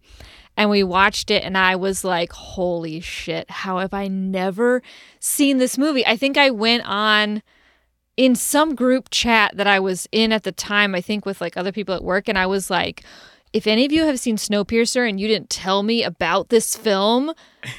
[0.58, 4.82] And we watched it, and I was like, holy shit, how have I never
[5.20, 6.06] seen this movie?
[6.08, 7.44] I think I went on
[8.16, 11.58] in some group chat that I was in at the time, I think with like
[11.58, 13.04] other people at work, and I was like,
[13.56, 17.32] if any of you have seen Snowpiercer and you didn't tell me about this film,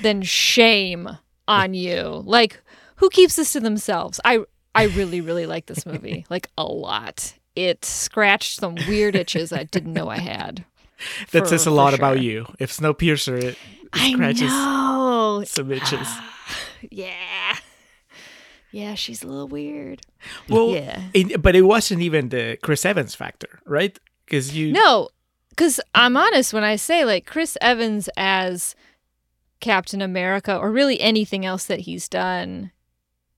[0.03, 1.09] then shame
[1.47, 2.23] on you.
[2.24, 2.61] Like,
[2.97, 4.19] who keeps this to themselves?
[4.24, 4.40] I
[4.74, 7.35] I really really like this movie, like a lot.
[7.55, 10.65] It scratched some weird itches I didn't know I had.
[11.32, 12.47] That says a for lot about you.
[12.59, 13.57] If Snowpiercer it, it
[13.93, 15.43] I scratches know.
[15.47, 16.09] some itches.
[16.90, 17.57] Yeah.
[18.70, 20.03] Yeah, she's a little weird.
[20.48, 21.01] Well, Yeah.
[21.15, 23.98] it- but it wasn't even the Chris Evans factor, right?
[24.24, 25.09] Because you No,
[25.56, 28.74] because I'm honest when I say like Chris Evans as
[29.60, 32.72] Captain America or really anything else that he's done.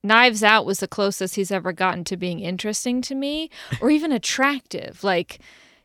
[0.02, 3.50] Knives Out was the closest he's ever gotten to being interesting to me
[3.80, 5.02] or even attractive.
[5.02, 5.40] Like,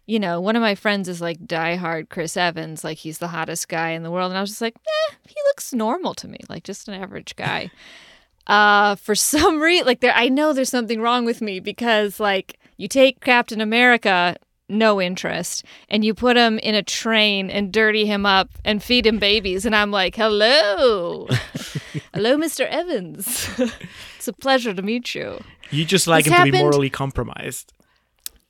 [0.05, 3.67] you know, one of my friends is like diehard Chris Evans, like he's the hottest
[3.67, 4.31] guy in the world.
[4.31, 7.35] And I was just like, eh, he looks normal to me, like just an average
[7.35, 7.71] guy.
[8.47, 12.59] uh, for some reason, like there, I know there's something wrong with me because like
[12.77, 14.35] you take Captain America,
[14.69, 19.05] no interest, and you put him in a train and dirty him up and feed
[19.05, 21.27] him babies, and I'm like, hello,
[22.13, 22.65] hello, Mr.
[22.67, 23.49] Evans.
[24.17, 25.43] it's a pleasure to meet you.
[25.71, 27.73] you just like This him to be morally compromised.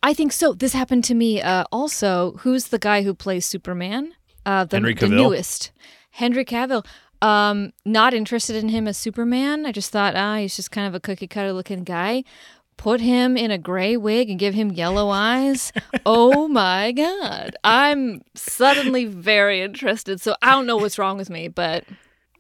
[0.04, 0.54] I think so.
[0.54, 2.34] This happened to me uh, also.
[2.40, 4.14] Who's the guy who plays Superman?
[4.46, 5.72] Uh, the, Henry the newest.
[6.12, 6.86] Henry Cavill.
[7.22, 9.66] Um, not interested in him as Superman.
[9.66, 12.26] I just thought, ah, he's just kind of a cookie cutter looking guy.
[12.78, 15.72] Put him in a gray wig and give him yellow eyes.
[16.06, 17.56] oh my God.
[17.64, 20.22] I'm suddenly very interested.
[20.22, 21.86] So I don't know what's wrong with me, but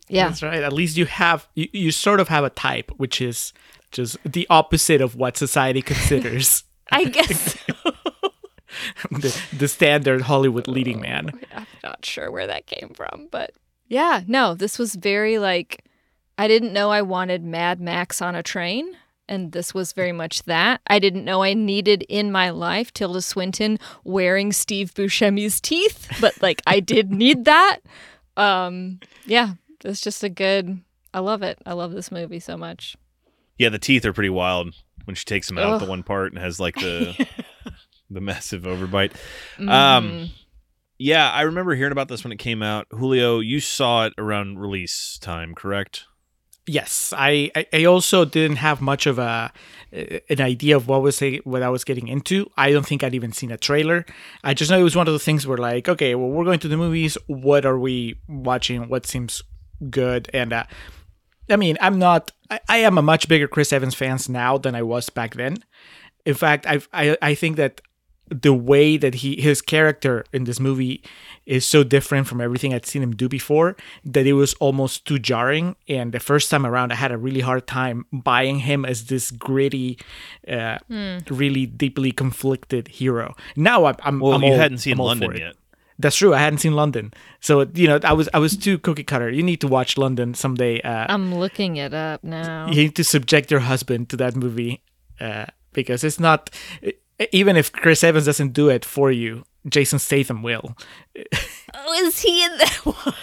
[0.10, 0.28] yeah.
[0.28, 0.62] That's right.
[0.62, 3.54] At least you have you, you sort of have a type, which is
[3.92, 7.54] just the opposite of what society considers I guess
[9.12, 11.40] the, the standard Hollywood leading oh, man.
[11.56, 13.52] I'm not sure where that came from, but
[13.88, 15.86] yeah, no, this was very like
[16.38, 18.96] I didn't know I wanted Mad Max on a train,
[19.28, 20.82] and this was very much that.
[20.88, 26.42] I didn't know I needed in my life Tilda Swinton wearing Steve Buscemi's teeth, but
[26.42, 27.80] like I did need that.
[28.38, 30.82] Um, yeah, it's just a good.
[31.14, 31.60] I love it.
[31.66, 32.96] I love this movie so much.
[33.58, 34.74] Yeah, the teeth are pretty wild
[35.06, 37.28] when she takes them out at the one part and has like the
[38.10, 39.12] the massive overbite.
[39.58, 39.70] Mhm.
[39.70, 40.30] Um,
[40.98, 42.88] yeah, I remember hearing about this when it came out.
[42.92, 46.06] Julio, you saw it around release time, correct?
[46.66, 49.52] Yes, I, I also didn't have much of a
[49.92, 52.50] an idea of what was what I was getting into.
[52.58, 54.06] I don't think I'd even seen a trailer.
[54.44, 56.60] I just know it was one of the things where like, okay, well, we're going
[56.60, 57.18] to the movies.
[57.28, 58.88] What are we watching?
[58.88, 59.44] What seems
[59.90, 60.30] good?
[60.34, 60.64] And uh,
[61.50, 62.32] I mean, I'm not.
[62.50, 65.64] I, I am a much bigger Chris Evans fans now than I was back then.
[66.26, 67.82] In fact, I I I think that
[68.42, 71.02] the way that he his character in this movie
[71.46, 75.20] is so different from everything I'd seen him do before that it was almost too
[75.20, 75.76] jarring.
[75.90, 79.30] And the first time around, I had a really hard time buying him as this
[79.32, 79.98] gritty,
[80.48, 80.78] uh,
[81.30, 83.36] really deeply conflicted hero.
[83.56, 85.56] Now I'm, I'm Well, I'm you all- hadn't seen London for yet.
[86.00, 86.34] That's true.
[86.34, 89.30] I hadn't seen London, so you know I was I was too cookie cutter.
[89.30, 90.82] You need to watch London someday.
[90.82, 92.68] Uh, I'm looking it up now.
[92.68, 94.82] you need to subject your husband to that movie
[95.22, 96.50] uh, because it's not
[96.82, 96.94] e-
[97.32, 100.76] even if Chris Evans doesn't do it for you, Jason Statham will.
[101.74, 103.16] Oh, is he in that one?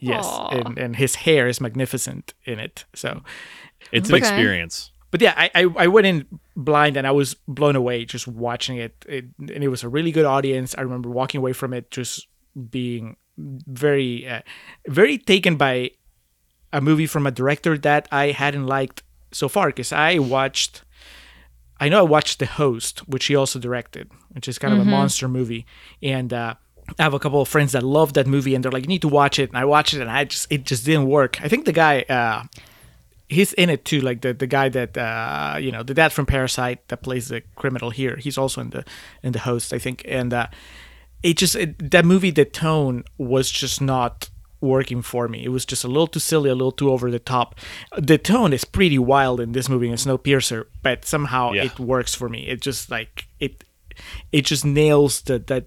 [0.00, 0.48] Yes, Aw.
[0.50, 2.84] and, and his hair is magnificent in it.
[2.94, 3.22] So,
[3.92, 4.18] It's an Okay.
[4.26, 4.90] experience.
[5.10, 8.76] but yeah, I, I I went in blind and I was blown away just watching
[8.78, 9.04] it.
[9.08, 9.24] it.
[9.38, 10.74] And it was a really good audience.
[10.76, 12.26] I remember walking away from it just
[12.70, 14.42] being very uh,
[14.88, 15.90] very taken by
[16.72, 19.02] a movie from a director that I hadn't liked
[19.32, 20.82] so far because I watched
[21.80, 24.84] I know I watched The Host, which he also directed, which is kind of a
[24.84, 25.66] monster movie,
[26.02, 26.54] and uh,
[26.98, 29.02] I have a couple of friends that love that movie, and they're like, "You need
[29.02, 31.40] to watch it." And I watched it, and I just it just didn't work.
[31.42, 32.44] I think the guy, uh,
[33.28, 36.26] he's in it too, like the the guy that uh, you know, the dad from
[36.26, 38.16] Parasite that plays the criminal here.
[38.16, 38.84] He's also in the
[39.22, 40.46] in The Host, I think, and uh,
[41.22, 44.28] it just it, that movie, the tone was just not
[44.64, 45.44] working for me.
[45.44, 47.54] It was just a little too silly, a little too over the top.
[47.96, 51.64] The tone is pretty wild in this movie in Snowpiercer, but somehow Yeah.
[51.64, 52.40] it works for me.
[52.48, 53.64] It just like it
[54.32, 55.64] it just nails the that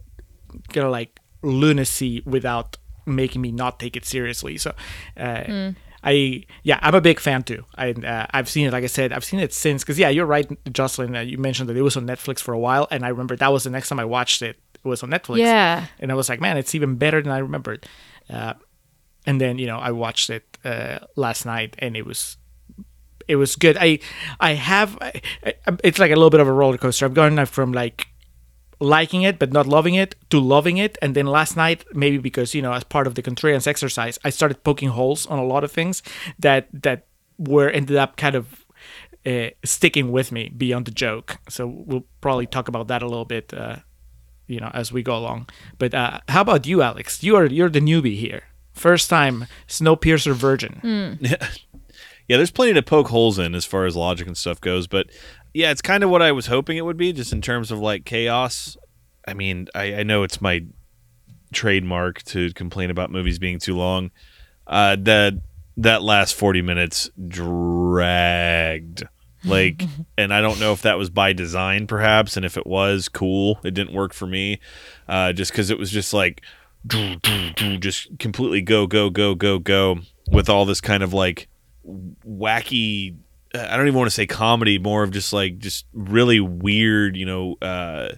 [0.74, 4.57] kind of like lunacy without making me not take it seriously.
[4.57, 4.74] So
[5.15, 5.72] uh,
[6.03, 7.64] I yeah, I'm a big fan too.
[7.76, 10.26] I uh, I've seen it like I said, I've seen it since cuz yeah, you're
[10.26, 13.10] right Joselyn, uh, you mentioned that it was on Netflix for a while and I
[13.10, 14.57] remember that was the next time I watched it.
[14.76, 15.86] It was on Netflix Yeah.
[15.99, 17.86] and I was like, man, it's even better than I remembered.
[18.30, 18.53] Uh,
[19.28, 22.38] and then you know I watched it uh, last night, and it was
[23.28, 23.78] it was good.
[23.80, 23.99] I
[24.40, 27.06] I have I, I, it's like a little bit of a roller coaster.
[27.06, 28.08] I've gone from like
[28.80, 32.56] liking it but not loving it to loving it, and then last night maybe because
[32.56, 35.64] you know as part of the contrarians exercise, I started poking holes on a lot
[35.64, 36.02] of things
[36.40, 37.06] that that
[37.38, 38.64] were ended up kind of.
[39.26, 43.26] Uh, sticking with me beyond the joke, so we'll probably talk about that a little
[43.26, 43.76] bit uh,
[44.48, 45.49] you know as we go along.
[45.78, 47.22] But uh, how about you, Alex?
[47.24, 48.44] You are you're the newbie here,
[48.78, 51.20] first time Snowpiercer virgin.
[52.28, 55.08] Yeah, there's plenty to poke holes in as far as logic and stuff goes, but
[55.54, 57.80] yeah, it's kind of what I was hoping it would be, just in terms of
[57.80, 58.76] like chaos.
[59.26, 60.66] I mean, I, I know it's my
[61.54, 64.12] trademark to complain about movies being too long.
[64.66, 65.36] Uh, that
[65.78, 69.04] that last 40 minutes dragged.
[69.45, 69.84] Like,
[70.18, 73.60] and I don't know if that was by design, perhaps, and if it was, cool.
[73.64, 74.60] It didn't work for me,
[75.08, 76.41] uh, just because it was just like,
[77.80, 79.99] just completely go, go, go, go, go,
[80.31, 81.47] with all this kind of like
[81.85, 83.15] wacky
[83.55, 87.26] I don't even want to say comedy, more of just like just really weird, you
[87.26, 88.09] know, uh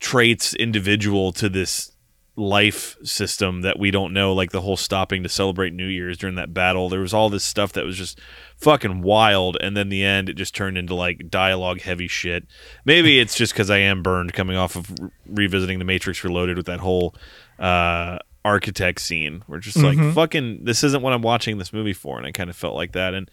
[0.00, 1.92] traits individual to this
[2.40, 6.36] life system that we don't know like the whole stopping to celebrate New Year's during
[6.36, 6.88] that battle.
[6.88, 8.18] There was all this stuff that was just
[8.56, 12.46] fucking wild and then the end it just turned into like dialogue heavy shit.
[12.84, 16.56] Maybe it's just cuz I am burned coming off of re- revisiting the Matrix Reloaded
[16.56, 17.14] with that whole
[17.58, 19.42] uh architect scene.
[19.46, 22.48] We're just like fucking this isn't what I'm watching this movie for and I kind
[22.48, 23.30] of felt like that and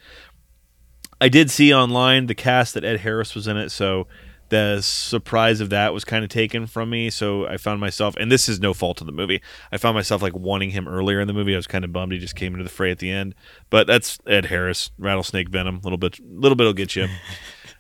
[1.19, 4.07] I did see online the cast that Ed Harris was in it, so
[4.49, 7.09] the surprise of that was kind of taken from me.
[7.09, 9.41] So I found myself, and this is no fault of the movie,
[9.71, 11.53] I found myself like wanting him earlier in the movie.
[11.53, 13.35] I was kind of bummed he just came into the fray at the end,
[13.69, 17.07] but that's Ed Harris, Rattlesnake Venom, little bit, little bit will get you.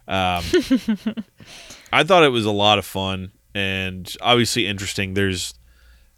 [0.09, 0.41] Um,
[1.91, 5.15] I thought it was a lot of fun and obviously interesting.
[5.15, 5.53] There's,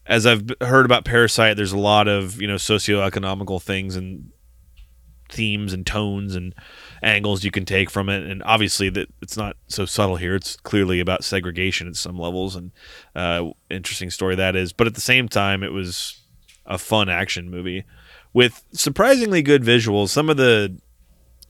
[0.05, 4.31] as I've heard about Parasite, there's a lot of you know socioeconomical things and
[5.30, 6.53] themes and tones and
[7.01, 8.23] angles you can take from it.
[8.23, 10.35] And obviously that it's not so subtle here.
[10.35, 12.71] It's clearly about segregation at some levels and
[13.15, 14.73] uh, interesting story that is.
[14.73, 16.19] But at the same time it was
[16.65, 17.84] a fun action movie
[18.34, 20.09] with surprisingly good visuals.
[20.09, 20.77] Some of the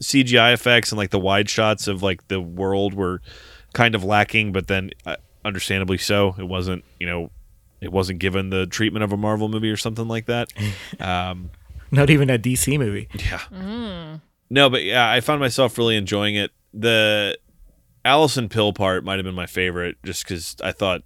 [0.01, 3.21] cgi effects and like the wide shots of like the world were
[3.73, 6.35] kind of lacking but then uh, understandably so.
[6.37, 7.31] It wasn't you know
[7.81, 10.51] it wasn't given the treatment of a marvel movie or something like that.
[10.99, 11.49] Um,
[11.91, 13.07] Not even a DC movie.
[13.15, 14.19] yeah.
[14.49, 16.51] No, but yeah, I found myself really enjoying it.
[16.73, 17.37] The
[18.03, 21.01] Alison Pill part might have been my favorite, just because I thought,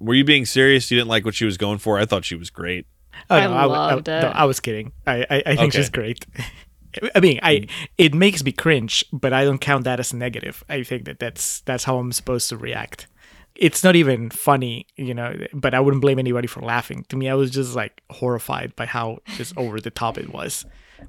[0.00, 0.90] were you being serious?
[0.90, 1.98] You didn't like what she was going for?
[1.98, 2.86] I thought she was great.
[3.30, 4.24] Oh, I no, w- loved no, it.
[4.24, 4.92] I was kidding.
[5.06, 5.78] I I, I think Okay.
[5.78, 6.24] she's great.
[7.14, 7.84] I mean, I hmm.
[7.98, 10.64] it makes me cringe, but I don't count that as negative.
[10.68, 13.06] I think that that's that's how I'm supposed to react.
[13.54, 17.04] It's not even funny, you know, but I wouldn't blame anybody for laughing.
[17.08, 20.64] To me, I was just like horrified by how just over the top it was,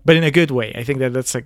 [0.06, 0.74] but in a good way.
[0.76, 1.46] I think that that's like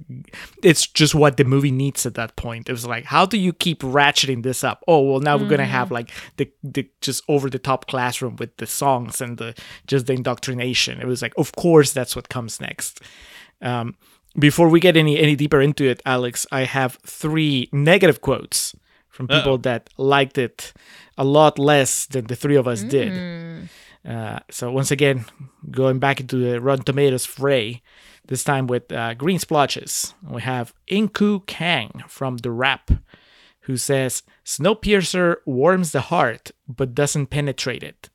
[0.62, 2.70] it's just what the movie needs at that point.
[2.70, 4.84] It was like, how do you keep ratcheting this up?
[4.88, 8.56] Oh well, now we're gonna have like the the just over the top classroom with
[8.58, 9.56] the songs and the
[9.88, 11.00] just the indoctrination.
[11.00, 13.02] It was like, of course, that's what comes next.
[13.62, 13.96] Um,
[14.38, 18.76] before we get any any deeper into it, Alex, I have three negative quotes
[19.10, 20.74] from people that liked it
[21.18, 23.14] a lot less than the three of us did.
[24.06, 25.26] Uh, so once again,
[25.72, 27.82] going back into the Rotten Tomatoes fray,
[28.28, 32.92] this time with uh, green splotches, we have Inkoo Kang from The Wrap,
[33.62, 38.10] who says Snowpiercer warms the heart but doesn't penetrate it.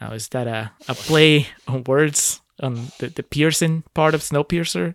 [0.00, 4.94] Now, is that a, a play on words on the, the piercing part of Snowpiercer?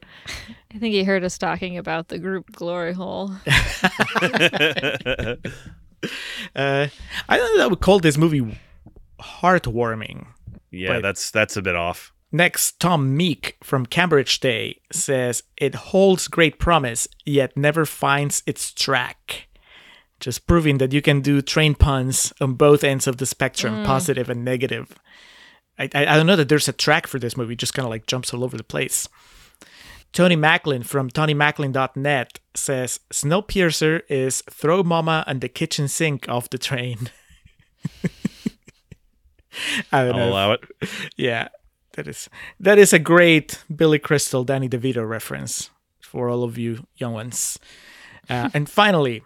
[0.74, 3.32] I think he heard us talking about the group Glory Hole.
[6.56, 6.88] Uh,
[7.28, 7.64] I don't know.
[7.66, 8.58] I would call this movie
[9.22, 10.28] heartwarming.
[10.72, 12.14] Yeah, that's that's a bit off.
[12.32, 18.72] Next, Tom Meek from Cambridge Day says it holds great promise, yet never finds its
[18.72, 19.48] track.
[20.20, 23.86] Just proving that you can do train puns on both ends of the spectrum, mm.
[23.86, 24.94] positive and negative.
[25.80, 27.86] I, I, I don't know that there's a track for this movie, it just kind
[27.86, 29.08] of like jumps all over the place.
[30.12, 36.58] Tony Macklin from TonyMacklin.net says Snowpiercer is throw mama and the kitchen sink off the
[36.58, 37.10] train.
[39.92, 40.30] I don't I'll know.
[40.30, 40.62] allow it.
[41.16, 41.50] Yeah,
[41.94, 42.30] that is
[42.60, 45.70] that is a great Billy Crystal, Danny DeVito reference
[46.02, 47.60] for all of you young ones.
[48.30, 49.24] Uh, and finally,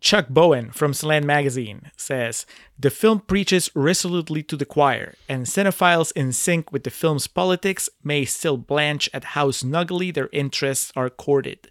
[0.00, 2.46] Chuck Bowen from Slant Magazine says
[2.78, 7.90] the film preaches resolutely to the choir, and cinephiles in sync with the film's politics
[8.02, 11.70] may still blanch at how snugly their interests are courted.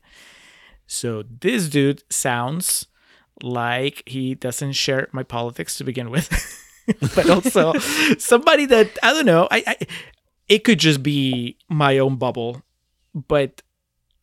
[0.85, 2.85] So this dude sounds
[3.41, 6.29] like he doesn't share my politics to begin with,
[7.15, 7.73] but also
[8.17, 9.47] somebody that I don't know.
[9.51, 9.75] I, I
[10.47, 12.61] it could just be my own bubble,
[13.13, 13.61] but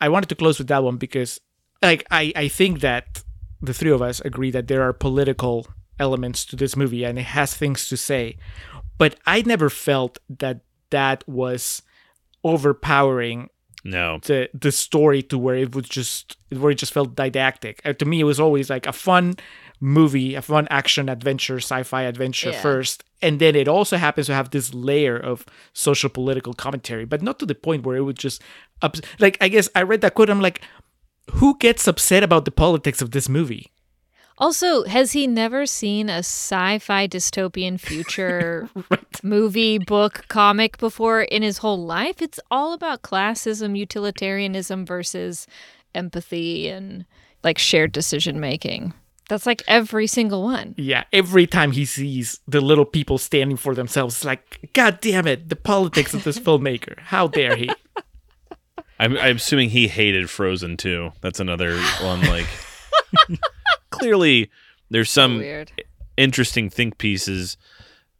[0.00, 1.40] I wanted to close with that one because
[1.82, 3.22] like I I think that
[3.62, 5.66] the three of us agree that there are political
[5.98, 8.36] elements to this movie and it has things to say,
[8.98, 10.60] but I never felt that
[10.90, 11.82] that was
[12.44, 13.48] overpowering
[13.84, 14.18] No.
[14.22, 17.80] the the story to where it was just where it just felt didactic.
[17.84, 19.34] Uh, to me, it was always like a fun
[19.80, 22.60] movie, a fun action adventure, sci-fi adventure Yeah.
[22.62, 27.22] first, and then it also happens to have this layer of social political commentary, but
[27.22, 28.42] not to the point where it would just
[28.82, 30.30] ups- like I guess I read that quote.
[30.30, 30.62] I'm like,
[31.32, 33.72] who gets upset about the politics of this movie?
[34.38, 38.68] Also, has he never seen a sci-fi dystopian future
[39.22, 42.20] movie, book, comic before in his whole life?
[42.20, 45.46] It's all about classism, utilitarianism versus
[45.94, 47.06] empathy and
[47.42, 48.92] like shared decision making.
[49.28, 50.74] That's like every single one.
[50.76, 55.26] Yeah, every time he sees the little people standing for themselves, it's like, God damn
[55.26, 56.98] it, the politics of this filmmaker.
[57.00, 57.70] How dare he?
[58.98, 61.12] I'm, I'm assuming he hated Frozen too.
[61.20, 62.20] That's another one.
[62.22, 62.46] Like,
[63.90, 64.50] clearly,
[64.90, 65.72] there's some Weird.
[66.16, 67.56] interesting think pieces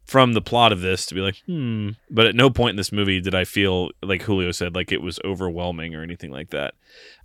[0.05, 1.91] from the plot of this to be like, hmm.
[2.09, 5.01] But at no point in this movie did I feel like Julio said like it
[5.01, 6.75] was overwhelming or anything like that.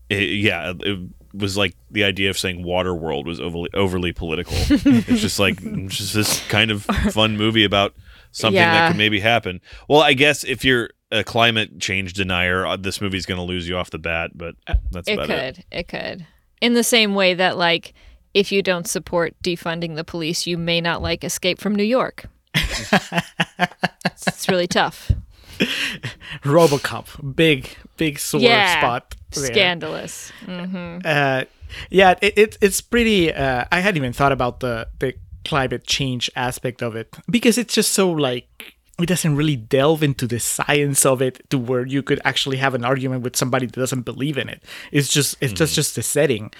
[0.09, 0.99] It, yeah, it
[1.35, 4.55] was like the idea of saying Waterworld was overly overly political.
[4.57, 7.95] it's just like it's just this kind of fun movie about
[8.33, 9.61] something that could maybe happen.
[9.89, 13.69] Well, I guess if you're a climate change denier, uh, this movie's going to lose
[13.69, 14.33] you off the bat.
[14.35, 14.55] But
[14.91, 15.55] that's It about it.
[15.55, 15.65] could.
[15.71, 16.27] It could.
[16.61, 17.95] In the same way that like
[18.35, 22.27] if you don't support defunding the police, you may not like Escape from New York.
[22.55, 25.13] it's really tough.
[26.43, 28.79] Robocop, big, big sore yeah.
[28.79, 29.15] spot.
[29.41, 29.53] There.
[29.53, 30.33] Scandalous.
[31.05, 31.45] Uh,
[31.91, 33.33] yeah, it, it it's pretty.
[33.33, 35.15] Uh, I hadn't even thought about the the
[35.45, 40.27] climate change aspect of it because it's just so like it doesn't really delve into
[40.27, 43.75] the science of it to where you could actually have an argument with somebody that
[43.75, 44.63] doesn't believe in it.
[44.91, 46.53] It's just it's just just the setting.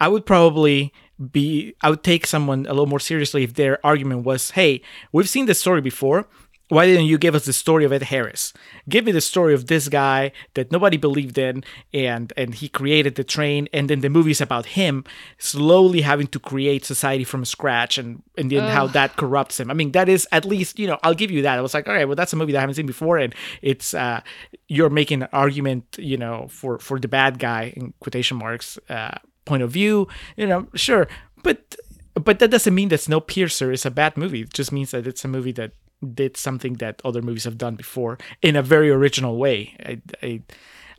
[0.00, 0.92] I would probably
[1.32, 4.82] be I would take someone a little more seriously if their argument was, "Hey,
[5.12, 6.28] we've seen this story before.
[6.68, 8.52] Why didn't you give us the story of Ed Harris?
[8.88, 11.62] Give me the story of this guy that nobody believed in,
[11.94, 15.04] and and he created the train, and then the movie's about him
[15.38, 19.70] slowly having to create society from scratch, and and then how that corrupts him.
[19.70, 21.56] I mean, that is at least you know I'll give you that.
[21.56, 23.32] I was like, all right, well that's a movie that I haven't seen before, and
[23.62, 24.20] it's uh,
[24.66, 29.18] you're making an argument, you know, for for the bad guy in quotation marks uh,
[29.44, 31.06] point of view, you know, sure,
[31.44, 31.76] but
[32.14, 34.40] but that doesn't mean that Snowpiercer is a bad movie.
[34.40, 35.72] It just means that it's a movie that
[36.14, 39.76] did something that other movies have done before in a very original way.
[39.84, 40.42] I, I,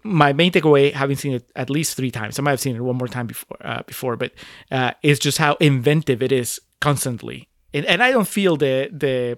[0.03, 2.81] my main takeaway, having seen it at least three times, I might have seen it
[2.81, 4.31] one more time before, uh, before, but
[4.71, 7.47] uh, is just how inventive it is constantly.
[7.73, 9.37] And, and I don't feel the the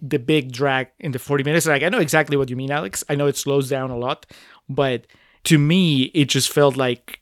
[0.00, 1.66] the big drag in the 40 minutes.
[1.66, 3.02] Like I know exactly what you mean, Alex.
[3.08, 4.26] I know it slows down a lot,
[4.68, 5.06] but
[5.44, 7.20] to me, it just felt like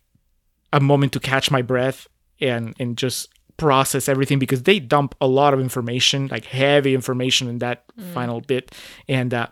[0.73, 2.07] a moment to catch my breath
[2.40, 7.49] and and just process everything because they dump a lot of information, like heavy information
[7.49, 8.74] in that final bit.
[9.09, 9.49] And uh,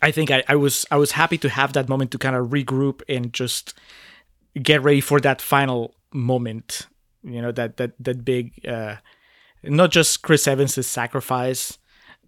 [0.00, 2.48] I think I, I was I was happy to have that moment to kind of
[2.48, 3.74] regroup and just
[4.60, 6.86] get ready for that final moment.
[7.22, 8.96] You know that that that big, uh,
[9.62, 11.78] not just Chris Evans' sacrifice,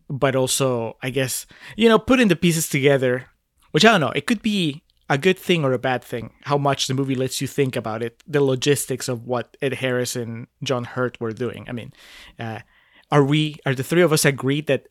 [0.08, 1.46] but also I guess
[1.76, 3.26] you know putting the pieces together.
[3.70, 4.12] Which I don't know.
[4.14, 6.32] It could be a good thing or a bad thing.
[6.44, 10.16] How much the movie lets you think about it, the logistics of what Ed Harris
[10.16, 11.66] and John Hurt were doing.
[11.68, 11.92] I mean,
[12.38, 12.60] uh,
[13.10, 14.88] are we are the three of us agreed that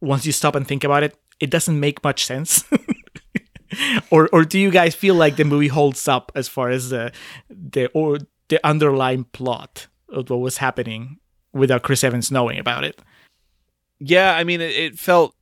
[0.00, 2.64] once you stop and think about it, it doesn't make much sense?
[4.10, 7.12] or or do you guys feel like the movie holds up as far as the
[7.48, 8.18] the or
[8.48, 11.18] the underlying plot of what was happening
[11.52, 13.00] without Chris Evans knowing about it?
[14.00, 15.34] Yeah, I mean, it, it felt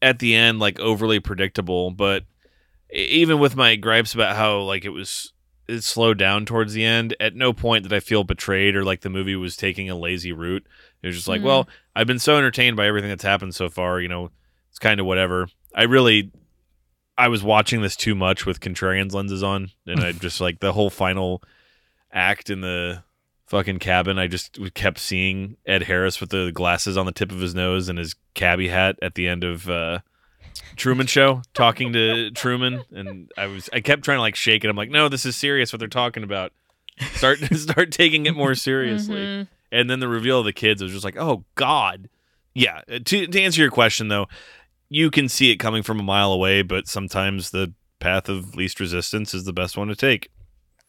[0.00, 2.24] at the end like overly predictable, but
[2.92, 5.32] even with my gripes about how like it was
[5.68, 9.02] it slowed down towards the end, at no point did I feel betrayed or like
[9.02, 10.66] the movie was taking a lazy route.
[11.02, 14.00] It was just like, well, I've been so entertained by everything that's happened so far,
[14.00, 14.30] you know,
[14.68, 15.48] it's kind of whatever.
[15.74, 16.32] I really
[17.16, 20.72] I was watching this too much with contrarians lenses on and I just like the
[20.72, 21.42] whole final
[22.12, 23.04] act in the
[23.46, 24.18] fucking cabin.
[24.18, 27.88] I just kept seeing Ed Harris with the glasses on the tip of his nose
[27.88, 30.00] and his cabbie hat at the end of uh,
[30.76, 34.68] Truman Show, talking to Truman, and I was I kept trying to like shake it.
[34.68, 35.72] I'm like, no, this is serious.
[35.72, 36.52] What they're talking about.
[37.14, 39.46] Start start taking it more seriously.
[39.72, 42.08] And then the reveal of the kids was just like, oh god.
[42.54, 42.80] Yeah.
[42.90, 44.26] uh, To to answer your question though,
[44.88, 48.80] you can see it coming from a mile away, but sometimes the path of least
[48.80, 50.30] resistance is the best one to take.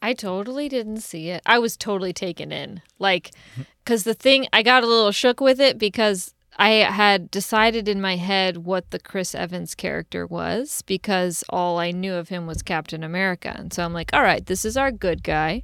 [0.04, 1.42] I totally didn't see it.
[1.46, 2.82] I was totally taken in.
[2.98, 3.30] Like,
[3.84, 8.00] because the thing, I got a little shook with it because I had decided in
[8.00, 12.62] my head what the Chris Evans character was because all I knew of him was
[12.62, 13.54] Captain America.
[13.56, 15.62] And so I'm like, all right, this is our good guy.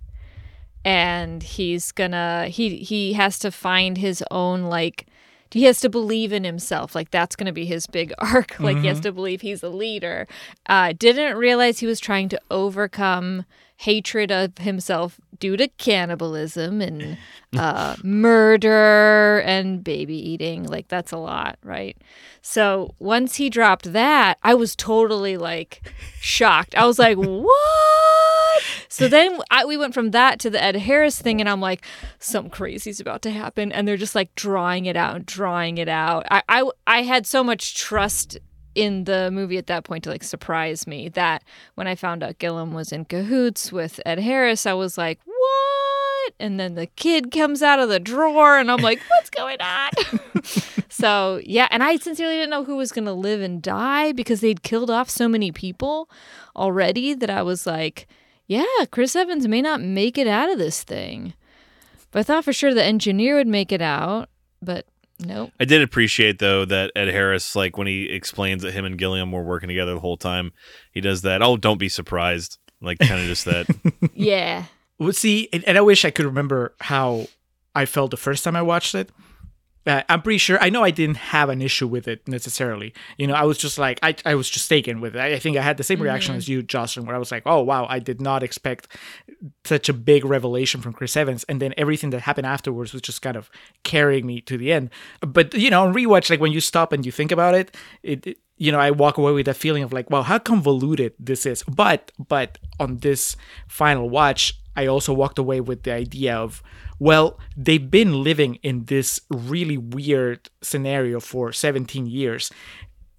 [0.85, 5.06] And he's gonna, he, he has to find his own, like,
[5.51, 6.94] he has to believe in himself.
[6.94, 8.59] Like, that's gonna be his big arc.
[8.59, 10.27] Like, he has to believe he's a leader.
[10.66, 13.44] Uh, didn't realize he was trying to overcome
[13.78, 17.16] hatred of himself due to cannibalism and
[17.56, 20.64] uh, murder and baby eating.
[20.64, 21.96] Like, that's a lot, right?
[22.42, 26.74] So once he dropped that, I was totally like shocked.
[26.74, 28.62] I was like, what?
[28.88, 31.84] So then I, we went from that to the Ed Harris thing, and I'm like,
[32.18, 33.70] something crazy's about to happen.
[33.70, 36.26] And they're just like drawing it out, drawing it out.
[36.32, 38.38] I, I, I had so much trust
[38.78, 41.42] in the movie at that point to like surprise me that
[41.74, 46.34] when I found out Gilliam was in cahoots with Ed Harris, I was like, what?
[46.38, 49.90] And then the kid comes out of the drawer, and I'm like, what's going on?
[50.88, 51.66] so, yeah.
[51.72, 54.90] And I sincerely didn't know who was going to live and die because they'd killed
[54.90, 56.09] off so many people
[56.55, 58.06] already that I was like,
[58.46, 61.34] yeah, Chris Evans may not make it out of this thing.
[62.12, 64.28] But I thought for sure the engineer would make it out,
[64.62, 64.86] but
[65.18, 65.50] nope.
[65.58, 69.32] I did appreciate though that Ed Harris, like when he explains that him and Gilliam
[69.32, 70.52] were working together the whole time,
[70.92, 71.42] he does that.
[71.42, 72.58] Oh, don't be surprised.
[72.80, 73.66] Like kind of just that.
[74.14, 74.64] Yeah.
[74.98, 77.26] Well, see, and, and I wish I could remember how
[77.74, 79.10] I felt the first time I watched it.
[79.86, 80.59] Uh, I'm pretty sure.
[80.60, 82.92] I know I didn't have an issue with it necessarily.
[83.16, 85.18] You know, I was just like, I, I was just taken with it.
[85.18, 87.44] I, I think I had the same reaction as you, Joselyn, where I was like,
[87.46, 88.88] oh, wow, I did not expect
[89.64, 91.44] such a big revelation from Chris Evans.
[91.48, 93.50] And then everything that happened afterwards was just kind of
[93.82, 94.90] carrying me to the end.
[95.20, 98.26] But, you know, on rewatch, like when you stop and you think about it, it,
[98.26, 101.46] it you know, I walk away with that feeling of like, wow, how convoluted this
[101.46, 101.62] is.
[101.62, 103.36] But, but on this
[103.68, 106.62] final watch, I also walked away with the idea of,
[106.98, 112.50] well, they've been living in this really weird scenario for 17 years.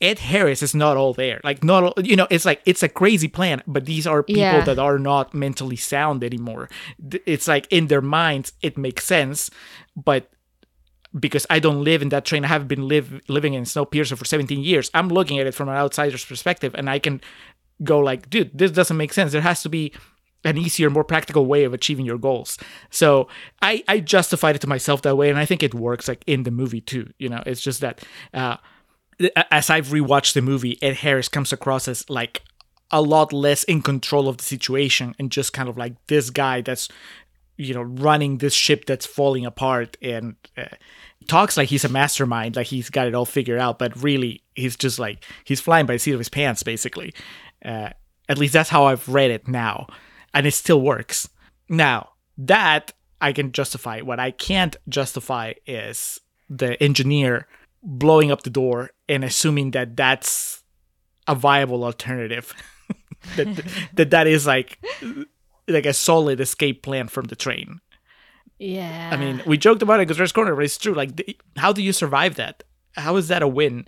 [0.01, 1.41] Ed Harris is not all there.
[1.43, 4.41] Like, not, all, you know, it's like, it's a crazy plan, but these are people
[4.41, 4.63] Yeah.
[4.63, 6.69] that are not mentally sound anymore.
[7.25, 9.49] It's like in their minds, it makes sense,
[9.97, 10.29] but
[11.19, 12.45] because I don't live in that train.
[12.45, 14.91] I haven't been live, living in Snowpiercer for 17 years.
[14.93, 17.19] I'm looking at it from an outsider's perspective, and I can
[17.83, 19.31] go like, dude, this doesn't make sense.
[19.31, 19.91] There has to be
[20.45, 22.57] an easier, more practical way of achieving your goals.
[22.89, 23.27] So
[23.61, 26.43] I, I justified it to myself that way, and I think it works like in
[26.43, 27.11] the movie too.
[27.17, 28.03] You know, it's just that
[28.33, 28.57] uh,
[29.51, 32.41] as I've rewatched the movie, Ed Harris comes across as like
[32.91, 36.61] a lot less in control of the situation and just kind of like this guy
[36.61, 36.89] that's
[37.57, 40.65] you know running this ship that's falling apart and uh,
[41.27, 44.75] talks like he's a mastermind like he's got it all figured out but really he's
[44.75, 47.13] just like he's flying by the seat of his pants basically
[47.65, 47.89] uh,
[48.27, 49.85] at least that's how i've read it now
[50.33, 51.29] and it still works
[51.67, 56.19] now that i can justify what i can't justify is
[56.49, 57.47] the engineer
[57.83, 60.63] blowing up the door and assuming that that's
[61.27, 62.53] a viable alternative
[63.35, 64.79] that, that that is like
[65.69, 67.79] like a solid escape plan from the train.
[68.57, 69.09] Yeah.
[69.13, 70.93] I mean, we joked about it because Rest Corner, but it's true.
[70.93, 72.63] Like, the, how do you survive that?
[72.95, 73.87] How is that a win?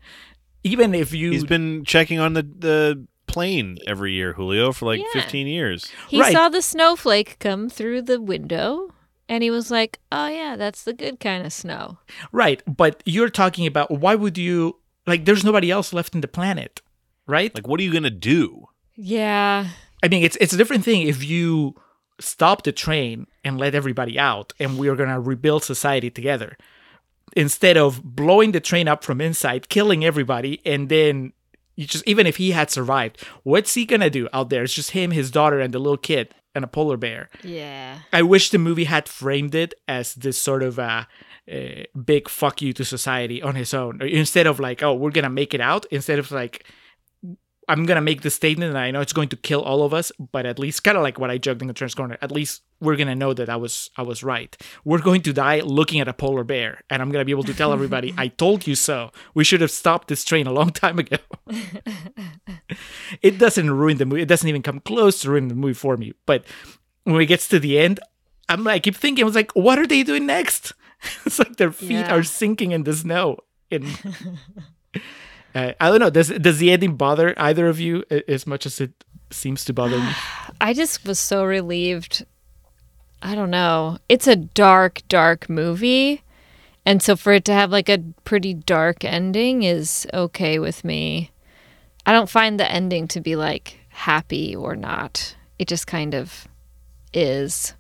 [0.64, 5.00] Even if you He's been checking on the the plane every year, Julio, for like
[5.00, 5.22] Yeah.
[5.22, 5.90] 15 years.
[6.08, 6.34] he right.
[6.34, 8.90] saw the snowflake come through the window
[9.30, 11.98] and he was like, "Oh yeah, that's the good kind of snow."
[12.32, 14.78] right, but you're talking about why would you
[15.08, 15.26] like?
[15.26, 16.82] There's nobody else left in the planet,
[17.28, 17.54] right?
[17.56, 18.68] Like, what are you gonna do?
[18.96, 19.68] Yeah.
[20.04, 21.76] I mean, it's it's a different thing if you
[22.20, 26.58] stop the train and let everybody out, and we're gonna rebuild society together,
[27.36, 31.32] instead of blowing the train up from inside, killing everybody, and then
[31.82, 34.64] you just even if he had survived, what's he gonna do out there?
[34.64, 37.30] It's just him, his daughter, and the little kid, and a polar bear.
[37.44, 38.00] Yeah.
[38.14, 41.06] I wish the movie had framed it as this sort of uh,
[41.52, 45.30] uh, big fuck you to society on his own, instead of like, oh, we're gonna
[45.30, 45.86] make it out.
[45.92, 46.66] Instead of like,
[47.72, 50.12] I'm gonna make the statement, and I know it's going to kill all of us,
[50.20, 52.18] but at least kind of like what I joked in the Trans Corner.
[52.22, 54.56] At least we're gonna know that I was I was right.
[54.84, 57.54] We're going to die looking at a polar bear, and I'm gonna be able to
[57.54, 59.12] tell everybody, I told you so.
[59.34, 61.18] We should have stopped this train a long time ago.
[63.22, 64.22] it doesn't ruin the movie.
[64.24, 66.14] It doesn't even come close to ruining the movie for me.
[66.26, 66.44] But
[67.06, 68.00] when it gets to the end,
[68.50, 70.74] I'm like, I keep thinking, I was like, what are they doing next?
[71.26, 72.14] it's like their feet Yeah.
[72.14, 73.38] are sinking in the snow.
[73.72, 73.86] And
[75.54, 76.10] uh, I don't know.
[76.10, 78.92] Does does the ending bother either of you as much as it
[79.30, 80.12] seems to bother me?
[80.62, 82.26] I just was so relieved.
[83.22, 83.98] I don't know.
[84.10, 86.24] It's a dark, dark movie.
[86.86, 91.32] And so for it to have like a pretty dark ending is okay with me.
[92.06, 95.36] I don't find the ending to be like happy or not.
[95.60, 96.48] It just kind of
[97.14, 97.76] is.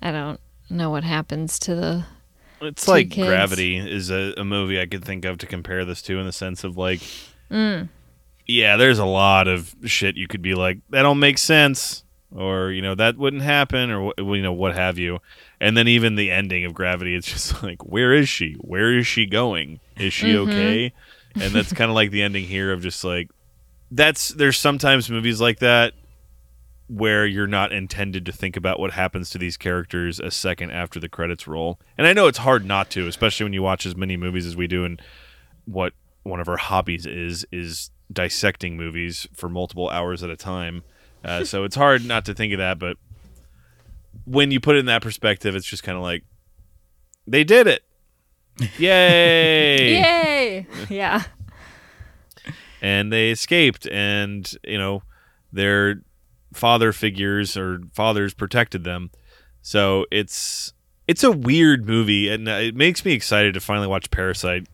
[0.00, 0.38] I don't
[0.70, 2.04] know what happens to the
[2.60, 3.26] It's Two like kids.
[3.28, 6.32] Gravity is a, a movie I could think of to compare this to in the
[6.32, 7.00] sense of like,
[7.50, 7.88] Mm.
[8.46, 12.02] yeah, there's a lot of shit you could be like, that don't make sense,
[12.34, 15.18] or you know that wouldn't happen, or you know what have you.
[15.60, 18.54] And then even the ending of Gravity, it's just like, where is she?
[18.60, 19.80] Where is she going?
[19.96, 20.50] Is she Mm-hmm.
[20.50, 20.92] okay?
[21.36, 23.30] And that's kind of like the ending here of just like,
[23.90, 25.92] that's there's sometimes movies like that
[26.88, 31.00] where you're not intended to think about what happens to these characters a second after
[31.00, 31.80] the credits roll.
[31.98, 34.56] And I know it's hard not to, especially when you watch as many movies as
[34.56, 35.02] we do and
[35.64, 40.82] what one of our hobbies is is dissecting movies for multiple hours at a time.
[41.24, 42.96] Uh, so it's hard not to think of that, but
[44.24, 46.22] when you put it in that perspective, it's just kind of like
[47.26, 47.82] they did it.
[48.78, 50.00] Yay!
[50.00, 50.66] Yay!
[50.88, 51.24] yeah.
[52.80, 55.02] and they escaped and you know
[55.52, 56.02] their
[56.56, 59.10] father figures or fathers protected them.
[59.62, 60.72] So it's
[61.08, 64.66] it's a weird movie and it makes me excited to finally watch parasite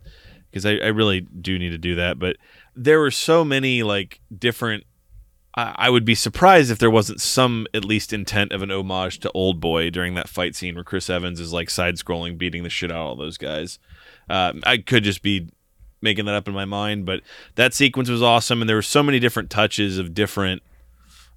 [0.50, 2.18] because I, I really do need to do that.
[2.18, 2.36] But
[2.74, 4.84] there were so many like different
[5.54, 9.30] I, would be surprised if there wasn't some at least intent of an homage to
[9.34, 12.90] Oldboy during that fight scene where chris evans is like side scrolling beating the shit
[12.90, 13.78] out of all those guys.
[14.30, 15.50] Uh, i could just be
[16.02, 17.22] making that up in my mind, but
[17.54, 20.62] that sequence was awesome, and there were so many different touches of different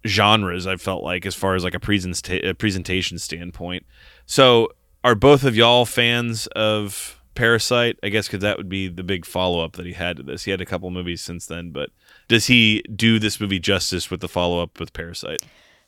[0.06, 0.68] genres.
[0.68, 3.86] I felt like as far as like a, presenta- a presentation standpoint.
[4.26, 4.70] So,
[5.04, 7.98] are both of y'all fans of Parasite?
[8.02, 10.44] I guess because that would be the big follow up that he had to this.
[10.44, 11.90] He had a couple movies since then, but
[12.28, 15.42] does he do this movie justice with the follow up with Parasite?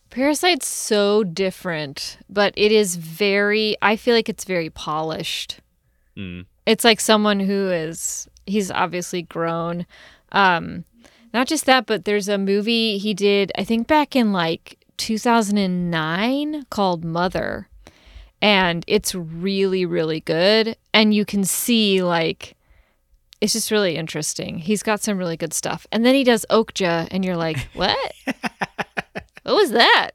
[0.10, 5.60] Parasite's so different, but it is very I feel like it's very polished.
[6.16, 6.46] Mm.
[6.66, 9.86] It's like someone who is he's obviously grown.
[10.32, 10.86] Um
[11.38, 16.66] not just that, but there's a movie he did I think back in like 2009
[16.72, 17.70] called Mother.
[18.42, 22.56] And it's really really good and you can see like
[23.40, 24.58] it's just really interesting.
[24.58, 25.86] He's got some really good stuff.
[25.92, 28.14] And then he does Okja and you're like, "What?"
[29.48, 30.12] What was that?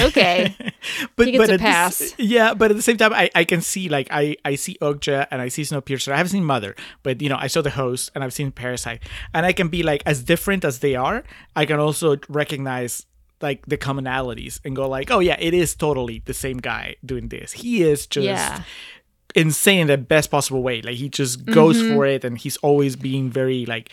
[0.00, 0.56] Okay.
[1.16, 2.14] but He gets a pass.
[2.16, 5.26] yeah, but at the same time, I, I can see like I I see Okja
[5.30, 6.10] and I see Snowpiercer.
[6.10, 9.02] I haven't seen Mother, but you know I saw the host and I've seen Parasite,
[9.34, 11.22] and I can be like as different as they are.
[11.54, 13.04] I can also recognize
[13.42, 17.28] like the commonalities and go like, oh yeah, it is totally the same guy doing
[17.28, 17.52] this.
[17.52, 18.62] He is just Yeah.
[19.34, 20.80] insane in the best possible way.
[20.80, 21.94] Like he just goes mm-hmm.
[21.94, 23.92] for it, and he's always being very like.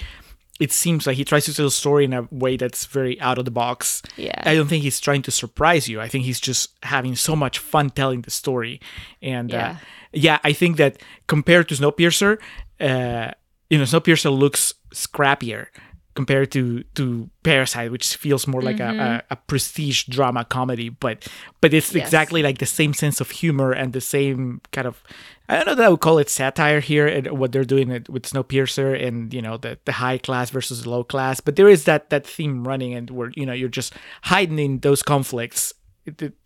[0.60, 3.38] It seems like he tries to tell a story in a way that's very out
[3.38, 4.02] of the box.
[4.18, 4.42] Yeah.
[4.44, 6.02] I don't think he's trying to surprise you.
[6.02, 8.80] I think he's just having so much fun telling the story.
[9.22, 9.70] And Yeah.
[9.70, 9.76] uh,
[10.12, 12.38] yeah, I think that compared to Snowpiercer,
[12.82, 13.32] uh,
[13.70, 15.68] you know, Snowpiercer looks scrappier
[16.16, 18.90] compared to to Parasite, which feels more like a,
[19.30, 20.90] a, a prestige drama comedy.
[20.90, 21.28] But
[21.62, 22.04] but it's Yes.
[22.06, 25.02] exactly like the same sense of humor and the same kind of
[25.50, 28.08] I don't know that I would call it satire here and what they're doing it
[28.08, 31.42] with Snowpiercer and you know the the high class versus low class.
[31.42, 34.80] But there is that that theme running and where you know you're just hiding in
[34.80, 35.74] those conflicts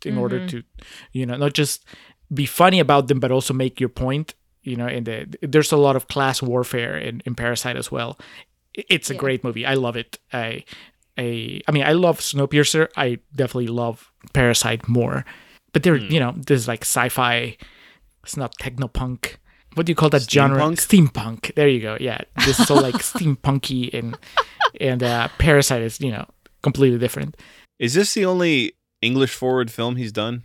[0.04, 0.48] in order mm-hmm.
[0.48, 0.62] to,
[1.12, 1.84] you know, not just
[2.32, 4.34] be funny about them, but also make your point.
[4.62, 8.18] You know, and the, there's a lot of class warfare in, in Parasite as well.
[8.72, 9.20] It's a Yeah.
[9.20, 9.66] great movie.
[9.66, 10.18] I love it.
[10.32, 10.64] I,
[11.18, 12.88] I, I mean, I love Snowpiercer.
[12.96, 15.26] I definitely love Parasite more.
[15.72, 16.10] But there, mm.
[16.10, 17.58] you know, there's like sci-fi.
[18.24, 19.36] It's not technopunk.
[19.74, 20.60] What do you call that genre?
[20.60, 21.10] Steampunk?
[21.12, 21.54] Steampunk.
[21.54, 21.96] There you go.
[22.00, 24.16] Yeah, this is so like steampunky and
[24.80, 26.26] and uh, Parasite is you know
[26.62, 27.36] completely different.
[27.78, 30.44] Is this the only English forward film he's done?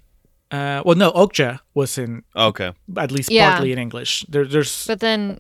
[0.52, 2.72] Uh, well, no, Okja was in Okay.
[2.98, 3.52] at least Yeah.
[3.52, 4.26] partly in English.
[4.28, 5.40] There, there's But then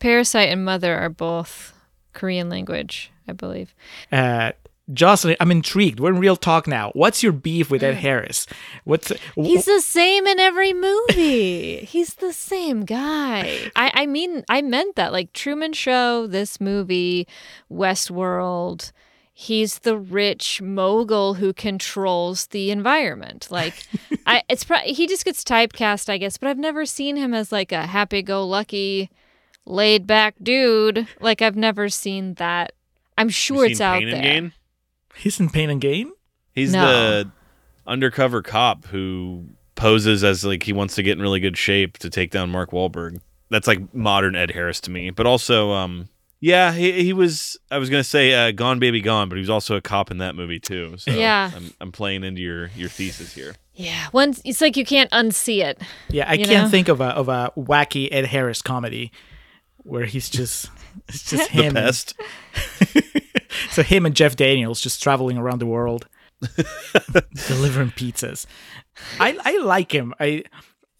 [0.00, 1.72] Parasite and Mother are both
[2.12, 3.74] Korean language, I believe.
[4.10, 4.50] uh,
[4.92, 5.36] Joselyn.
[5.40, 6.00] I'm intrigued.
[6.00, 6.90] We're in real talk now.
[6.94, 7.98] What's your beef with Ed mm.
[7.98, 8.46] Harris?
[8.84, 11.76] What's He's the same in every movie.
[11.88, 13.70] He's the same guy.
[13.76, 15.12] I, I mean, I meant that.
[15.12, 17.26] Like Truman Show, this movie,
[17.70, 18.92] Westworld.
[19.32, 23.48] He's the rich mogul who controls the environment.
[23.50, 23.86] Like,
[24.26, 26.36] I it's pro- he just gets typecast, I guess.
[26.36, 29.10] But I've never seen him as like a happy-go-lucky,
[29.64, 31.06] laid-back dude.
[31.20, 32.72] Like I've never seen that.
[33.16, 34.22] I'm sure it's out Pain and there.
[34.22, 34.52] Gain?
[35.20, 36.12] He's in Pain and Gain.
[36.54, 36.84] He's No.
[37.24, 37.30] the
[37.86, 42.10] undercover cop who poses as like he wants to get in really good shape to
[42.10, 43.20] take down Mark Wahlberg.
[43.50, 45.10] That's like modern Ed Harris to me.
[45.10, 46.08] But also, um,
[46.40, 47.58] yeah, he, he was.
[47.70, 50.18] I was gonna say uh, Gone Baby Gone, but he was also a cop in
[50.18, 50.96] that movie too.
[50.98, 51.50] So Yeah.
[51.54, 53.54] I'm, I'm playing into your your thesis here.
[53.74, 55.80] Yeah, once it's like you can't unsee it.
[56.10, 56.68] Yeah, I can't know?
[56.68, 59.10] think of a of a wacky Ed Harris comedy
[59.78, 60.70] where he's just
[61.08, 61.64] it's just him.
[61.66, 62.14] and- pest.
[63.70, 66.06] so him and Jeff Daniels just traveling around the world,
[67.48, 68.46] delivering pizzas.
[69.18, 70.14] I I like him.
[70.20, 70.44] I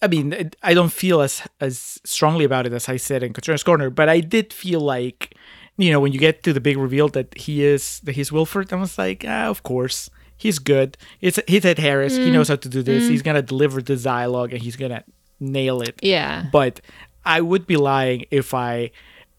[0.03, 3.65] I mean I don't feel as as strongly about it as I said in Contrarians
[3.65, 5.35] Corner, but I did feel like
[5.77, 8.73] you know when you get to the big reveal that he is that he's Wilford,
[8.73, 10.11] I was like, ah, of course.
[10.37, 10.97] He's good.
[11.21, 12.17] It's he's Ed Harris.
[12.17, 13.07] He knows how to do this.
[13.07, 15.05] He's gonna deliver this dialogue and he's gonna
[15.39, 16.47] nail it Yeah.
[16.51, 16.81] but
[17.27, 18.91] I would be lying if I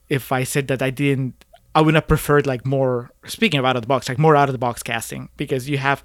[0.09, 1.43] if I said that I didn't
[1.73, 4.49] I would have preferred like more speaking of out of the box like more out
[4.49, 6.03] of the box casting because you have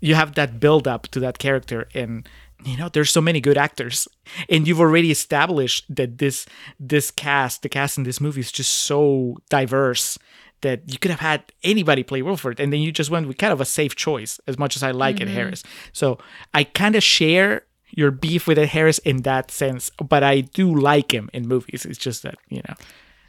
[0.00, 2.28] you have that build up to that character and
[2.64, 4.06] you know there's so many good actors
[4.48, 6.46] and you've already established that this
[6.78, 10.18] this cast the cast in this movie is just so diverse
[10.62, 13.52] that you could have had anybody play Wilford, and then you just went with kind
[13.52, 14.40] of a safe choice.
[14.46, 15.34] As much as I like Ed mm-hmm.
[15.34, 15.62] Harris,
[15.92, 16.18] so
[16.54, 20.74] I kind of share your beef with Ed Harris in that sense, but I do
[20.74, 21.84] like him in movies.
[21.84, 22.74] It's just that you know,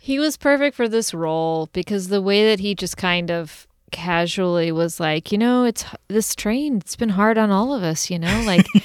[0.03, 4.69] He was perfect for this role because the way that he just kind of casually
[4.69, 8.19] was like, you know, it's this train, it's been hard on all of us, you
[8.19, 8.67] know, like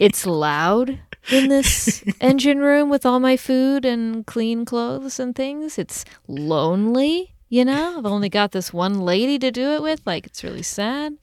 [0.00, 0.98] it's loud
[1.30, 5.78] in this engine room with all my food and clean clothes and things.
[5.78, 7.98] It's lonely, you know.
[7.98, 10.00] I've only got this one lady to do it with.
[10.06, 11.18] Like it's really sad.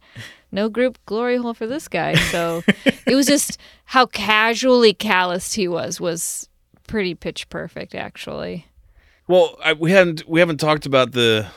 [0.51, 2.13] No group glory hole for this guy.
[2.13, 2.61] So
[3.07, 6.47] it was just how casually calloused he was was
[6.85, 8.67] pretty pitch perfect actually.
[9.31, 11.47] Well, I, we haven't we haven't talked about the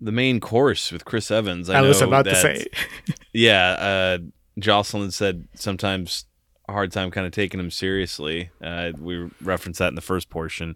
[0.00, 1.68] the main course with Chris Evans.
[1.68, 2.64] I, I, was know about to say.
[3.34, 4.18] Yeah, uh,
[4.58, 6.24] Joselyn said sometimes
[6.68, 8.50] a hard time kind of taking him seriously.
[8.62, 10.74] Uh, we referenced that in the first portion.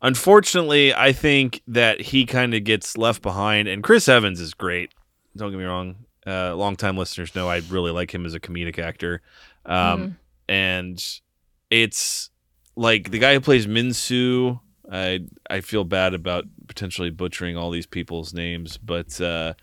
[0.00, 4.92] Unfortunately, I think that he kind of gets left behind, and Chris Evans is great.
[5.36, 5.96] Don't get me wrong.
[6.24, 9.20] Uh, longtime listeners know I really like him as a comedic actor,
[9.66, 10.16] um,
[10.48, 11.04] and
[11.70, 12.30] it's
[12.76, 14.60] like the guy who plays Minsu.
[14.90, 19.54] I I feel bad about potentially butchering all these people's names, but uh,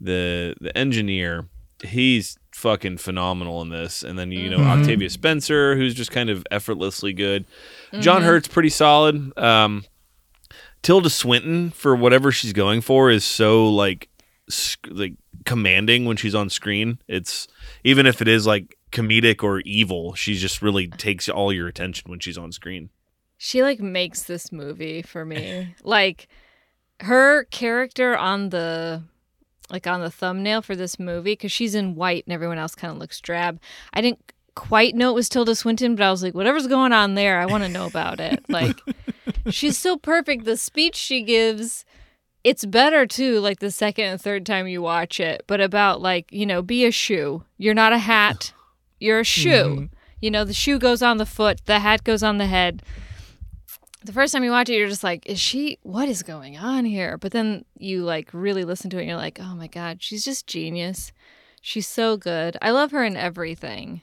[0.00, 1.48] the the engineer
[1.82, 4.02] he's fucking phenomenal in this.
[4.02, 7.44] And then you know octavia spencer who's just kind of effortlessly good.
[8.00, 9.36] John hurt's pretty solid.
[9.38, 9.84] Um
[10.82, 14.08] tilda swinton for whatever she's going for is so like
[14.48, 15.14] sc- like
[15.44, 16.98] commanding when she's on screen.
[17.08, 17.48] It's
[17.84, 22.10] even if it is like comedic or evil she just really takes all your attention
[22.10, 22.88] when she's on screen
[23.38, 25.74] She like makes this movie for me.
[25.84, 26.28] like
[27.00, 29.02] her character on the
[29.70, 32.92] like on the thumbnail for this movie cuz she's in white and everyone else kind
[32.92, 33.60] of looks drab.
[33.94, 37.14] I didn't quite know it was Tilda Swinton, but I was like whatever's going on
[37.14, 38.44] there, I want to know about it.
[38.48, 38.76] Like
[39.50, 41.84] she's so perfect the speech she gives
[42.42, 46.32] it's better too like the second and third time you watch it, but about like,
[46.32, 47.44] you know, be a shoe.
[47.56, 48.52] You're not a hat.
[48.98, 49.50] You're a shoe.
[49.50, 49.84] Mm-hmm.
[50.20, 52.82] You know, the shoe goes on the foot, the hat goes on the head
[54.08, 56.84] the first time you watch it, you're just like, is she, what is going on
[56.84, 57.16] here?
[57.18, 60.24] But then you like really listen to it and you're like, oh my God, she's
[60.24, 61.12] just genius.
[61.60, 62.56] She's so good.
[62.62, 64.00] I love her in everything.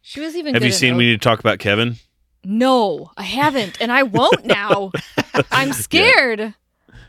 [0.00, 1.96] She was even have good you seen O- we need to talk about kevin
[2.44, 3.80] No, I haven't.
[3.80, 4.92] And I won't now.
[5.52, 6.54] I'm scared.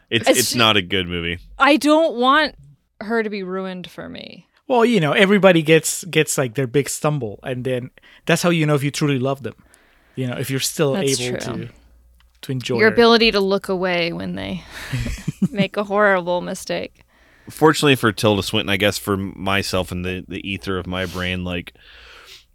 [0.09, 2.55] it's It's it's ju- not a good movie I don't want
[2.99, 4.47] her to be ruined for me.
[4.67, 7.91] Well, you know, everybody gets gets like their big stumble, and then
[8.25, 9.53] that's how you know if you truly love them.
[10.15, 11.53] You know, if you're still That's able true.
[11.67, 11.69] to
[12.43, 12.93] to enjoy Your it.
[12.93, 14.63] ability to look away when they
[15.51, 17.03] make a horrible mistake.
[17.49, 21.43] fortunately for Tilda Swinton, I guess for myself and the the ether of my brain,
[21.43, 21.73] like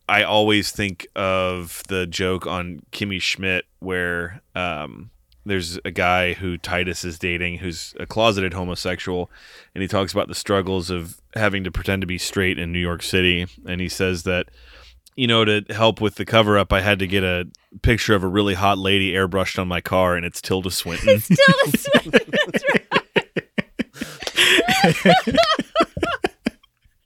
[0.09, 5.11] I always think of the joke on Kimmy Schmidt where um,
[5.47, 9.31] there's a guy who Titus is dating who's a closeted homosexual,
[9.75, 12.79] and he talks about the struggles of having to pretend to be straight in New
[12.79, 14.47] York City, and he says that.
[15.15, 17.47] You know, to help with the cover up, I had to get a
[17.82, 21.20] picture of a really hot lady airbrushed on my car, and it's Tilda Swinton.
[21.20, 22.31] Tilda Swinton.
[22.31, 22.82] That's right.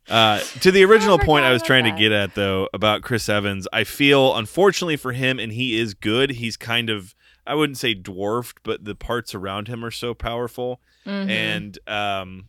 [0.09, 3.67] Uh, to the original point I was trying to get at, though, about Chris Evans,
[3.73, 7.13] I feel, unfortunately for him, and he is good, he's kind of,
[7.45, 10.81] I wouldn't say dwarfed, but the parts around him are so powerful.
[11.07, 11.29] Mhm.
[11.29, 12.45] And um,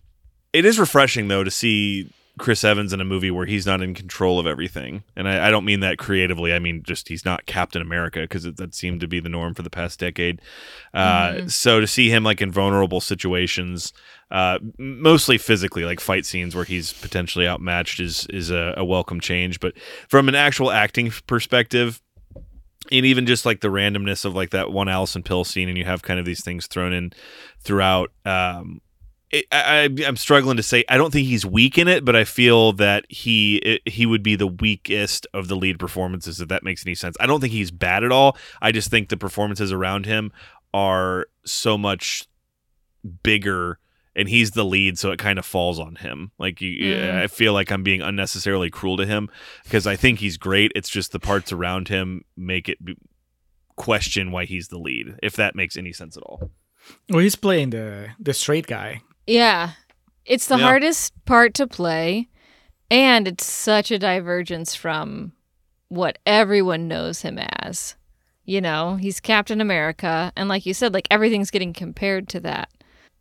[0.54, 3.94] it is refreshing, though, to see Chris Evans in a movie where he's not in
[3.94, 5.04] control of everything.
[5.16, 6.54] And I, I don't mean that creatively.
[6.54, 9.64] I mean just he's not Captain America because that seemed to be the norm for
[9.64, 10.42] the past decade.
[10.94, 13.94] Uh, So to see him like in vulnerable situations,
[14.30, 19.20] uh, mostly physically, like fight scenes where he's potentially outmatched, is is a, a welcome
[19.20, 19.60] change.
[19.60, 19.74] But
[20.10, 22.02] from an actual acting perspective,
[22.92, 25.86] and even just like the randomness of like that one Alison Pill scene, and you
[25.86, 27.14] have kind of these things thrown in
[27.62, 28.12] throughout.
[28.26, 28.82] Um,
[29.32, 30.84] it, I, I- I'm struggling to say.
[30.90, 34.24] I don't think he's weak in it, but I feel that he it, he would
[34.24, 36.40] be the weakest of the lead performances.
[36.42, 38.38] If that makes any sense, I don't think he's bad at all.
[38.62, 40.32] I just think the performances around him
[40.74, 42.26] are so much
[43.24, 43.80] bigger
[44.16, 47.16] and he's the lead so it kind of falls on him like you Mm.
[47.22, 49.30] i feel like i'm being unnecessarily cruel to him
[49.64, 52.98] because i think he's great it's just the parts around him make it be-
[53.76, 56.52] question why he's the lead if that makes any sense at all
[57.10, 59.02] well, he's playing the the straight guy.
[59.28, 59.72] Yeah.
[60.26, 60.64] It's the Yeah.
[60.66, 62.28] hardest part to play,
[62.90, 65.34] and it's such a divergence from
[65.90, 67.96] what everyone knows him as.
[68.46, 72.70] You know, he's Captain America, and like you said, like everything's getting compared to that.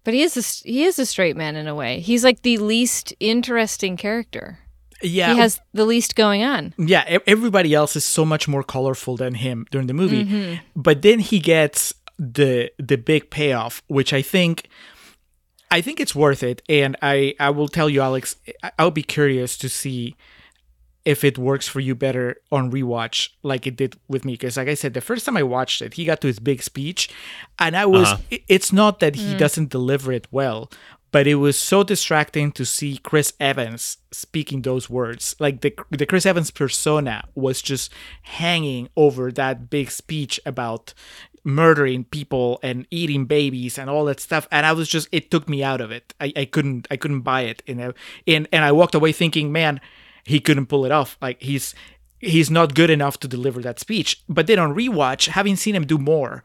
[0.04, 1.98] But he is a, he is a straight man in a way.
[2.00, 4.60] He's like the least interesting character.
[5.02, 6.72] Yeah, He has the least going on.
[6.78, 7.18] yeah.
[7.26, 10.24] Everybody else is so much more colorful than him during the movie.
[10.24, 10.54] Mm-hmm.
[10.74, 14.68] But then he gets the the big payoff, which I think
[15.70, 16.62] I think it's worth it.
[16.68, 20.16] And I I will tell you, Alex, I- I'll be curious to see
[21.04, 24.66] if it works for you better on rewatch like it did with me because like
[24.66, 27.08] i said the first time i watched it he got to his big speech
[27.60, 28.38] and i was Uh-huh.
[28.48, 30.68] it's not that he doesn't deliver it well
[31.12, 36.06] but it was so distracting to see chris evans speaking those words like the, the
[36.06, 40.92] chris evans persona was just hanging over that big speech about
[41.46, 45.48] murdering people and eating babies and all that stuff and i was just it took
[45.48, 47.92] me out of it i, I couldn't i couldn't buy it and, I-
[48.26, 49.80] and and i walked away thinking man
[50.24, 51.16] he couldn't pull it off.
[51.22, 51.72] Like he's
[52.18, 54.24] he's not good enough to deliver that speech.
[54.28, 56.42] But then on rewatch, having seen him do more,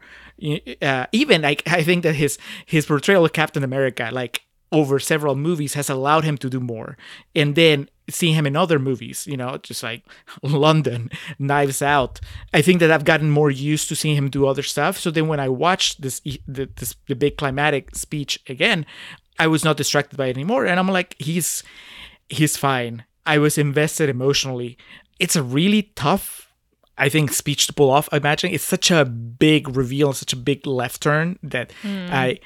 [0.80, 5.34] uh, even like I think that his his portrayal of Captain America, like over several
[5.34, 6.96] movies, has allowed him to do more.
[7.34, 10.02] And then seeing him in other movies, you know, just like
[10.42, 12.20] London, Knives Out,
[12.52, 14.98] I think that I've gotten more used to seeing him do other stuff.
[14.98, 18.86] So then when I watched this the, this the big climatic speech again,
[19.38, 21.62] I was not distracted by it anymore, and I'm like, he's
[22.28, 23.04] he's fine.
[23.26, 24.76] I was invested emotionally.
[25.18, 26.52] It's a really tough,
[26.98, 28.08] I think, speech to pull off.
[28.10, 32.08] I imagine it's such a big reveal, such a big left turn that hmm.
[32.10, 32.40] I,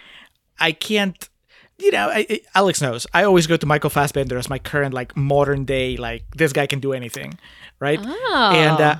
[0.58, 1.28] I can't.
[1.78, 3.06] You know, I, I- Alex knows.
[3.12, 6.66] I always go to Michael Fassbender as my current, like, modern day, like, this guy
[6.66, 7.38] can do anything,
[7.80, 8.00] right?
[8.02, 8.52] Oh.
[8.54, 8.96] And, uh,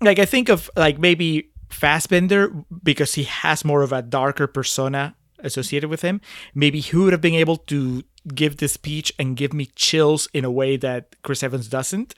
[0.00, 2.50] like, I think of, like, maybe Fassbender
[2.82, 6.20] because he has more of a darker persona associated with him.
[6.54, 8.02] Maybe he would have been able to
[8.34, 12.14] give this speech and give me chills in a way that Chris Evans doesn't.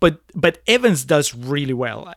[0.00, 2.12] But but Evans does really well.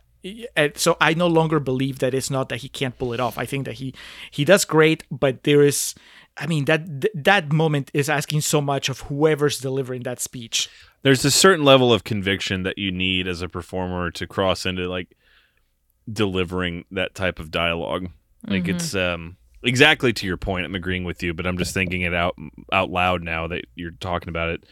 [0.55, 3.38] And so I no longer believe that it's not that he can't pull it off.
[3.38, 3.93] I think that he
[4.31, 5.93] he does great, but there is
[6.38, 10.69] I mean that th- that moment is asking so much of whoever's delivering that speech.
[11.01, 14.88] there's a certain level of conviction that you need as a performer to cross into
[14.88, 15.15] like
[16.11, 18.09] delivering that type of dialogue.
[18.45, 22.03] Like it's um exactly to your point i'm agreeing with you but i'm just thinking
[22.03, 22.35] it out
[22.72, 24.64] out loud now that you're talking about it.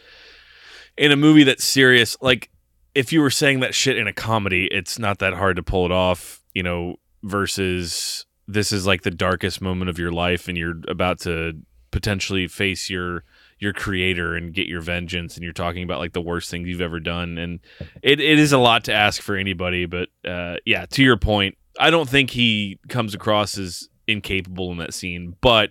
[0.96, 2.50] In a movie that's serious like
[2.94, 5.84] if you were saying that shit in a comedy it's not that hard to pull
[5.84, 10.56] it off you know versus this is like the darkest moment of your life and
[10.56, 11.52] you're about to
[11.90, 13.24] potentially face your
[13.58, 16.80] your creator and get your vengeance and you're talking about like the worst things you've
[16.80, 17.60] ever done and
[18.02, 21.56] it, it is a lot to ask for anybody but uh, yeah to your point
[21.80, 25.70] i don't think he comes across as incapable in that scene but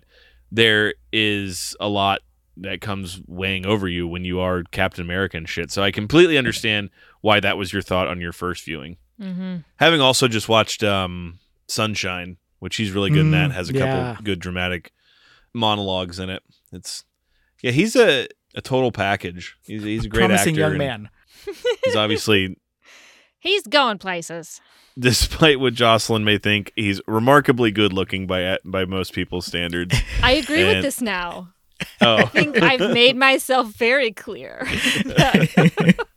[0.51, 2.21] there is a lot
[2.57, 5.71] that comes weighing over you when you are Captain America and shit.
[5.71, 6.89] So I completely understand
[7.21, 8.97] why that was your thought on your first viewing.
[9.19, 9.57] Mm-hmm.
[9.77, 13.73] Having also just watched um, Sunshine, which he's really good in that, Mm, has a
[13.73, 13.79] yeah.
[14.15, 14.91] couple good dramatic
[15.53, 16.41] monologues in it.
[16.73, 17.03] It's
[17.61, 19.55] yeah, he's a, a total package.
[19.63, 20.59] He's, he's a great Promising actor.
[20.61, 21.09] young man.
[21.83, 22.57] He's obviously,
[23.39, 24.59] He's going places.
[24.99, 29.95] despite what Joselyn may think, he's remarkably good looking by by most people's standards.
[30.23, 31.49] I agree with this now.
[32.01, 34.65] Oh, I think I've made myself very clear.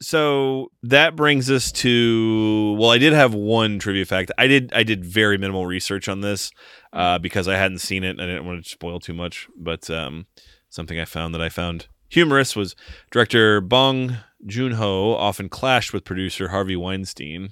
[0.00, 4.30] so that brings us to well, I did have one trivia fact.
[4.38, 6.50] I did I did very minimal research on this
[6.92, 8.10] uh, because I hadn't seen it.
[8.10, 10.26] and I didn't want to spoil too much, but um,
[10.68, 12.76] something I found that I found humorous was
[13.10, 17.50] director Bong Joon Ho often clashed with producer Harvey Weinstein,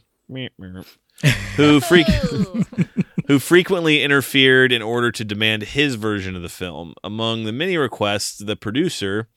[1.57, 2.07] who freak
[3.27, 6.95] who frequently interfered in order to demand his version of the film.
[7.03, 9.29] Among the many requests, the producer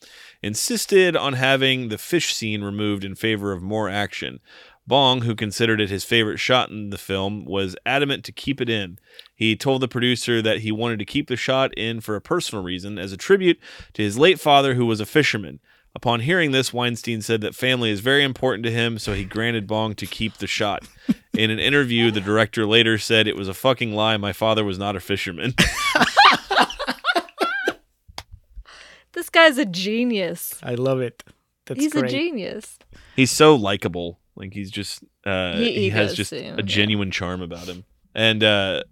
[0.41, 4.39] insisted on having the fish scene removed in favor of more action.
[4.87, 8.69] Bong, who considered it his favorite shot in the film, was adamant to keep it
[8.69, 8.99] in.
[9.35, 12.63] He told the producer that he wanted to keep the shot in for a personal
[12.63, 13.59] reason, as a tribute
[13.93, 15.59] to his late father, who was a fisherman.
[15.93, 19.67] Upon hearing this, Weinstein said that family is very important to him, so he granted
[19.67, 20.87] Bong to keep the shot.
[21.33, 24.15] In an interview, the director later said it was a fucking lie.
[24.17, 25.53] My father was not a fisherman.
[29.17, 30.57] this guy's a genius.
[30.63, 31.23] I love it.
[31.65, 32.05] That's He's great.
[32.05, 32.77] a genius.
[33.15, 34.19] he's so likable.
[34.35, 36.61] Like he's just uh, He- he, he has just seem, a yeah.
[36.61, 37.83] genuine charm about him.
[38.15, 38.83] And uh,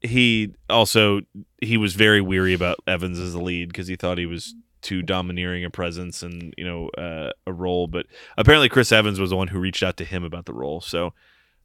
[0.00, 1.22] he also
[1.60, 5.02] he was very weary about Evans as the lead because he thought he was too
[5.02, 7.86] domineering a presence and you know uh, a role.
[7.88, 8.06] But
[8.38, 10.80] apparently Chris Evans was the one who reached out to him about the role.
[10.80, 11.12] So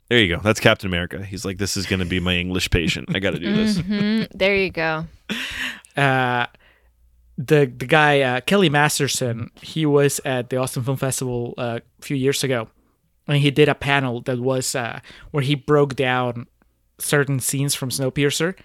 [0.10, 0.42] there you go.
[0.42, 1.24] That's Captain America.
[1.24, 3.10] He's like, this is going to be my English patient.
[3.16, 3.78] I got to do this.
[3.80, 5.06] hmm There you go.
[5.98, 6.46] uh,
[7.38, 12.02] the the guy uh, Kelly Masterson, he was at the Austin Film Festival uh, a
[12.02, 12.70] few years ago,
[13.28, 15.00] and he did a panel that was uh,
[15.32, 16.48] where he broke down
[16.98, 18.56] certain scenes from Snowpiercer,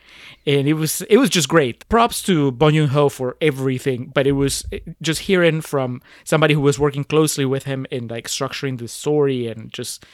[0.47, 1.89] and it was it was just great.
[1.89, 4.65] Props to Bong Joon Ho for everything, but it was
[5.02, 9.47] just hearing from somebody who was working closely with him in like structuring the story
[9.47, 10.05] and just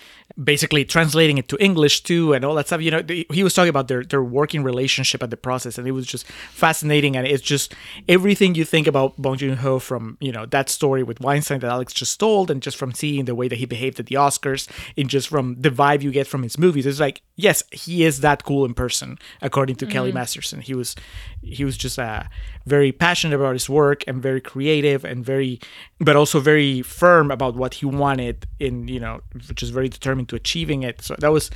[0.42, 2.80] basically translating it to English too and all that stuff.
[2.80, 5.92] You know, he was talking about their their working relationship and the process, and it
[5.92, 7.16] was just fascinating.
[7.16, 7.74] And it's just
[8.08, 11.70] everything you think about Bong Joon Ho from you know that story with Weinstein that
[11.70, 14.68] Alex just told, and just from seeing the way that he behaved at the Oscars,
[14.96, 16.86] and just from the vibe you get from his movies.
[16.86, 20.60] It's like yes, he is that cool in person, according to Kelly Masterson.
[20.60, 20.94] He was
[21.42, 22.22] he was just uh,
[22.64, 25.60] very passionate about his work and very creative and very,
[26.00, 30.28] but also very firm about what he wanted in you know, which is very determined
[30.30, 31.02] to achieving it.
[31.02, 31.50] So that was,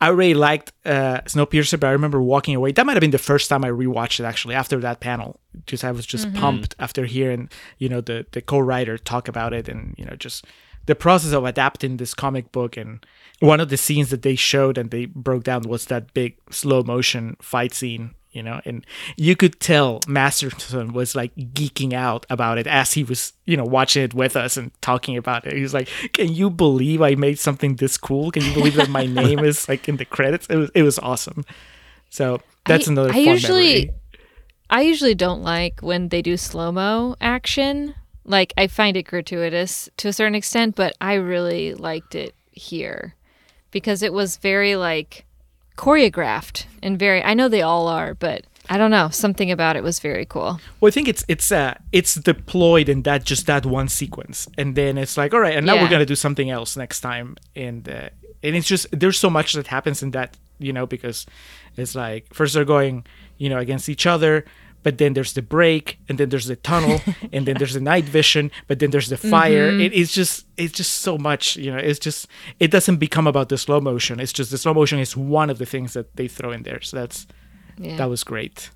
[0.00, 2.72] I really liked uh, Snowpiercer, but I remember walking away.
[2.72, 5.40] That might have been the first time I rewatched it actually after that panel.
[5.66, 9.68] Just I was just pumped after hearing you know the the co-writer talk about it
[9.68, 10.44] and you know just
[10.86, 13.04] the process of adapting this comic book and
[13.40, 16.82] one of the scenes that they showed and they broke down was that big slow
[16.82, 18.84] motion fight scene you know and
[19.16, 23.64] you could tell masterson was like geeking out about it as he was you know
[23.64, 25.52] watching it with us and talking about it.
[25.54, 28.30] He was like can you believe i made something this cool?
[28.30, 30.46] Can you believe that my name is like in the credits?
[30.48, 31.44] It was, it was awesome.
[32.10, 33.90] So that's I- another I usually- memory.
[34.68, 37.94] I usually don't like when they do slow mo action.
[38.24, 43.14] Like I find it gratuitous to a certain extent, but I really liked it here
[43.70, 45.24] because it was very like
[45.76, 47.22] choreographed and very.
[47.22, 49.08] I know they all are, but I don't know.
[49.10, 50.60] Something about it was very cool.
[50.80, 54.74] Well, I think it's it's uh it's deployed in that just that one sequence, and
[54.74, 55.82] then it's like, all right, and now Yeah.
[55.82, 58.08] we're gonna do something else next time, and uh,
[58.42, 61.26] and it's just there's so much that happens in that, you know, because
[61.76, 63.04] it's like first they're going,
[63.38, 64.44] you know, against each other,
[64.86, 67.00] but then there's the break, and then there's the tunnel,
[67.32, 69.68] and then there's the night vision, but then there's the fire.
[69.68, 71.78] It, it's just it's just so much, you know.
[71.78, 72.28] It's just
[72.60, 74.20] it doesn't become about the slow motion.
[74.20, 76.80] It's just the slow motion is one of the things that they throw in there.
[76.82, 77.26] So that's
[77.78, 77.96] Yeah.
[77.96, 78.70] that was great.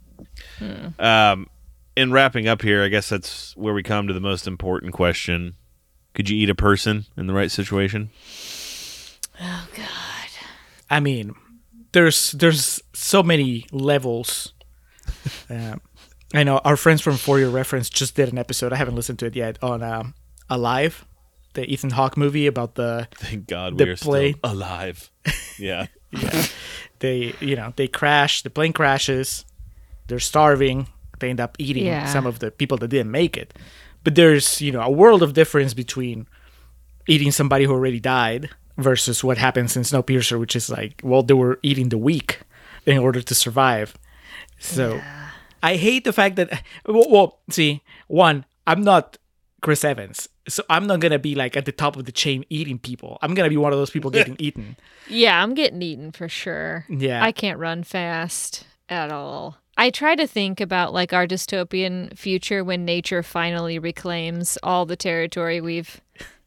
[0.99, 1.47] Um,
[1.95, 5.55] in wrapping up here, I guess that's where we come to the most important question:
[6.15, 8.11] Could you eat a person in the right situation?
[9.41, 10.31] oh God.
[10.91, 11.35] I mean,
[11.93, 14.55] there's there's so many levels.
[15.49, 15.81] Um,
[16.33, 18.73] I know our friends from For Your Reference just did an episode.
[18.73, 20.15] I haven't listened to it yet on um,
[20.49, 21.05] Alive,
[21.55, 24.35] the Ethan Hawke movie about the Thank God The we are plane.
[24.39, 25.11] still alive.
[25.59, 25.89] Yeah.
[26.11, 26.47] yeah.
[27.01, 29.45] they you know they crash the plane crashes
[30.07, 30.89] they're starving
[31.19, 32.07] they end up eating Yeah.
[32.07, 33.53] some of the people that didn't make it
[34.03, 36.27] but there's you know a world of difference between
[37.07, 38.49] eating somebody who already died
[38.79, 42.41] versus what happens in snowpiercer which is like well they were eating the weak
[42.87, 43.99] in order to survive
[44.59, 44.99] so
[45.63, 49.19] I hate the fact that well, well, see, one, I'm not
[49.61, 52.79] Chris Evans, so I'm not gonna be like at the top of the chain eating
[52.79, 53.19] people.
[53.23, 54.77] I'm gonna be one of those people getting eaten.
[55.09, 56.87] Yeah, I'm getting eaten for sure.
[56.89, 57.23] Yeah.
[57.23, 59.57] I can't run fast at all.
[59.77, 64.97] I try to think about like our dystopian future when nature finally reclaims all the
[64.97, 66.01] territory we've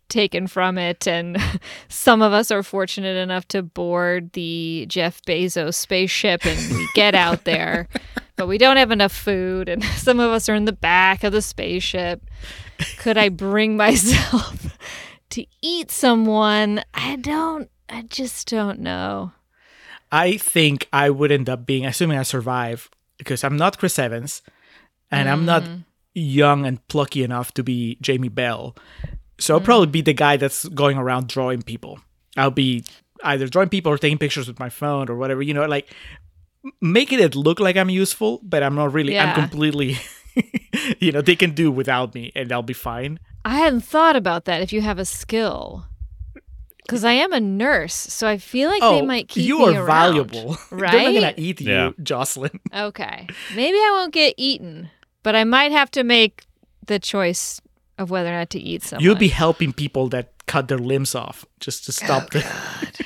[0.07, 1.37] taken from it and
[1.87, 7.15] some of us are fortunate enough to board the Jeff Bezos spaceship and we get
[7.15, 7.87] out there
[8.35, 11.31] but we don't have enough food and some of us are in the back of
[11.31, 12.21] the spaceship.
[12.97, 14.77] Could I bring myself
[15.31, 16.83] to eat someone?
[16.93, 19.33] I don't I just don't know.
[20.11, 24.41] I think I would end up being, assuming I survive, because I'm not Chris Evans,
[25.11, 25.85] and I'm not mm.
[26.13, 28.75] young and plucky enough to be Jamie Bell.
[29.39, 29.65] So I'll mm.
[29.65, 31.99] probably be the guy that's going around drawing people.
[32.35, 32.83] I'll be
[33.23, 35.93] either drawing people or taking pictures with my phone or whatever, you know, like
[36.81, 39.17] making it look like I'm useful, but I'm not really.
[39.17, 39.97] I'm completely,
[40.99, 43.19] you know, they can do without me, and I'll be fine.
[43.45, 45.85] I hadn't thought about that if you have a skill.
[46.85, 49.59] Because I am a nurse, so I feel like they oh, might keep Oh, you
[49.59, 50.57] me are around, valuable.
[50.69, 50.91] Right?
[50.91, 51.91] They're not gonna eat you, Yeah.
[52.01, 52.59] Joselyn.
[52.73, 53.27] Okay.
[53.55, 54.89] Maybe I won't get eaten,
[55.23, 56.43] but I might have to make
[56.85, 57.61] the choice
[57.97, 59.03] of whether or not to eat someone.
[59.03, 63.05] You'll be helping people that cut their limbs off just to stop oh, the.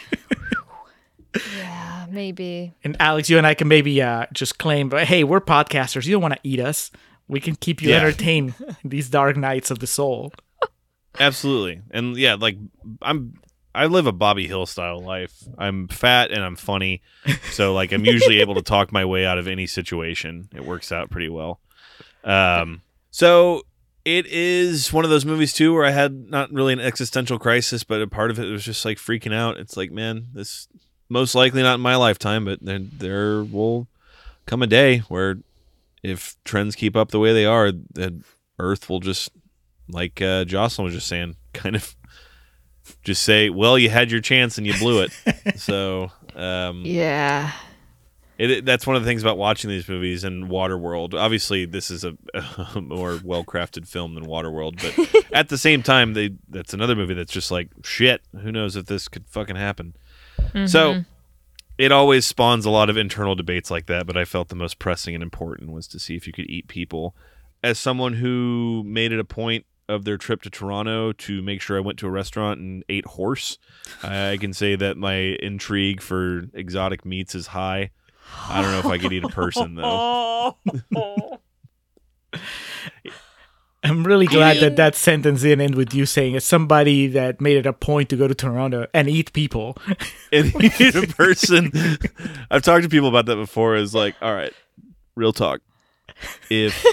[1.57, 2.73] Yeah, maybe.
[2.83, 6.05] And Alex, you and I can maybe uh, just claim, but hey, we're podcasters.
[6.05, 6.91] You don't want to eat us.
[7.27, 7.97] We can keep you Yeah.
[7.97, 8.53] entertained
[8.85, 10.33] these dark nights of the soul.
[11.19, 11.81] Absolutely.
[11.91, 12.57] And yeah, like
[13.01, 13.33] I'm
[13.73, 15.33] I live a Bobby Hill style life.
[15.57, 17.01] I'm fat and I'm funny.
[17.51, 20.49] So like I'm usually able to talk my way out of any situation.
[20.55, 21.59] It works out pretty well.
[22.23, 22.81] Um
[23.11, 23.63] so
[24.05, 27.83] it is one of those movies too where I had not really an existential crisis,
[27.83, 29.57] but a part of it was just like freaking out.
[29.57, 30.67] It's like, man, this
[31.09, 33.87] most likely not in my lifetime, but there there will
[34.45, 35.37] come a day where
[36.03, 38.21] if trends keep up the way they are, the
[38.59, 39.29] Earth will just
[39.89, 41.95] like uh, Joselyn was just saying, kind of
[43.03, 45.11] just say, "Well, you had your chance and you blew it."
[45.59, 47.51] so um, Yeah.
[48.37, 51.13] it, it- that's one of the things about watching these movies and Waterworld.
[51.13, 52.15] Obviously, this is a,
[52.75, 56.95] a more well crafted film than Waterworld, but at the same time, they that's another
[56.95, 58.21] movie that's just like shit.
[58.41, 59.95] Who knows if this could fucking happen?
[60.67, 61.01] So mm-hmm.
[61.77, 64.05] it always spawns a lot of internal debates like that.
[64.07, 66.67] But I felt the most pressing and important was to see if you could eat
[66.67, 67.15] people.
[67.63, 71.77] As someone who made it a point of their trip to Toronto to make sure
[71.77, 73.57] I went to a restaurant and ate horse,
[74.03, 77.91] I can say that my intrigue for exotic meats is high.
[78.49, 80.57] I don't know if I could eat a person though.
[83.87, 87.57] I'm really glad that that sentence didn't end with you saying, as somebody that made
[87.57, 89.77] it a point to go to Toronto and eat people.
[90.29, 91.71] And eat a person.
[92.51, 93.77] I've talked to people about that before.
[93.77, 94.51] Is like, all right,
[95.15, 95.61] real talk.
[96.49, 96.85] If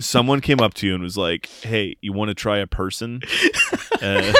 [0.00, 3.20] someone came up to you and was like, "Hey, you want to try a person?"
[4.00, 4.32] Uh,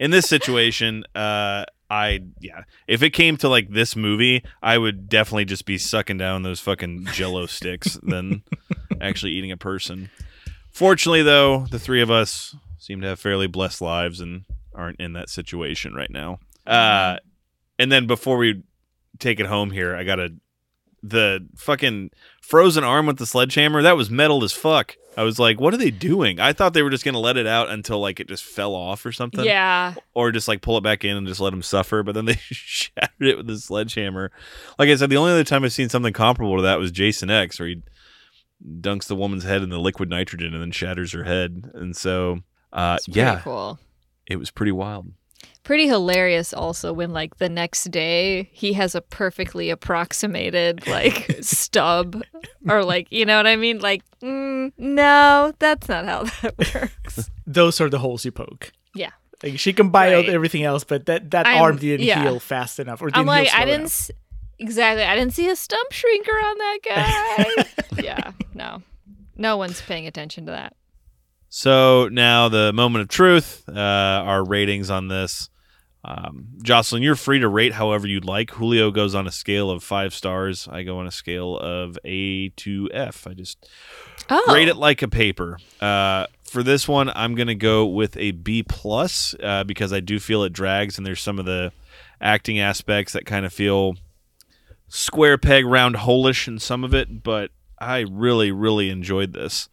[0.00, 2.64] in this situation, uh, I yeah.
[2.88, 6.58] If it came to like this movie, I would definitely just be sucking down those
[6.58, 8.42] fucking Jello sticks than
[9.00, 10.10] actually eating a person.
[10.72, 14.44] Fortunately, though, the three of us seem to have fairly blessed lives and
[14.74, 16.38] aren't in that situation right now.
[16.66, 17.16] Uh,
[17.78, 18.62] and then before we
[19.18, 20.32] take it home here, I got a
[21.04, 23.82] the fucking frozen arm with the sledgehammer.
[23.82, 24.96] That was metal as fuck.
[25.16, 26.38] I was like, what are they doing?
[26.40, 29.04] I thought they were just gonna let it out until like it just fell off
[29.04, 29.94] or something Yeah.
[30.14, 32.02] or just like pull it back in and just let him suffer.
[32.04, 34.30] But then they shattered it with a sledgehammer.
[34.78, 37.30] Like I said, the only other time I've seen something comparable to that was Jason
[37.30, 37.82] X, where he
[38.80, 41.70] dunks the woman's head in the liquid nitrogen and then shatters her head.
[41.74, 42.40] And so,
[42.72, 43.78] uh, pretty yeah, cool.
[44.26, 45.12] it was pretty wild.
[45.64, 52.20] Pretty hilarious also when like the next day he has a perfectly approximated like stub
[52.68, 56.58] or like you know what I mean like mm, no that's not how that
[57.06, 57.30] works.
[57.46, 58.72] Those are the holes you poke.
[58.94, 59.10] Yeah.
[59.42, 60.28] Like she can buy out Right.
[60.30, 62.22] everything else, but that, that I'm- arm didn't yeah.
[62.22, 63.00] heal fast enough.
[63.00, 64.10] Or didn't I'm like heal I didn't s-
[64.58, 67.64] exactly I didn't see a stump shrinker on that guy.
[68.02, 68.82] yeah, no.
[69.36, 70.76] No one's paying attention to that.
[71.48, 75.48] So now the moment of truth, uh, our ratings on this.
[76.04, 78.50] Um, Joselyn, you're free to rate however you'd like.
[78.52, 80.66] Julio goes on a scale of five stars.
[80.70, 83.26] I go on a scale of A to F.
[83.26, 83.68] I just
[84.30, 84.42] Oh.
[84.48, 85.58] grade it like a paper.
[85.80, 90.18] Uh, for this one, I'm gonna go with a B plus uh, because I do
[90.18, 91.72] feel it drags, and there's some of the
[92.20, 93.94] acting aspects that kind of feel
[94.92, 97.22] square peg round holish in some of it.
[97.22, 99.68] But I really, really enjoyed this.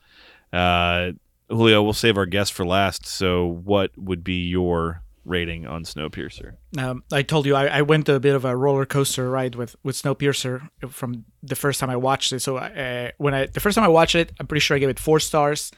[0.52, 1.12] Uh,
[1.50, 3.06] Julio, we'll save our guest for last.
[3.06, 6.54] So, what would be your rating on Snowpiercer?
[6.78, 9.76] Um, I told you I, I went a bit of a roller coaster ride with
[9.84, 12.40] with Snowpiercer from the first time I watched it.
[12.40, 14.90] So uh, when I the first time I watched it, I'm pretty sure I gave
[14.90, 15.72] it four stars.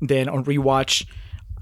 [0.00, 1.06] Then on rewatch,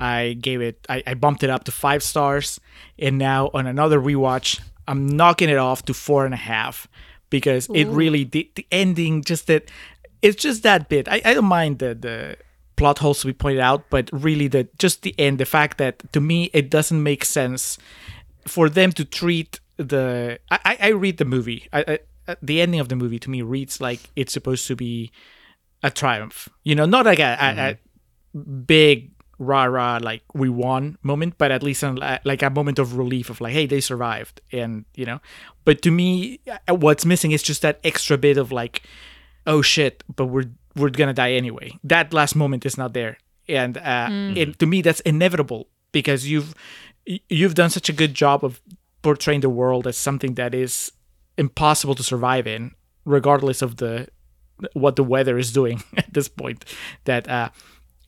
[0.01, 2.59] I gave it I, I bumped it up to five stars,
[2.99, 6.89] and now on another rewatch, I'm knocking it off to four and a half
[7.31, 9.71] because it really the, the ending just that
[10.23, 11.09] it's just that bit.
[11.09, 12.37] I, I don't mind the the
[12.77, 16.13] plot holes to be pointed out, but really the just the end, the fact that
[16.13, 17.79] to me it doesn't make sense
[18.47, 20.39] for them to treat the.
[20.51, 21.69] I, I- read the movie.
[21.73, 24.77] I, I, uh, the ending of the movie to me reads like it's supposed to
[24.77, 25.11] be
[25.83, 26.49] a triumph.
[26.63, 27.79] You know, not like a, a, a
[28.37, 28.63] mm-hmm.
[28.63, 32.97] big rah rah like we won moment, but at least an, like a moment of
[32.97, 35.21] relief of like, hey, they survived, and you know.
[35.65, 38.83] But to me, uh, what's missing is just that extra bit of like,
[39.47, 41.79] oh shit, but we're we're gonna die anyway.
[41.85, 46.55] That last moment is not there, and uh, it, to me that's inevitable because you've
[47.29, 48.61] you've done such a good job of
[49.03, 50.93] portraying the world as something that is
[51.37, 52.73] impossible to survive in,
[53.05, 54.09] regardless of the
[54.73, 56.65] what the weather is doing at this point.
[57.05, 57.51] That uh,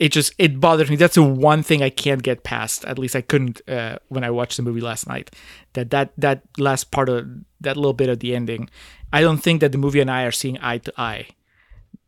[0.01, 0.97] it just it bothers me.
[0.97, 2.87] That's the one thing I can't get past.
[2.87, 5.31] At least I couldn't uh, when I watched the movie last night.
[5.75, 7.29] That that that last part of
[7.61, 8.71] that little bit of the ending,
[9.13, 11.29] I don't think that the movie and I are seeing eye to eye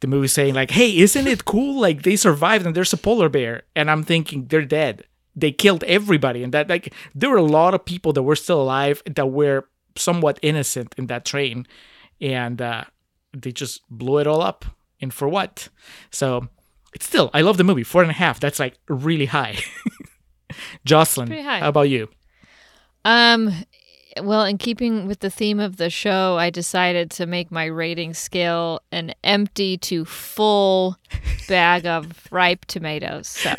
[0.00, 1.80] the movie saying like, "Hey, isn't it cool?
[1.80, 5.04] Like they survived and there's a polar bear." And I'm thinking they're dead.
[5.36, 8.60] They killed everybody, and that like there were a lot of people that were still
[8.62, 11.66] alive that were somewhat innocent in that train,
[12.22, 12.84] and uh,
[13.36, 14.64] they just blew it all up.
[14.98, 15.68] And for what?
[16.10, 16.48] So
[16.94, 17.84] it's still I love the movie.
[17.84, 18.40] Four and a half.
[18.40, 19.58] That's like really high.
[20.86, 21.60] Joselyn, high.
[21.60, 22.08] how about you?
[23.04, 23.52] Um,
[24.20, 28.14] well, in keeping with the theme of the show, I decided to make my rating
[28.14, 30.96] scale an empty to full
[31.48, 33.28] bag of ripe tomatoes.
[33.28, 33.50] So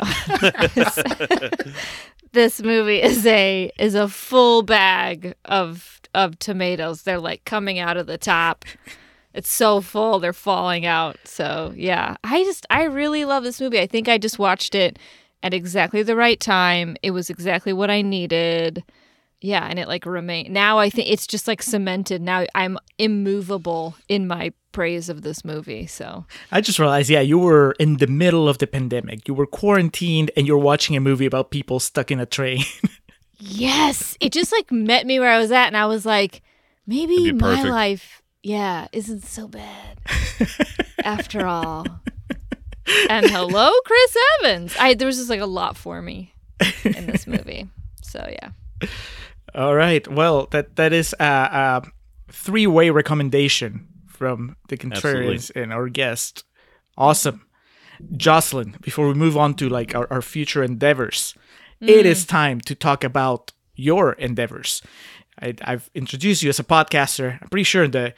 [2.32, 7.02] this movie is a is a full bag of of tomatoes.
[7.02, 8.64] They're like coming out of the top.
[9.34, 11.18] It's so full, they're falling out.
[11.24, 13.80] So yeah, I just I really love this movie.
[13.80, 14.98] I think I just watched it
[15.42, 16.96] at exactly the right time.
[17.02, 18.84] It was exactly what I needed.
[19.40, 22.22] Yeah, and it like remain now I think it's just like cemented.
[22.22, 25.86] Now I'm immovable in my praise of this movie.
[25.86, 29.26] So I just realized, yeah, you were in the middle of the pandemic.
[29.28, 32.64] You were quarantined, and you're watching a movie about people stuck in a train.
[33.38, 36.42] Yes, it just like met me where I was at, and I was like,
[36.86, 37.68] maybe my perfect.
[37.68, 39.98] life, yeah, isn't so bad
[41.02, 41.86] after all.
[43.08, 44.76] And hello, Chris Evans.
[44.78, 46.34] I there was just like a lot for me
[46.84, 47.68] in this movie.
[48.02, 48.88] So yeah,
[49.54, 50.06] All right.
[50.06, 51.82] Well, that that is a, a
[52.30, 56.44] three-way recommendation from the Contrarians and our guest.
[56.98, 57.46] Awesome,
[58.12, 58.78] Joselyn.
[58.82, 61.34] Before we move on to like our, our future endeavors,
[61.80, 62.10] it mm.
[62.10, 64.82] is time to talk about your endeavors.
[65.44, 67.40] I, I've introduced you as a podcaster.
[67.40, 68.14] I'm pretty sure in the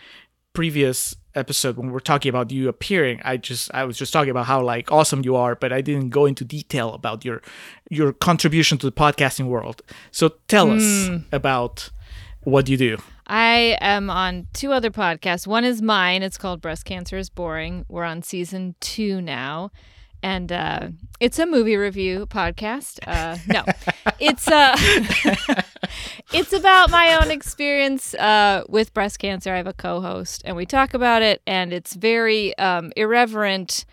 [0.52, 4.30] previous episode when we we're talking about you appearing, I just I was just talking
[4.30, 7.42] about how like awesome you are, but I didn't go into detail about your
[7.90, 9.82] your contribution to the podcasting world.
[10.10, 11.18] So tell us hmm.
[11.32, 11.90] about
[12.42, 12.96] what you do.
[13.26, 15.46] I am on two other podcasts.
[15.46, 16.22] One is mine.
[16.22, 17.84] It's called Breast Cancer is Boring.
[17.88, 19.72] We're on season two now.
[20.26, 20.88] And uh,
[21.20, 22.98] it's a movie review podcast.
[23.06, 23.62] Uh, no,
[24.18, 24.74] it's uh,
[26.32, 29.54] it's about my own experience uh, with breast cancer.
[29.54, 33.84] I have a co-host, and we talk about it, and it's very um, irreverent.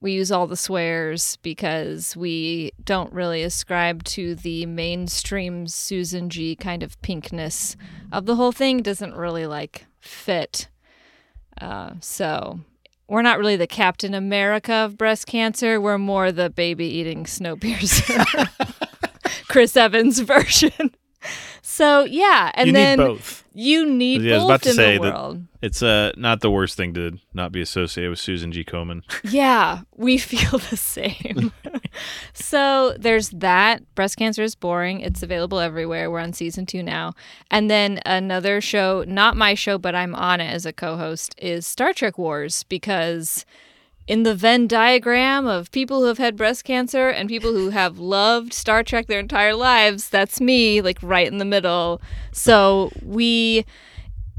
[0.00, 6.56] We use all the swears because we don't really ascribe to the mainstream Susan G
[6.56, 7.76] kind of pinkness
[8.10, 8.82] of the whole thing.
[8.82, 10.66] Doesn't really like fit.
[11.60, 12.58] Uh, so
[13.12, 15.80] we're not really the Captain America of breast cancer.
[15.80, 18.48] We're more the baby eating Snowpiercer,
[19.48, 20.94] Chris Evans version.
[21.60, 23.44] So yeah, and you then need both.
[23.54, 25.42] you need Yeah, I was about to in say the that- world.
[25.62, 28.64] It's uh not the worst thing to not be associated with Susan G.
[28.64, 29.02] Komen.
[29.22, 31.52] Yeah, we feel the same.
[32.32, 33.82] so there's that.
[33.94, 35.00] Breast cancer is boring.
[35.00, 36.10] It's available everywhere.
[36.10, 37.14] We're on season two now.
[37.50, 41.34] And then another show, not my show, but I'm on it as a co host,
[41.38, 43.44] is Star Trek Wars because
[44.06, 47.98] in the Venn diagram of people who have had breast cancer and people who have
[47.98, 52.00] loved Star Trek their entire lives, that's me, like right in the middle.
[52.32, 53.64] So we,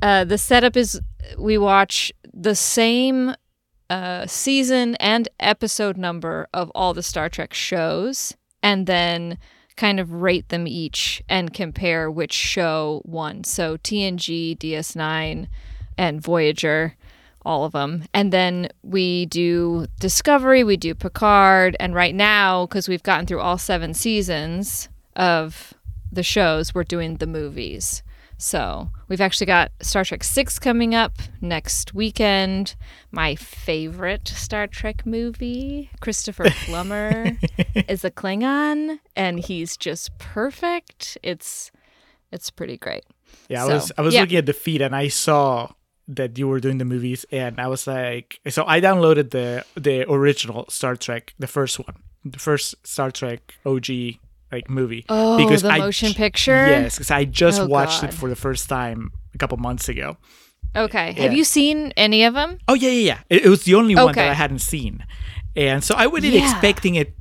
[0.02, 1.00] uh, the setup is
[1.38, 3.34] we watch the same
[3.90, 9.38] uh, season and episode number of all the Star Trek shows, and then
[9.76, 13.44] kind of rate them each and compare which show won.
[13.44, 15.48] So TNG, DS9,
[15.98, 16.96] and Voyager,
[17.46, 18.04] all of them.
[18.14, 23.42] And then we do Discovery, we do Picard, and right now, because we've gotten through
[23.42, 25.74] all seven seasons of
[26.12, 28.04] the shows, we're doing the movies.
[28.44, 32.76] So we've actually got Star Trek 6 coming up next weekend.
[33.10, 37.38] My favorite Star Trek movie, Christopher Plummer,
[37.88, 41.18] is a Klingon, and he's just perfect.
[41.24, 41.72] It's
[42.34, 43.06] it's pretty great.
[43.48, 44.20] Yeah, I was I was yeah.
[44.20, 45.70] looking at the feed and I saw
[46.10, 50.04] that you were doing the movies and I was like so I downloaded the the
[50.12, 51.96] original Star Trek, the first one.
[52.26, 53.88] The first Star Trek OG
[54.54, 55.04] like movie.
[55.10, 56.66] Oh, the I motion picture?
[56.68, 60.18] Yes, because I just Oh, watched it for the first time a couple months ago.
[60.76, 61.14] Okay.
[61.16, 61.24] Yeah.
[61.24, 62.58] Have you seen any of them?
[62.68, 63.20] Oh yeah, yeah, yeah.
[63.30, 65.06] It, it was the only one that I hadn't seen,
[65.56, 66.40] and so I in Yeah.
[66.52, 67.14] expecting it,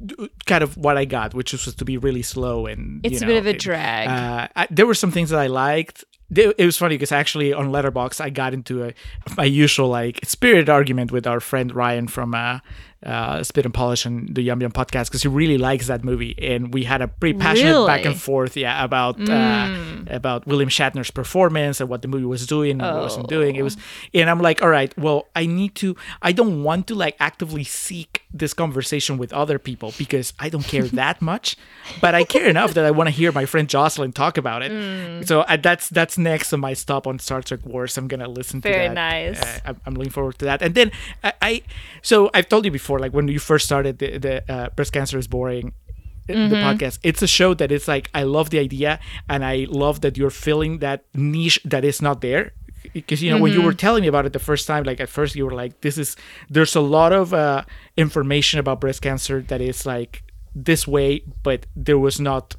[0.46, 3.28] kind of what I got, which was to be really slow and It's you a
[3.28, 4.08] bit of a drag.
[4.08, 6.04] Uh, I, there were some things that I liked.
[6.34, 8.94] It was funny because actually on Letterboxd I got into a
[9.36, 12.60] my usual like spirited argument with our friend Ryan from uh,
[13.04, 16.34] uh, Spit and Polish and the Yum Yum podcast because he really likes that movie
[16.38, 19.76] and we had a pretty passionate back and forth yeah about uh,
[20.08, 23.56] about William Shatner's performance and what the movie was doing and what wasn't doing.
[23.56, 23.76] It was
[24.14, 27.64] and I'm like all right well I need to I don't want to like actively
[27.64, 31.56] seek this conversation with other people because I don't care that much
[32.00, 35.26] but I care enough that I want to hear my friend Joselyn talk about it.
[35.26, 37.96] So uh, that's that's next on my stop on Star Trek Wars.
[37.98, 39.10] I'm gonna listen Very to that.
[39.10, 39.42] Very nice.
[39.42, 40.62] Uh, I'm, I'm looking forward to that.
[40.62, 40.92] And then
[41.22, 41.62] I, I
[42.02, 45.18] so I've told you before, like when you first started the, the uh, breast cancer
[45.18, 45.72] is boring.
[46.28, 46.98] uh, The podcast.
[47.02, 48.98] It's a show that it's like I love the idea,
[49.28, 52.52] and I love that you're filling that niche that is not there.
[52.92, 55.08] Because you know when you were telling me about it the first time, like at
[55.08, 56.16] first you were like, "This is
[56.50, 57.62] there's a lot of uh,
[57.96, 60.22] information about breast cancer that is like
[60.54, 62.56] this way, but there was not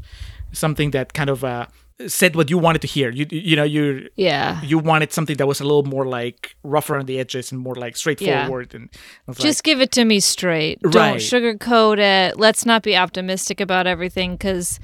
[0.51, 1.65] something that kind of uh,
[2.07, 3.09] said what you wanted to hear.
[3.11, 4.61] You you know you yeah.
[4.63, 7.75] you wanted something that was a little more like rougher on the edges and more
[7.75, 8.89] like straightforward and
[9.33, 10.79] Just like, give it to me straight.
[10.83, 10.91] Right.
[10.91, 12.37] Don't sugarcoat it.
[12.37, 14.79] Let's not be optimistic about everything because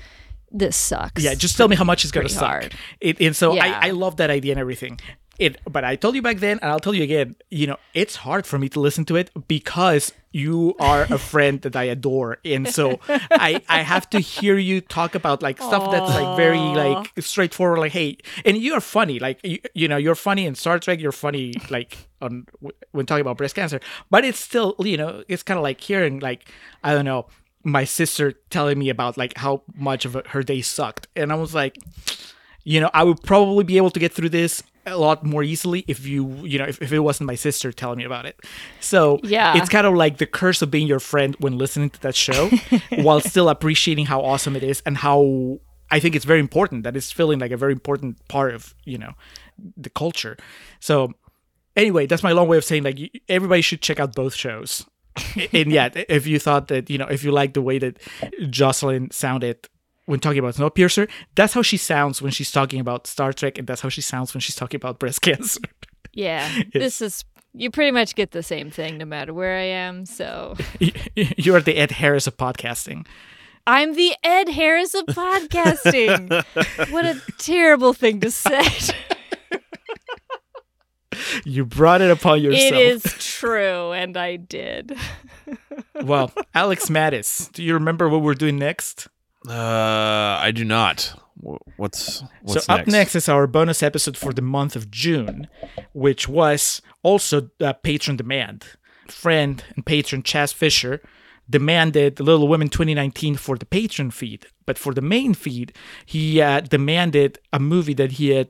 [0.52, 1.24] this sucks.
[1.24, 2.74] yeah just tell me how much it's gonna suck hard.
[3.00, 3.80] it, and so Yeah.
[3.82, 5.00] I, I love that idea and everything
[5.40, 8.18] it but i told you back then and i'll tell you again you know it's
[8.18, 12.38] hard for me to listen to it because you are a friend that i adore.
[12.46, 13.00] And so
[13.32, 17.80] i i have to hear you talk about like stuff that's like very like straightforward
[17.80, 21.12] like hey and you're funny like you, you know you're funny in star trek you're
[21.12, 22.46] funny like on
[22.92, 23.80] when talking about breast cancer
[24.10, 26.52] but it's still you know it's kind of like hearing like
[26.84, 27.26] i don't know
[27.64, 31.08] my sister telling me about like how much of her day sucked.
[31.16, 31.78] And i was like
[32.64, 35.86] you know i would probably be able to get through this a lot more easily
[35.88, 38.40] if you you know if, if it wasn't my sister telling me about it.
[38.80, 39.58] So Yeah.
[39.58, 42.50] it's kind of like the curse of being your friend when listening to that show
[43.06, 45.60] while still appreciating how awesome it is and how
[45.92, 48.98] i think it's very important that it's feeling like a very important part of you
[48.98, 49.14] know
[49.78, 50.38] the culture.
[50.80, 51.14] So
[51.76, 52.98] anyway that's my long way of saying like
[53.28, 54.86] everybody should check out both shows.
[55.54, 58.00] And yeah if you thought that you know if you like the way that
[58.50, 59.68] joselyn sounded
[60.10, 63.68] when talking about snowpiercer that's how she sounds when she's talking about star trek and
[63.68, 65.62] that's how she sounds when she's talking about breast cancer
[66.14, 66.48] Yeah.
[66.74, 67.24] This is
[67.54, 70.06] you pretty much get the same thing no matter where I am.
[70.06, 70.56] So
[71.16, 73.06] you are the ed harris of podcasting
[73.68, 76.32] I'm the Ed Harris of podcasting.
[76.92, 78.64] what a terrible thing to say.
[81.46, 84.98] you brought it upon yourself it is true, and I did.
[86.04, 89.08] well alex mattis do you remember what we're doing next
[89.48, 91.14] Uh, I do not.
[91.78, 95.48] What's what's so up next is our bonus episode for the month of June,
[95.94, 98.66] which was also uh, patron demand.
[99.08, 101.02] Friend and patron Chas Fisher
[101.50, 105.74] demanded Little Women 2019 for the patron feed, but for the main feed,
[106.06, 108.50] he uh, demanded a movie that he had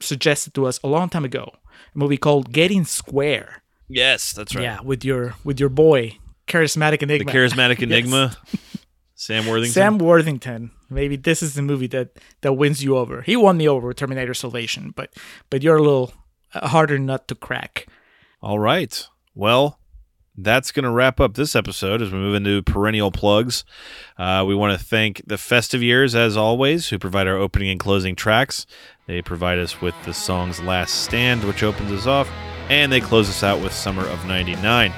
[0.00, 1.52] suggested to us a long time ago,
[1.94, 3.62] a movie called Gettin' Square.
[3.88, 4.62] Yes, that's right.
[4.62, 7.30] Yeah, with your with your boy, charismatic enigma.
[7.30, 8.36] The charismatic enigma,
[9.22, 9.72] Sam Worthington.
[9.72, 10.72] Sam Worthington.
[10.90, 13.22] Maybe this is the movie that that wins you over.
[13.22, 15.14] He won me over with Terminator Salvation, but
[15.48, 16.12] but you're a little
[16.52, 17.86] harder nut to crack.
[18.42, 19.06] All right.
[19.36, 19.78] Well,
[20.36, 23.64] that's going to wrap up this episode as we move into perennial plugs.
[24.18, 27.78] Uh, we want to thank the Festive Years, as always, who provide our opening and
[27.78, 28.66] closing tracks.
[29.06, 32.28] They provide us with the song's Last Stand, which opens us off,
[32.68, 34.92] and they close us out with Summer of 99.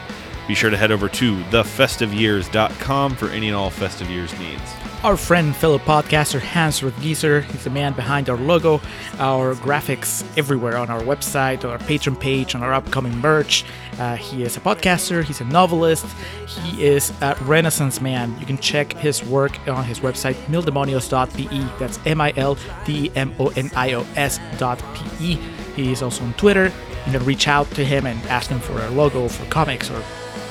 [0.47, 4.63] Be sure to head over to thefestiveyears.com for any and all Festive Years needs.
[5.03, 8.81] Our friend fellow podcaster Hans Rothgiesser, he's the man behind our logo,
[9.19, 13.67] our graphics everywhere on our website, on our Patreon page, on our upcoming merch.
[13.99, 16.07] Uh, he is a podcaster, he's a novelist,
[16.47, 18.35] he is a Renaissance man.
[18.41, 21.79] You can check his work on his website, mildemonios.pe.
[21.79, 22.57] That's M I L
[22.87, 25.35] D M O N I O S dot P-E.
[25.77, 26.73] He is also on Twitter.
[27.05, 30.03] You can reach out to him and ask him for a logo for comics or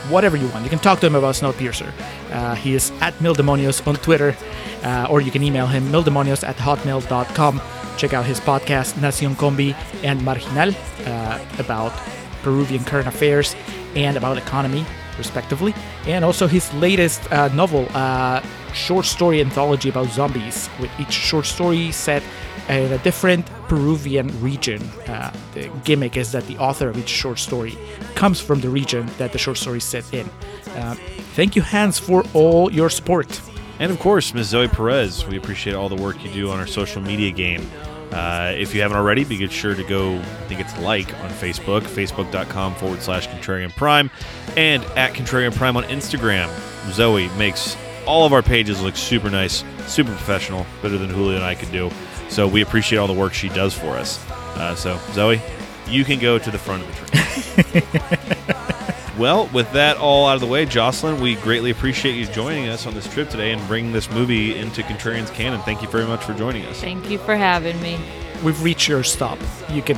[0.10, 0.64] whatever you want.
[0.64, 1.92] You can talk to him about Snowpiercer.
[2.32, 4.36] Uh, he is at Mildemonios on Twitter,
[4.84, 7.62] uh, or you can email him mildemonios at hotmail.com.
[7.98, 10.74] Check out his podcast, Nacion Combi and Marginal,
[11.06, 11.94] uh, about
[12.42, 13.56] Peruvian current affairs
[13.96, 14.86] and about economy,
[15.18, 15.74] respectively.
[16.08, 18.42] And also his latest uh, novel, uh,
[18.74, 22.24] short story anthology about zombies, with each short story set
[22.70, 24.82] in a different Peruvian region.
[25.08, 27.78] Uh, the gimmick is that the author of each short story
[28.16, 30.30] comes from the region that the short story is set in.
[30.76, 30.96] Uh,
[31.36, 33.42] thank you, Hans, for all your support.
[33.80, 34.48] And of course, Ms.
[34.48, 37.70] Zoe Perez, we appreciate all the work you do on our social media game.
[38.12, 41.82] Uh, if you haven't already, be sure to go, I think it's like on Facebook,
[41.82, 44.12] facebook.com forward slash Contrarian Prime,
[44.56, 46.48] and at Contrarian Prime on Instagram.
[46.92, 47.76] Zoe makes
[48.06, 51.72] all of our pages look super nice, super professional, better than Julio and I could
[51.72, 51.90] do.
[52.34, 54.28] So we appreciate all the work she does for us.
[54.32, 55.40] Uh, so, Zoe,
[55.88, 59.20] you can go to the front of the train.
[59.20, 62.88] well, with that all out of the way, Joselyn, we greatly appreciate you joining us
[62.88, 65.62] on this trip today and bringing this movie into Contrarian's canon.
[65.62, 66.82] Thank you very much for joining us.
[66.82, 68.00] Thank you for having me.
[68.44, 69.38] We've reached your stop.
[69.70, 69.98] You can.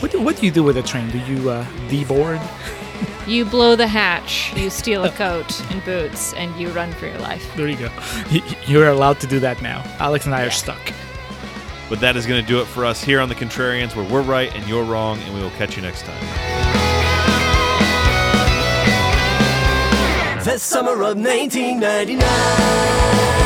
[0.00, 1.10] What do, what do you do with a train?
[1.10, 2.42] Do you uh, deboard?
[3.26, 7.18] You blow the hatch, you steal a coat and boots, and you run for your
[7.18, 7.48] life.
[7.54, 7.88] There you go.
[8.66, 9.84] You're allowed to do that now.
[10.00, 10.92] Alex and I are stuck.
[11.92, 14.22] But that is going to do it for us here on The Contrarians, where we're
[14.22, 16.18] right and you're wrong, and we will catch you next time.
[20.42, 23.41] The summer of 1999.